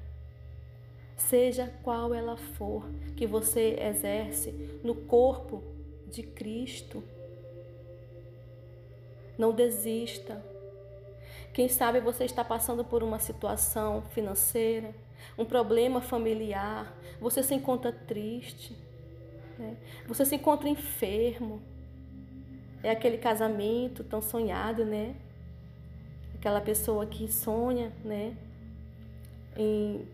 [1.17, 2.85] seja qual ela for,
[3.17, 4.51] que você exerce
[4.85, 5.63] no corpo
[6.07, 7.03] de Cristo.
[9.39, 10.43] Não desista.
[11.57, 14.95] Quem sabe você está passando por uma situação financeira,
[15.39, 18.77] um problema familiar, você se encontra triste,
[19.59, 19.75] né?
[20.07, 21.63] você se encontra enfermo.
[22.83, 25.15] É aquele casamento tão sonhado, né?
[26.35, 28.37] Aquela pessoa que sonha, né?
[29.57, 30.07] Em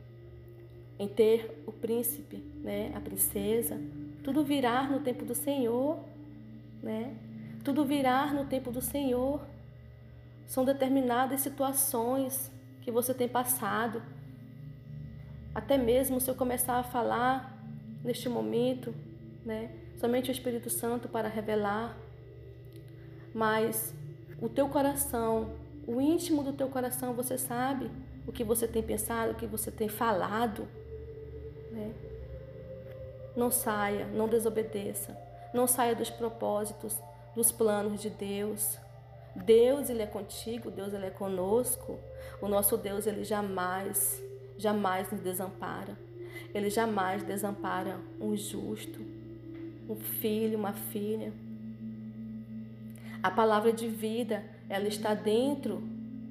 [0.97, 3.81] em ter o príncipe, né, a princesa,
[4.23, 5.98] tudo virar no tempo do Senhor,
[6.81, 7.12] né?
[7.64, 9.40] Tudo virar no tempo do Senhor.
[10.53, 12.53] São determinadas situações
[12.83, 14.03] que você tem passado.
[15.55, 17.59] Até mesmo se eu começar a falar
[18.05, 18.95] neste momento,
[19.47, 19.70] né?
[19.97, 21.97] Somente o Espírito Santo para revelar.
[23.33, 23.95] Mas
[24.43, 25.55] o teu coração,
[25.87, 27.91] o íntimo do teu coração, você sabe
[28.27, 30.69] o que você tem pensado, o que você tem falado.
[31.70, 31.95] Né?
[33.35, 35.16] Não saia, não desobedeça.
[35.55, 36.95] Não saia dos propósitos,
[37.35, 38.82] dos planos de Deus.
[39.35, 41.99] Deus, Ele é contigo, Deus, Ele é conosco.
[42.41, 44.23] O nosso Deus, Ele jamais,
[44.59, 45.97] jamais nos desampara.
[46.55, 49.01] Ele jamais desampara um justo,
[49.89, 51.33] um filho, uma filha.
[53.23, 55.83] A palavra de vida, ela está dentro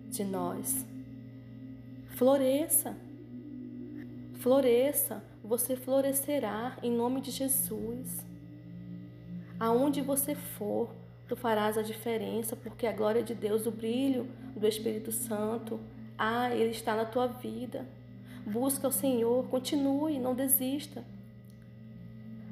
[0.10, 0.86] de nós.
[2.10, 2.96] Floresça,
[4.36, 8.24] floresça, você florescerá em nome de Jesus.
[9.60, 10.90] Aonde você for,
[11.32, 15.80] tu farás a diferença, porque a glória de Deus, o brilho do Espírito Santo,
[16.18, 17.88] ah, ele está na tua vida.
[18.46, 21.06] Busca o Senhor, continue, não desista.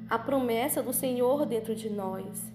[0.08, 2.50] A promessa do Senhor dentro de nós.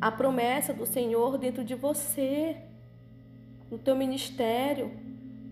[0.00, 2.56] A promessa do Senhor dentro de você,
[3.70, 4.90] no teu ministério,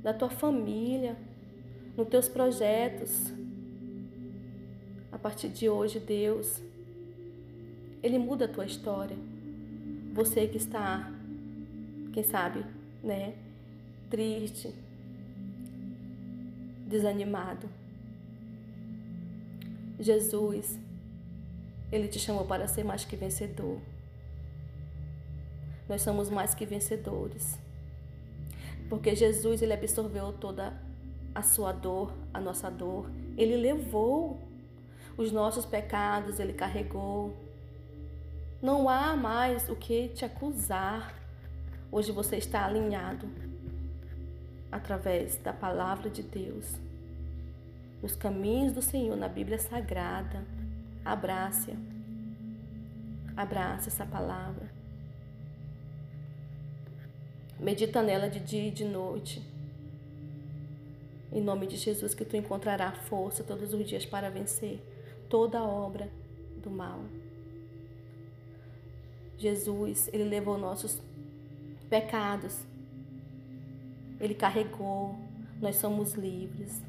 [0.03, 1.17] na tua família,
[1.97, 3.33] nos teus projetos,
[5.13, 6.61] a partir de hoje, Deus,
[8.03, 9.36] Ele muda a tua história.
[10.17, 11.13] Você que está,
[12.15, 12.65] quem sabe,
[13.05, 13.35] né,
[14.09, 14.75] triste,
[16.87, 17.69] desanimado.
[20.01, 20.79] Jesus,
[21.93, 23.79] Ele te chamou para ser mais que vencedor.
[25.87, 27.59] Nós somos mais que vencedores.
[28.89, 30.73] Porque Jesus, Ele absorveu toda
[31.35, 33.11] a sua dor, a nossa dor.
[33.37, 34.41] Ele levou
[35.15, 37.46] os nossos pecados ele carregou.
[38.63, 41.15] Não há mais o que te acusar.
[41.93, 43.29] Hoje você está alinhado
[44.73, 46.75] através da palavra de Deus,
[48.03, 50.45] nos caminhos do Senhor, na Bíblia Sagrada.
[51.05, 51.77] Abrace-a.
[53.37, 54.71] Abrace essa palavra.
[57.61, 59.43] Medita nela de dia e de noite.
[61.31, 64.81] Em nome de Jesus, que tu encontrará força todos os dias para vencer
[65.29, 66.09] toda obra
[66.63, 67.01] do mal.
[69.39, 71.01] Jesus, ele levou nossos
[71.89, 72.65] pecados.
[74.19, 75.15] Ele carregou
[75.61, 76.83] nós somos livres.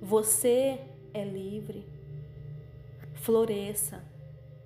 [0.00, 0.80] Você
[1.12, 1.84] é livre.
[3.14, 4.02] Floresça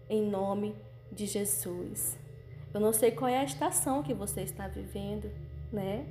[0.09, 0.75] em nome
[1.11, 2.17] de Jesus.
[2.73, 5.31] Eu não sei qual é a estação que você está vivendo,
[5.73, 6.07] né?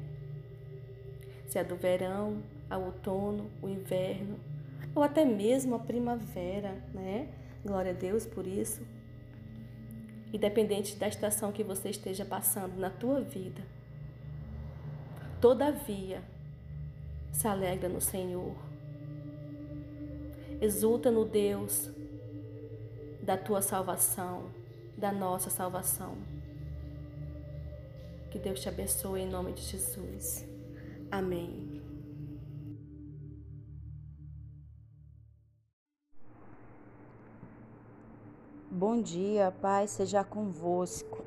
[1.48, 4.38] Se é do verão, ao outono, o inverno,
[4.95, 7.30] ou até mesmo a primavera, né?
[7.65, 8.81] Glória a Deus por isso.
[10.34, 13.62] Independente da estação que você esteja passando na tua vida.
[15.40, 16.24] Todavia,
[17.32, 18.56] se alegra no Senhor.
[20.60, 21.90] Exulta no Deus
[23.22, 24.50] da tua salvação,
[24.98, 26.18] da nossa salvação.
[28.32, 30.46] Que Deus te abençoe em nome de Jesus.
[31.12, 31.73] Amém.
[38.86, 41.24] Bom dia, Pai seja convosco.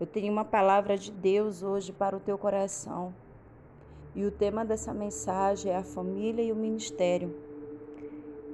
[0.00, 3.14] Eu tenho uma palavra de Deus hoje para o teu coração.
[4.14, 7.36] E o tema dessa mensagem é a família e o ministério.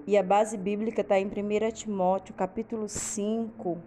[0.08, 3.78] E a base bíblica está em 1 Timóteo, capítulo 5,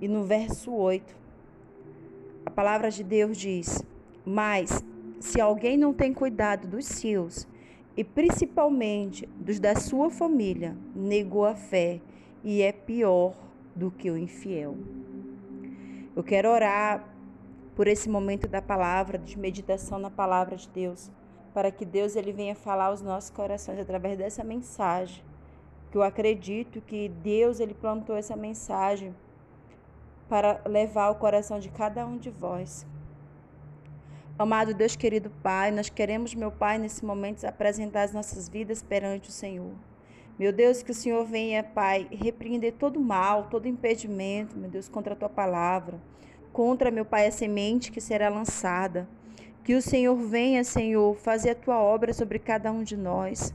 [0.00, 1.16] e no verso 8.
[2.46, 3.82] A palavra de Deus diz:
[4.24, 4.84] Mas,
[5.18, 7.44] se alguém não tem cuidado dos seus,
[7.96, 12.00] e principalmente dos da sua família, negou a fé
[12.42, 13.34] e é pior
[13.74, 14.76] do que o infiel.
[16.14, 17.04] Eu quero orar
[17.76, 21.10] por esse momento da palavra, de meditação na palavra de Deus,
[21.54, 25.22] para que Deus ele venha falar aos nossos corações através dessa mensagem.
[25.90, 29.14] Que eu acredito que Deus ele plantou essa mensagem
[30.28, 32.86] para levar ao coração de cada um de vós.
[34.38, 39.30] Amado Deus querido Pai, nós queremos, meu Pai, nesse momento apresentar as nossas vidas perante
[39.30, 39.72] o Senhor.
[40.38, 45.14] Meu Deus, que o Senhor venha, Pai, repreender todo mal, todo impedimento, meu Deus, contra
[45.14, 46.00] a tua palavra,
[46.52, 49.08] contra, meu Pai, a semente que será lançada.
[49.64, 53.52] Que o Senhor venha, Senhor, fazer a tua obra sobre cada um de nós.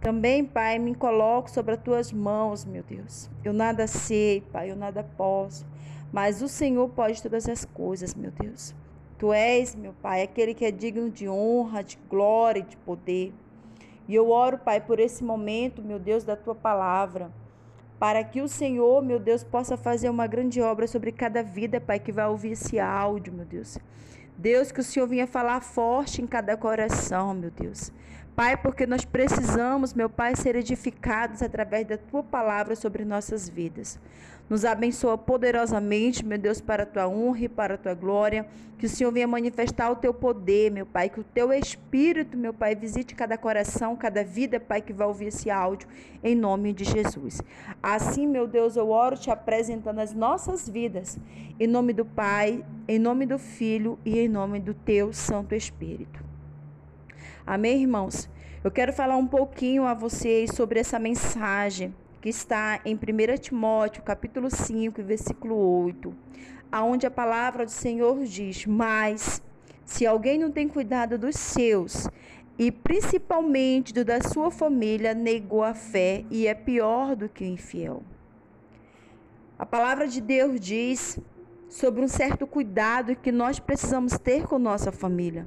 [0.00, 3.30] Também, Pai, me coloco sobre as tuas mãos, meu Deus.
[3.44, 5.66] Eu nada sei, Pai, eu nada posso,
[6.10, 8.74] mas o Senhor pode todas as coisas, meu Deus.
[9.18, 13.32] Tu és, meu Pai, aquele que é digno de honra, de glória e de poder.
[14.06, 17.30] E eu oro, Pai, por esse momento, meu Deus, da tua palavra,
[17.98, 21.98] para que o Senhor, meu Deus, possa fazer uma grande obra sobre cada vida, Pai,
[21.98, 23.78] que vai ouvir esse áudio, meu Deus.
[24.36, 27.92] Deus, que o Senhor venha falar forte em cada coração, meu Deus.
[28.34, 33.98] Pai, porque nós precisamos, meu Pai, ser edificados através da tua palavra sobre nossas vidas.
[34.48, 38.46] Nos abençoa poderosamente, meu Deus, para a tua honra e para a tua glória.
[38.78, 41.08] Que o Senhor venha manifestar o teu poder, meu Pai.
[41.08, 45.26] Que o teu espírito, meu Pai, visite cada coração, cada vida, Pai, que vai ouvir
[45.26, 45.88] esse áudio,
[46.22, 47.40] em nome de Jesus.
[47.82, 51.18] Assim, meu Deus, eu oro te apresentando as nossas vidas,
[51.58, 56.22] em nome do Pai, em nome do Filho e em nome do teu Santo Espírito.
[57.46, 58.28] Amém, irmãos?
[58.62, 61.94] Eu quero falar um pouquinho a vocês sobre essa mensagem
[62.24, 66.16] que está em 1 Timóteo, capítulo 5, versículo 8,
[66.72, 69.42] aonde a palavra do Senhor diz: "Mas
[69.84, 72.08] se alguém não tem cuidado dos seus,
[72.58, 77.46] e principalmente do da sua família, negou a fé e é pior do que o
[77.46, 78.02] infiel."
[79.58, 81.18] A palavra de Deus diz
[81.68, 85.46] sobre um certo cuidado que nós precisamos ter com nossa família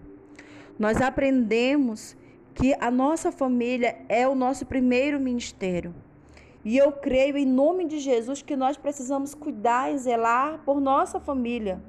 [0.78, 2.16] nós aprendemos
[2.54, 5.94] que a nossa família é o nosso primeiro ministério.
[6.64, 11.20] E eu creio em nome de Jesus que nós precisamos cuidar e zelar por nossa
[11.20, 11.82] família.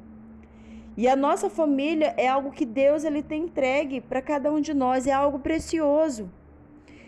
[0.97, 4.75] E a nossa família é algo que Deus ele tem entregue para cada um de
[4.75, 6.31] nós, é algo precioso.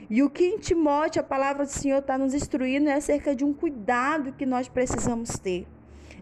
[0.09, 3.45] E o que em Timóteo a palavra do Senhor está nos instruindo é acerca de
[3.45, 5.66] um cuidado que nós precisamos ter.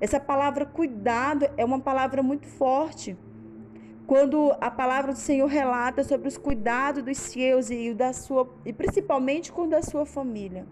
[0.01, 3.16] Essa palavra cuidado é uma palavra muito forte
[4.06, 8.73] quando a palavra do Senhor relata sobre os cuidados dos seus e da sua e
[8.73, 10.66] principalmente com da sua família.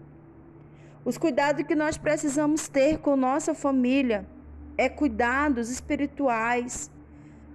[1.07, 4.27] Os cuidados que nós precisamos ter com nossa família
[4.77, 6.91] é cuidados espirituais,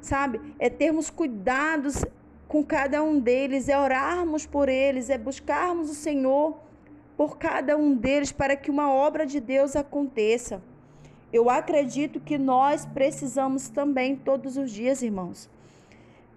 [0.01, 0.41] sabe?
[0.59, 2.03] É termos cuidados
[2.49, 6.57] com cada um deles, é orarmos por eles, é buscarmos o Senhor
[7.15, 10.63] por cada um deles para que uma obra de Deus aconteça.
[11.31, 15.51] Eu acredito que nós precisamos também todos os dias, irmãos,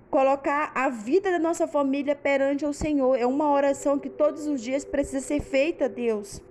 [0.10, 3.16] colocar a vida da nossa família perante o Senhor.
[3.18, 6.44] É uma oração que todos os dias precisa ser feita a Deus.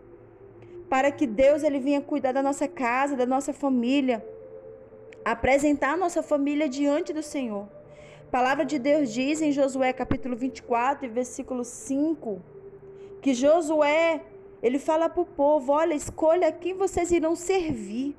[0.95, 4.25] Para que Deus ele venha cuidar da nossa casa, da nossa família,
[5.25, 7.67] apresentar a nossa família diante do Senhor.
[8.29, 12.41] A palavra de Deus diz em Josué capítulo 24, versículo 5,
[13.21, 14.23] que Josué,
[14.63, 18.15] ele fala para o povo, olha, escolha quem vocês irão servir.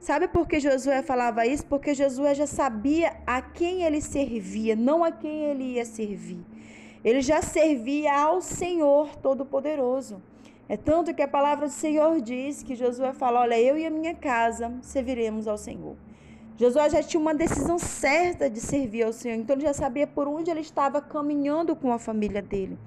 [0.00, 1.64] Sabe por que Josué falava isso?
[1.66, 6.44] Porque Josué já sabia a quem ele servia, não a quem ele ia servir.
[7.04, 10.31] Ele já servia ao Senhor Todo-Poderoso.
[10.72, 13.90] É tanto que a palavra do Senhor diz que Josué fala: Olha, eu e a
[13.90, 15.94] minha casa serviremos ao Senhor.
[16.56, 20.26] Josué já tinha uma decisão certa de servir ao Senhor, então ele já sabia por
[20.26, 22.78] onde ele estava caminhando com a família dele.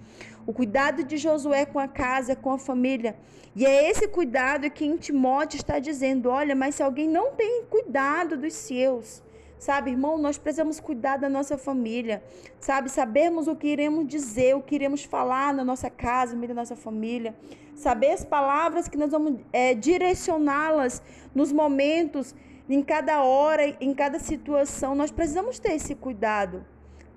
[0.48, 3.16] O cuidado de Josué com a casa, com a família.
[3.56, 7.66] E é esse cuidado que em Timóteo está dizendo: olha, mas se alguém não tem
[7.70, 9.22] cuidado dos seus,
[9.60, 12.24] sabe, irmão, nós precisamos cuidar da nossa família,
[12.60, 16.48] sabe, sabermos o que iremos dizer, o que iremos falar na nossa casa, no meio
[16.48, 17.36] da nossa família,
[17.76, 21.02] saber as palavras que nós vamos é, direcioná-las
[21.34, 22.34] nos momentos
[22.68, 26.66] em cada hora, em cada situação, nós precisamos ter esse cuidado.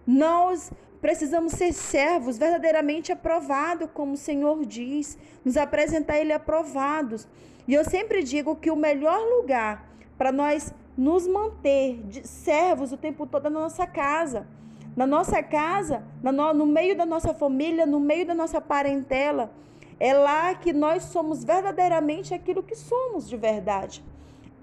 [0.07, 0.71] Nós
[1.01, 7.27] precisamos ser servos verdadeiramente aprovados, como o Senhor diz, nos apresentar Ele aprovados.
[7.67, 13.27] E eu sempre digo que o melhor lugar para nós nos manter servos o tempo
[13.27, 14.47] todo é na nossa casa.
[14.97, 19.53] Na nossa casa, no meio da nossa família, no meio da nossa parentela,
[20.01, 24.05] é lá que nós somos verdadeiramente aquilo que somos de verdade.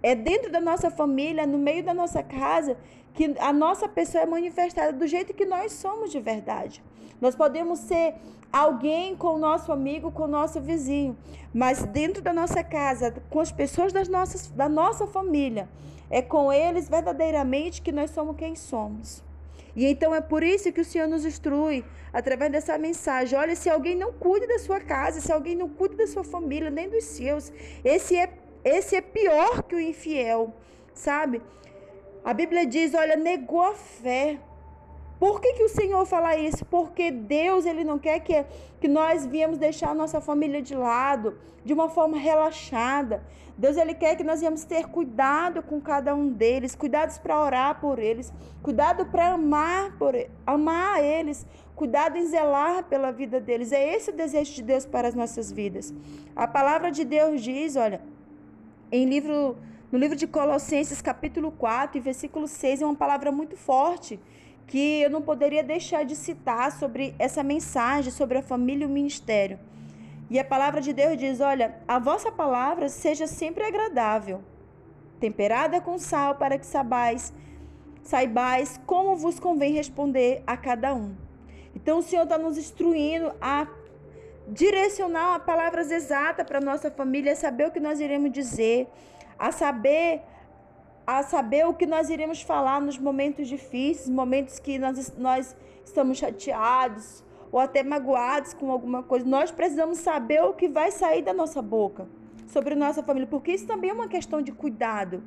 [0.02, 2.78] É dentro da nossa família, no meio da nossa casa,
[3.14, 6.84] que a nossa pessoa é manifestada do jeito que nós somos de verdade.
[7.20, 8.16] Nós podemos ser
[8.52, 11.18] alguém com o nosso amigo, com o nosso vizinho,
[11.54, 15.68] mas dentro da nossa casa, com as pessoas das nossas, da nossa família,
[16.10, 19.25] é com eles verdadeiramente que nós somos quem somos.
[19.76, 21.84] E então é por isso que o Senhor nos instrui
[22.14, 23.38] através dessa mensagem.
[23.38, 26.70] Olha, se alguém não cuida da sua casa, se alguém não cuida da sua família,
[26.70, 27.52] nem dos seus,
[27.84, 28.30] esse é
[28.66, 30.52] esse é pior que o infiel,
[30.92, 31.40] sabe?
[32.24, 34.40] A Bíblia diz, olha, negou a fé.
[35.20, 36.66] Por que, que o Senhor fala isso?
[36.66, 38.44] Porque Deus ele não quer que,
[38.82, 43.24] que nós viemos deixar a nossa família de lado de uma forma relaxada.
[43.58, 47.80] Deus ele quer que nós viemos ter cuidado com cada um deles, cuidados para orar
[47.80, 50.14] por eles, cuidado para amar por
[50.46, 53.72] amar eles, cuidado em zelar pela vida deles.
[53.72, 55.94] É esse o desejo de Deus para as nossas vidas.
[56.36, 58.02] A palavra de Deus diz, olha,
[58.92, 59.56] em livro,
[59.90, 64.20] no livro de Colossenses, capítulo 4, versículo 6, é uma palavra muito forte
[64.68, 68.90] que eu não poderia deixar de citar sobre essa mensagem sobre a família e o
[68.90, 69.60] ministério.
[70.30, 74.42] E a palavra de Deus diz: Olha, a vossa palavra seja sempre agradável,
[75.20, 77.34] temperada com sal, para que sabais,
[78.02, 81.16] saibais como vos convém responder a cada um.
[81.76, 83.68] Então o Senhor está nos instruindo a
[84.48, 88.88] direcionar palavras exatas para nossa família, saber o que nós iremos dizer,
[89.38, 90.22] a saber
[91.08, 96.18] a saber o que nós iremos falar nos momentos difíceis, momentos que nós, nós estamos
[96.18, 97.24] chateados
[97.56, 99.26] ou até magoados com alguma coisa.
[99.26, 102.06] Nós precisamos saber o que vai sair da nossa boca
[102.48, 105.24] sobre nossa família, porque isso também é uma questão de cuidado.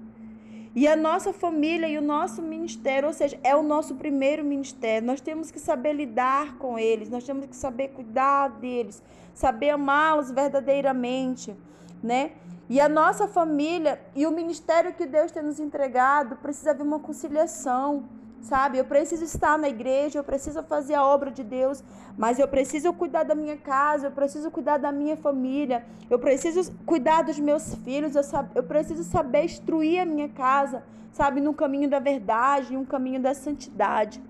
[0.75, 5.07] E a nossa família e o nosso ministério, ou seja, é o nosso primeiro ministério.
[5.07, 9.03] Nós temos que saber lidar com eles, nós temos que saber cuidar deles,
[9.33, 11.57] saber amá-los verdadeiramente,
[12.03, 12.33] né?
[12.69, 17.01] E a nossa família e o ministério que Deus tem nos entregado precisa haver uma
[17.01, 18.05] conciliação
[18.41, 18.79] sabe?
[18.79, 21.83] Eu preciso estar na igreja, eu preciso fazer a obra de Deus,
[22.17, 26.73] mas eu preciso cuidar da minha casa, eu preciso cuidar da minha família, eu preciso
[26.87, 28.23] cuidar dos meus filhos, eu,
[28.55, 30.83] eu preciso saber instruir a minha casa,
[31.13, 31.41] sabe?
[31.41, 34.21] No caminho da verdade, um caminho da santidade.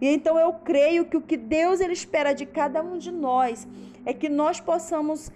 [0.00, 3.68] E então eu creio que o que Deus ele espera de cada um de nós
[4.04, 5.30] é que nós possamos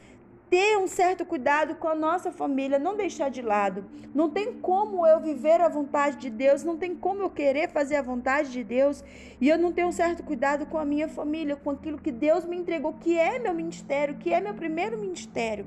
[0.50, 3.84] ter um certo cuidado com a nossa família, não deixar de lado.
[4.14, 7.96] Não tem como eu viver a vontade de Deus, não tem como eu querer fazer
[7.96, 9.02] a vontade de Deus
[9.40, 12.44] e eu não tenho um certo cuidado com a minha família, com aquilo que Deus
[12.44, 15.66] me entregou, que é meu ministério, que é meu primeiro ministério.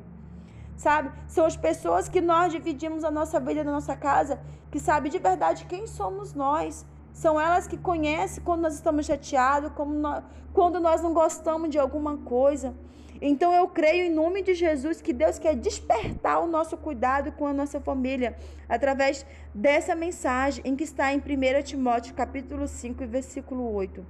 [0.77, 1.11] Sabe?
[1.27, 4.39] São as pessoas que nós dividimos a nossa vida na nossa casa,
[4.71, 6.85] que sabe de verdade quem somos nós.
[7.11, 9.71] São elas que conhecem quando nós estamos chateados,
[10.53, 12.75] quando nós não gostamos de alguma coisa.
[13.22, 17.48] Então eu creio em nome de Jesus que Deus quer despertar o nosso cuidado com
[17.48, 18.38] a nossa família
[18.69, 24.06] através dessa mensagem em que está em 1 Timóteo capítulo 5, versículo 8.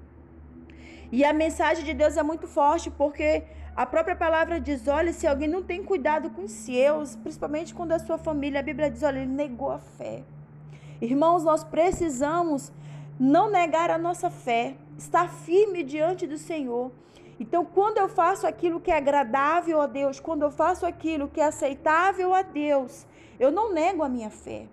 [1.12, 3.44] E a mensagem de Deus é muito forte porque
[3.76, 7.94] a própria palavra diz: olha, se alguém não tem cuidado com os seus, principalmente quando
[7.94, 10.24] a sua família, a Bíblia diz: olha, ele negou a fé.
[11.00, 12.72] Irmãos, nós precisamos
[13.20, 16.92] não negar a nossa fé, estar firme diante do Senhor.
[17.40, 21.40] Então, quando eu faço aquilo que é agradável a Deus, quando eu faço aquilo que
[21.40, 23.06] é aceitável a Deus,
[23.40, 24.68] eu não nego a minha fé.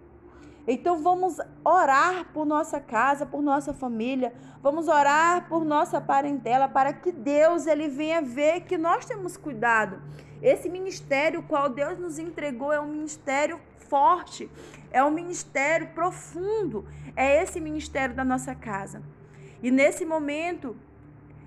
[0.67, 4.33] Então vamos orar por nossa casa, por nossa família,
[4.63, 10.01] vamos orar por nossa parentela para que Deus ele venha ver que nós temos cuidado.
[10.41, 14.51] Esse ministério qual Deus nos entregou é um ministério forte,
[14.91, 19.03] é um ministério profundo, é esse ministério da nossa casa.
[19.63, 20.75] E nesse momento,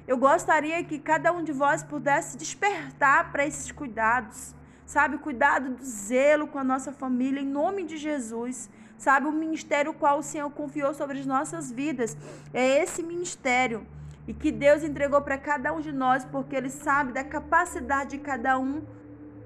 [0.07, 4.55] eu gostaria que cada um de vós pudesse despertar para esses cuidados,
[4.85, 5.17] sabe?
[5.17, 8.69] Cuidado do zelo com a nossa família, em nome de Jesus.
[8.97, 9.27] Sabe?
[9.27, 12.17] O ministério qual o Senhor confiou sobre as nossas vidas.
[12.53, 13.85] É esse ministério.
[14.27, 18.23] E que Deus entregou para cada um de nós, porque Ele sabe da capacidade que
[18.23, 18.81] cada um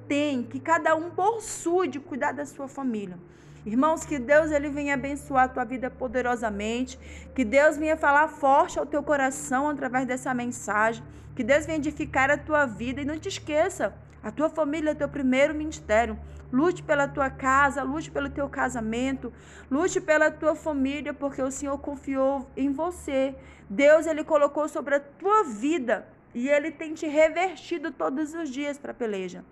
[0.08, 3.18] tem, que cada um possui de cuidar da sua família.
[3.66, 6.98] Irmãos, que Deus ele venha abençoar a tua vida poderosamente,
[7.36, 11.04] que Deus venha falar forte ao teu coração através dessa mensagem,
[11.36, 13.94] que Deus venha edificar a tua vida e não te esqueça,
[14.24, 16.18] a tua família é teu primeiro ministério.
[16.52, 19.34] Lute pela tua casa, lute pelo teu casamento,
[19.70, 23.34] lute pela tua família, porque o Senhor confiou em você.
[23.70, 26.06] Deus ele colocou sobre a tua vida
[26.36, 29.44] e ele tem te revertido todos os dias para a peleja.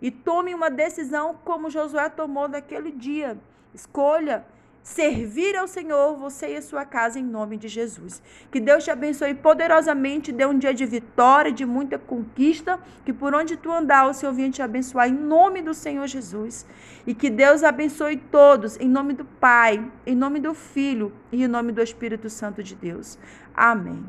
[0.00, 3.36] E tome uma decisão como Josué tomou naquele dia.
[3.74, 4.44] Escolha
[4.84, 8.22] servir ao Senhor, você e a sua casa, em nome de Jesus.
[8.52, 13.34] Que Deus te abençoe poderosamente, dê um dia de vitória, de muita conquista, que por
[13.34, 16.66] onde tu andar, o Senhor venha te abençoar, em nome do Senhor Jesus.
[17.06, 21.48] E que Deus abençoe todos, em nome do Pai, em nome do Filho e em
[21.48, 23.18] nome do Espírito Santo de Deus.
[23.54, 24.04] Amém.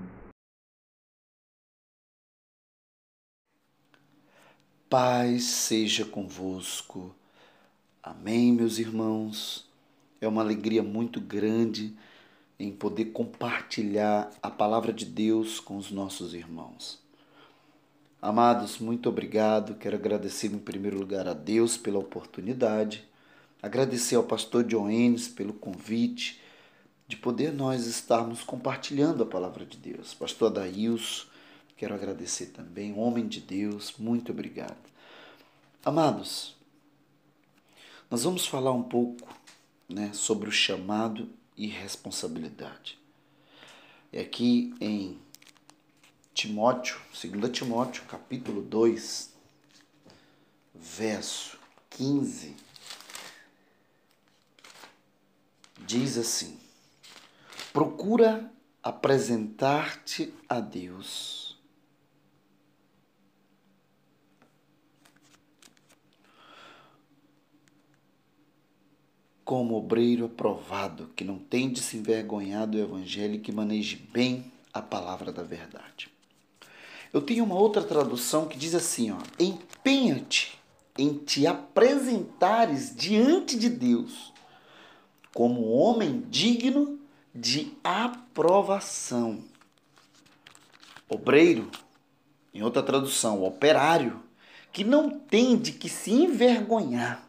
[4.90, 7.15] Paz seja convosco.
[8.06, 9.66] Amém, meus irmãos.
[10.22, 11.92] É uma alegria muito grande
[12.60, 17.00] em poder compartilhar a palavra de Deus com os nossos irmãos.
[18.22, 19.74] Amados, muito obrigado.
[19.74, 23.04] Quero agradecer em primeiro lugar a Deus pela oportunidade,
[23.60, 26.40] agradecer ao pastor Joenes pelo convite
[27.08, 30.14] de poder nós estarmos compartilhando a palavra de Deus.
[30.14, 31.26] Pastor Adailson,
[31.76, 34.94] quero agradecer também, homem de Deus, muito obrigado.
[35.84, 36.55] Amados,
[38.10, 39.28] nós vamos falar um pouco
[39.90, 43.00] né, sobre o chamado e responsabilidade.
[44.12, 45.20] E aqui em
[46.34, 49.34] Timóteo, 2 Timóteo, capítulo 2,
[50.74, 51.58] verso
[51.92, 52.56] 15,
[55.86, 56.60] diz assim:
[57.74, 58.52] Procura
[58.84, 61.45] apresentar-te a Deus
[69.46, 74.52] como obreiro aprovado, que não tem de se envergonhar do evangelho e que maneje bem
[74.74, 76.10] a palavra da verdade.
[77.14, 80.60] Eu tenho uma outra tradução que diz assim, ó: Empenha-te
[80.98, 84.34] em te apresentares diante de Deus
[85.34, 87.00] como homem digno
[87.34, 89.44] de aprovação.
[91.08, 91.70] Obreiro,
[92.54, 94.24] em outra tradução, operário,
[94.72, 97.28] que não tem de que se envergonhar.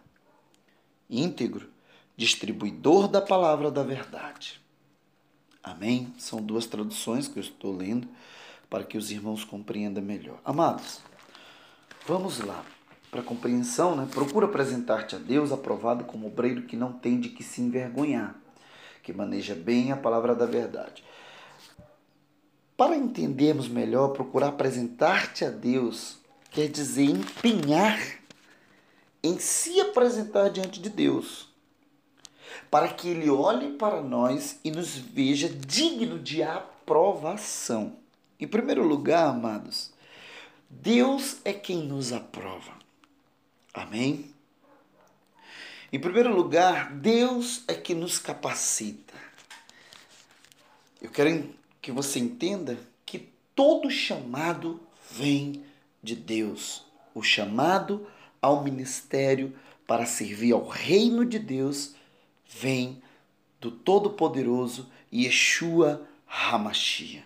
[1.10, 1.68] Íntegro,
[2.16, 4.60] distribuidor da palavra da verdade.
[5.62, 6.12] Amém?
[6.16, 8.08] São duas traduções que eu estou lendo
[8.70, 10.38] para que os irmãos compreendam melhor.
[10.44, 11.00] Amados,
[12.06, 12.64] vamos lá.
[13.10, 14.08] Para compreensão, né?
[14.10, 18.34] procura apresentar-te a Deus aprovado como obreiro que não tem de que se envergonhar,
[19.02, 21.04] que maneja bem a palavra da verdade.
[22.76, 26.18] Para entendermos melhor, procurar apresentar-te a Deus
[26.50, 27.98] quer dizer empenhar
[29.22, 31.48] em se apresentar diante de Deus
[32.70, 37.96] para que ele olhe para nós e nos veja digno de aprovação.
[38.38, 39.92] Em primeiro lugar, amados,
[40.68, 42.72] Deus é quem nos aprova.
[43.72, 44.30] Amém?
[45.92, 49.14] Em primeiro lugar, Deus é que nos capacita.
[51.00, 54.80] Eu quero que você entenda que todo chamado
[55.10, 55.64] vem
[56.02, 56.84] de Deus.
[57.14, 58.06] O chamado
[58.42, 59.56] ao ministério
[59.86, 61.95] para servir ao reino de Deus
[62.48, 63.02] vem
[63.60, 67.24] do Todo-Poderoso Yeshua Hamashia.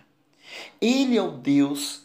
[0.79, 2.03] Ele é o Deus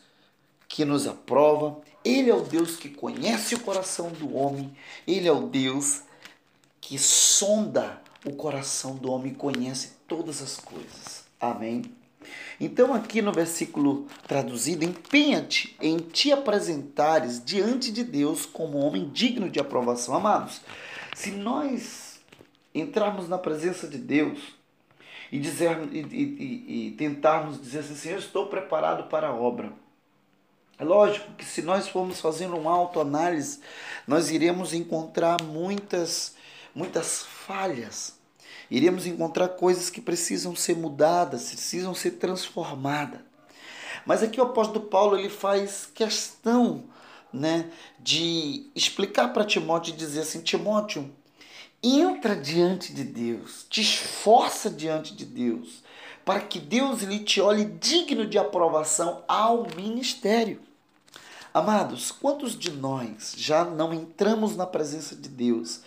[0.69, 4.77] que nos aprova, ele é o Deus que conhece o coração do homem,
[5.07, 6.03] ele é o Deus
[6.81, 11.25] que sonda o coração do homem e conhece todas as coisas.
[11.41, 11.83] Amém?
[12.61, 19.51] Então, aqui no versículo traduzido, empenha-te em te apresentares diante de Deus como homem digno
[19.51, 20.15] de aprovação.
[20.15, 20.61] Amados,
[21.15, 22.06] se nós
[22.81, 24.39] entrarmos na presença de Deus
[25.31, 29.73] e, dizer, e, e, e tentarmos dizer assim, Senhor, estou preparado para a obra.
[30.79, 33.61] É lógico que se nós formos fazendo uma autoanálise,
[34.07, 36.35] nós iremos encontrar muitas,
[36.75, 38.17] muitas falhas.
[38.71, 43.21] Iremos encontrar coisas que precisam ser mudadas, precisam ser transformadas.
[44.05, 46.85] Mas aqui o apóstolo Paulo ele faz questão
[47.33, 51.11] né, de explicar para Timóteo e dizer assim: Timóteo,
[51.87, 55.83] entra diante de Deus, te esforça diante de Deus,
[56.25, 60.61] para que Deus lhe te olhe digno de aprovação ao ministério.
[61.55, 65.81] Amados, quantos de nós já não entramos na presença de Deus,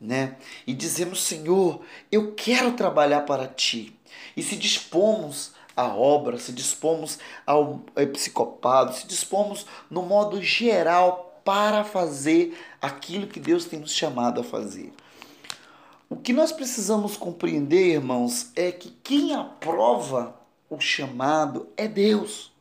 [0.00, 0.36] né?
[0.66, 3.96] E dizemos, Senhor, eu quero trabalhar para ti.
[4.36, 11.84] E se dispomos à obra, se dispomos ao episcopado, se dispomos no modo geral para
[11.84, 14.92] fazer aquilo que Deus tem nos chamado a fazer.
[16.08, 22.52] O que nós precisamos compreender, irmãos, é que quem aprova o chamado é Deus.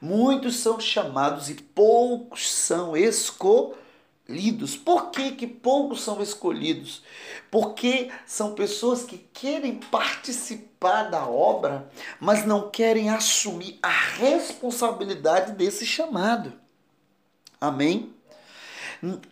[0.00, 4.76] Muitos são chamados e poucos são escolhidos.
[4.76, 7.02] Por que, que poucos são escolhidos?
[7.50, 11.90] Porque são pessoas que querem participar da obra,
[12.20, 16.52] mas não querem assumir a responsabilidade desse chamado.
[17.58, 18.14] Amém?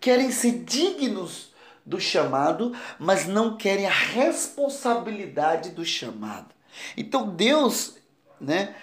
[0.01, 1.54] Querem ser dignos
[1.85, 6.55] do chamado, mas não querem a responsabilidade do chamado.
[6.97, 7.97] Então Deus
[8.41, 8.75] né,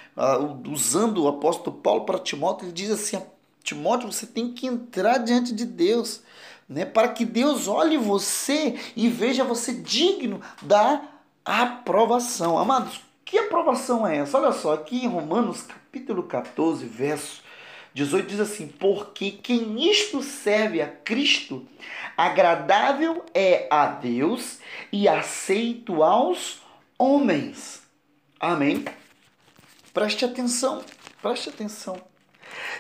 [0.70, 3.22] usando o apóstolo Paulo para Timóteo, ele diz assim:
[3.64, 6.22] Timóteo, você tem que entrar diante de Deus,
[6.68, 11.02] né, para que Deus olhe você e veja você digno da
[11.44, 12.58] aprovação.
[12.58, 14.38] Amados, que aprovação é essa?
[14.38, 17.42] Olha só, aqui em Romanos capítulo 14, verso
[17.94, 21.68] 18 diz assim: Porque quem isto serve a Cristo,
[22.16, 24.60] agradável é a Deus
[24.92, 26.62] e aceito aos
[26.98, 27.82] homens.
[28.40, 28.86] Amém?
[29.94, 30.84] Preste atenção,
[31.22, 32.02] preste atenção.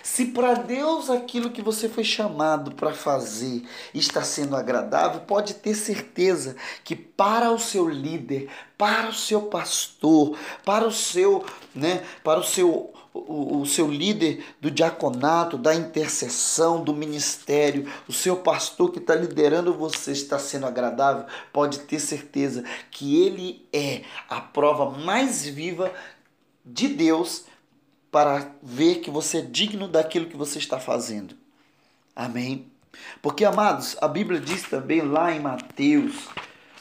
[0.04, 3.64] Se para Deus aquilo que você foi chamado para fazer
[3.94, 10.38] está sendo agradável, pode ter certeza que para o seu líder, para o seu pastor,
[10.66, 16.84] para o seu, né, para o seu o, o, seu líder do diaconato, da intercessão,
[16.84, 22.64] do ministério, o seu pastor que está liderando você está sendo agradável, pode ter certeza
[22.90, 25.92] que ele é a prova mais viva
[26.66, 27.46] de Deus
[28.12, 31.36] para ver que você é digno daquilo que você está fazendo.
[32.16, 32.68] Amém?
[33.22, 36.28] Porque, amados, a Bíblia diz também lá em Mateus,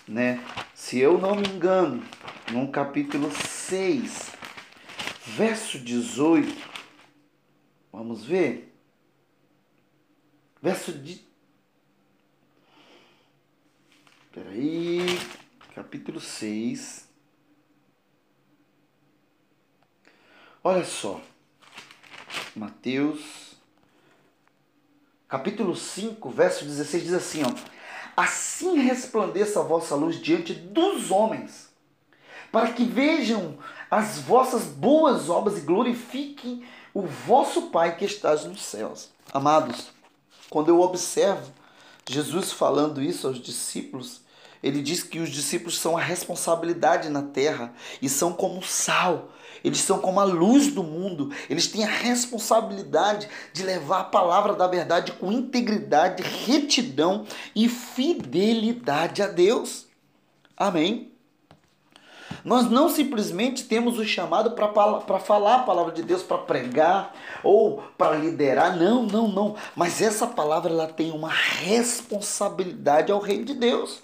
[0.07, 0.41] né?
[0.75, 2.03] Se eu não me engano,
[2.51, 4.30] no capítulo 6,
[5.37, 6.53] verso 18,
[7.93, 8.75] vamos ver?
[10.61, 11.25] Verso de.
[14.33, 15.01] Peraí,
[15.75, 17.09] capítulo 6.
[20.63, 21.23] Olha só,
[22.55, 23.57] Mateus,
[25.27, 27.81] capítulo 5, verso 16 diz assim: ó,
[28.15, 31.73] Assim resplandeça a vossa luz diante dos homens,
[32.53, 33.59] para que vejam
[33.91, 36.65] as vossas boas obras e glorifiquem
[36.95, 39.09] o vosso Pai que estás nos céus.
[39.33, 39.89] Amados,
[40.49, 41.51] quando eu observo
[42.09, 44.21] Jesus falando isso aos discípulos,
[44.63, 49.31] ele diz que os discípulos são a responsabilidade na terra e são como sal.
[49.65, 51.33] Eles são como a luz do mundo.
[51.49, 59.23] Eles têm a responsabilidade de levar a palavra da verdade com integridade, retidão e fidelidade
[59.23, 59.87] a Deus.
[60.57, 61.10] Amém.
[62.45, 67.83] Nós não simplesmente temos o chamado para falar a palavra de Deus, para pregar ou
[67.97, 68.77] para liderar.
[68.77, 69.57] Não, não, não.
[69.77, 74.01] Mas essa palavra ela tem uma responsabilidade ao reino de Deus.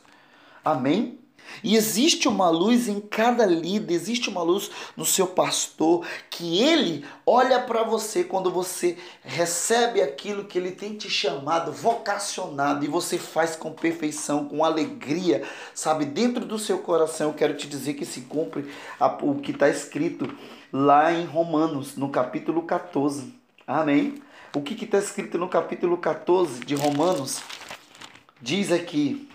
[0.64, 1.18] Amém?
[1.62, 7.04] E existe uma luz em cada líder, existe uma luz no seu pastor, que ele
[7.24, 13.18] olha para você quando você recebe aquilo que ele tem te chamado, vocacionado, e você
[13.18, 15.42] faz com perfeição, com alegria,
[15.74, 16.04] sabe?
[16.04, 18.70] Dentro do seu coração, eu quero te dizer que se cumpre
[19.22, 20.32] o que está escrito
[20.72, 23.34] lá em Romanos, no capítulo 14.
[23.66, 24.22] Amém?
[24.54, 27.42] O que está escrito no capítulo 14 de Romanos?
[28.40, 29.28] Diz aqui,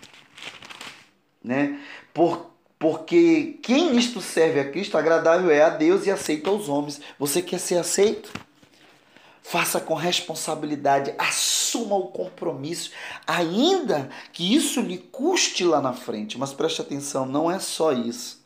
[1.42, 1.80] né?
[2.12, 7.00] Por, porque quem isto serve a Cristo, agradável é a Deus e aceito aos homens.
[7.18, 8.32] Você quer ser aceito?
[9.42, 12.92] Faça com responsabilidade, assuma o compromisso,
[13.26, 16.38] ainda que isso lhe custe lá na frente.
[16.38, 18.42] Mas preste atenção, não é só isso.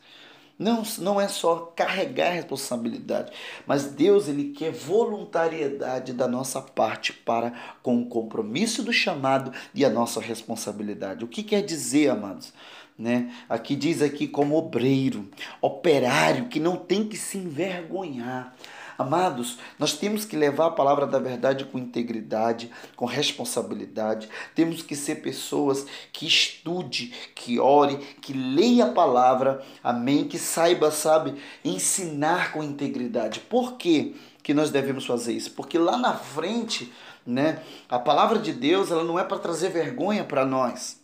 [0.59, 3.31] Não, não é só carregar responsabilidade,
[3.67, 7.53] mas Deus ele quer voluntariedade da nossa parte para
[7.83, 11.23] com o compromisso do chamado e a nossa responsabilidade.
[11.23, 12.51] O que quer dizer, amados?
[12.97, 13.31] Né?
[13.47, 15.29] Aqui diz aqui como obreiro,
[15.61, 18.55] operário que não tem que se envergonhar.
[18.97, 24.27] Amados, nós temos que levar a palavra da verdade com integridade, com responsabilidade.
[24.55, 30.89] Temos que ser pessoas que estude, que ore, que leia a palavra, amém, que saiba,
[30.89, 33.39] sabe, ensinar com integridade.
[33.41, 35.51] Por quê que nós devemos fazer isso?
[35.51, 36.91] Porque lá na frente,
[37.23, 40.99] né, a palavra de Deus, ela não é para trazer vergonha para nós.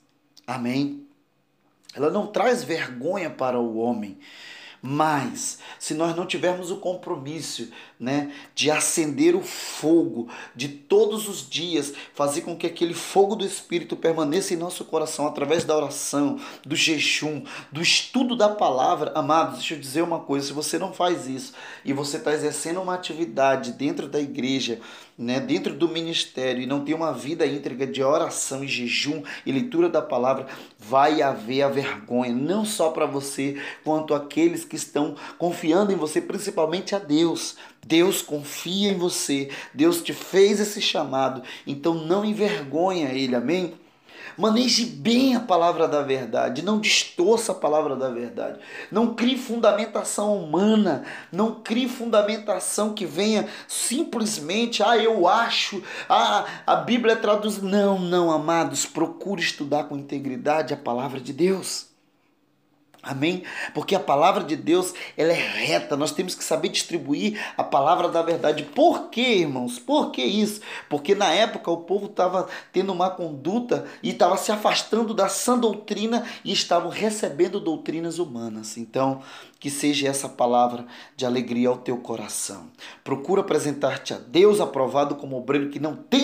[0.48, 1.03] Amém.
[1.96, 4.18] Ela não traz vergonha para o homem.
[4.86, 11.50] Mas, se nós não tivermos o compromisso né, de acender o fogo de todos os
[11.50, 16.38] dias, fazer com que aquele fogo do Espírito permaneça em nosso coração através da oração,
[16.66, 20.92] do jejum, do estudo da palavra, amados, deixa eu dizer uma coisa: se você não
[20.92, 21.54] faz isso
[21.86, 24.82] e você está exercendo uma atividade dentro da igreja,
[25.18, 29.52] né, dentro do ministério e não tem uma vida íntegra de oração e jejum e
[29.52, 30.48] leitura da palavra,
[30.80, 36.20] vai haver a vergonha, não só para você, quanto aqueles que estão confiando em você,
[36.22, 37.56] principalmente a Deus.
[37.86, 43.74] Deus confia em você, Deus te fez esse chamado, então não envergonha ele, amém?
[44.38, 48.60] Maneje bem a palavra da verdade, não distorça a palavra da verdade.
[48.92, 56.76] Não crie fundamentação humana, não crie fundamentação que venha simplesmente, ah, eu acho, ah, a
[56.76, 57.62] Bíblia traduz.
[57.62, 61.93] Não, não, amados, procure estudar com integridade a palavra de Deus.
[63.04, 63.44] Amém?
[63.74, 65.98] Porque a palavra de Deus, ela é reta.
[65.98, 68.64] Nós temos que saber distribuir a palavra da verdade.
[68.64, 69.78] Por quê, irmãos?
[69.78, 70.62] Por que isso?
[70.90, 75.60] Porque na época o povo estava tendo uma conduta e estava se afastando da sã
[75.60, 78.78] doutrina e estavam recebendo doutrinas humanas.
[78.78, 79.22] Então,
[79.60, 80.86] que seja essa palavra
[81.16, 82.68] de alegria ao teu coração.
[83.02, 86.22] Procura apresentar-te a Deus aprovado como obreiro que não tem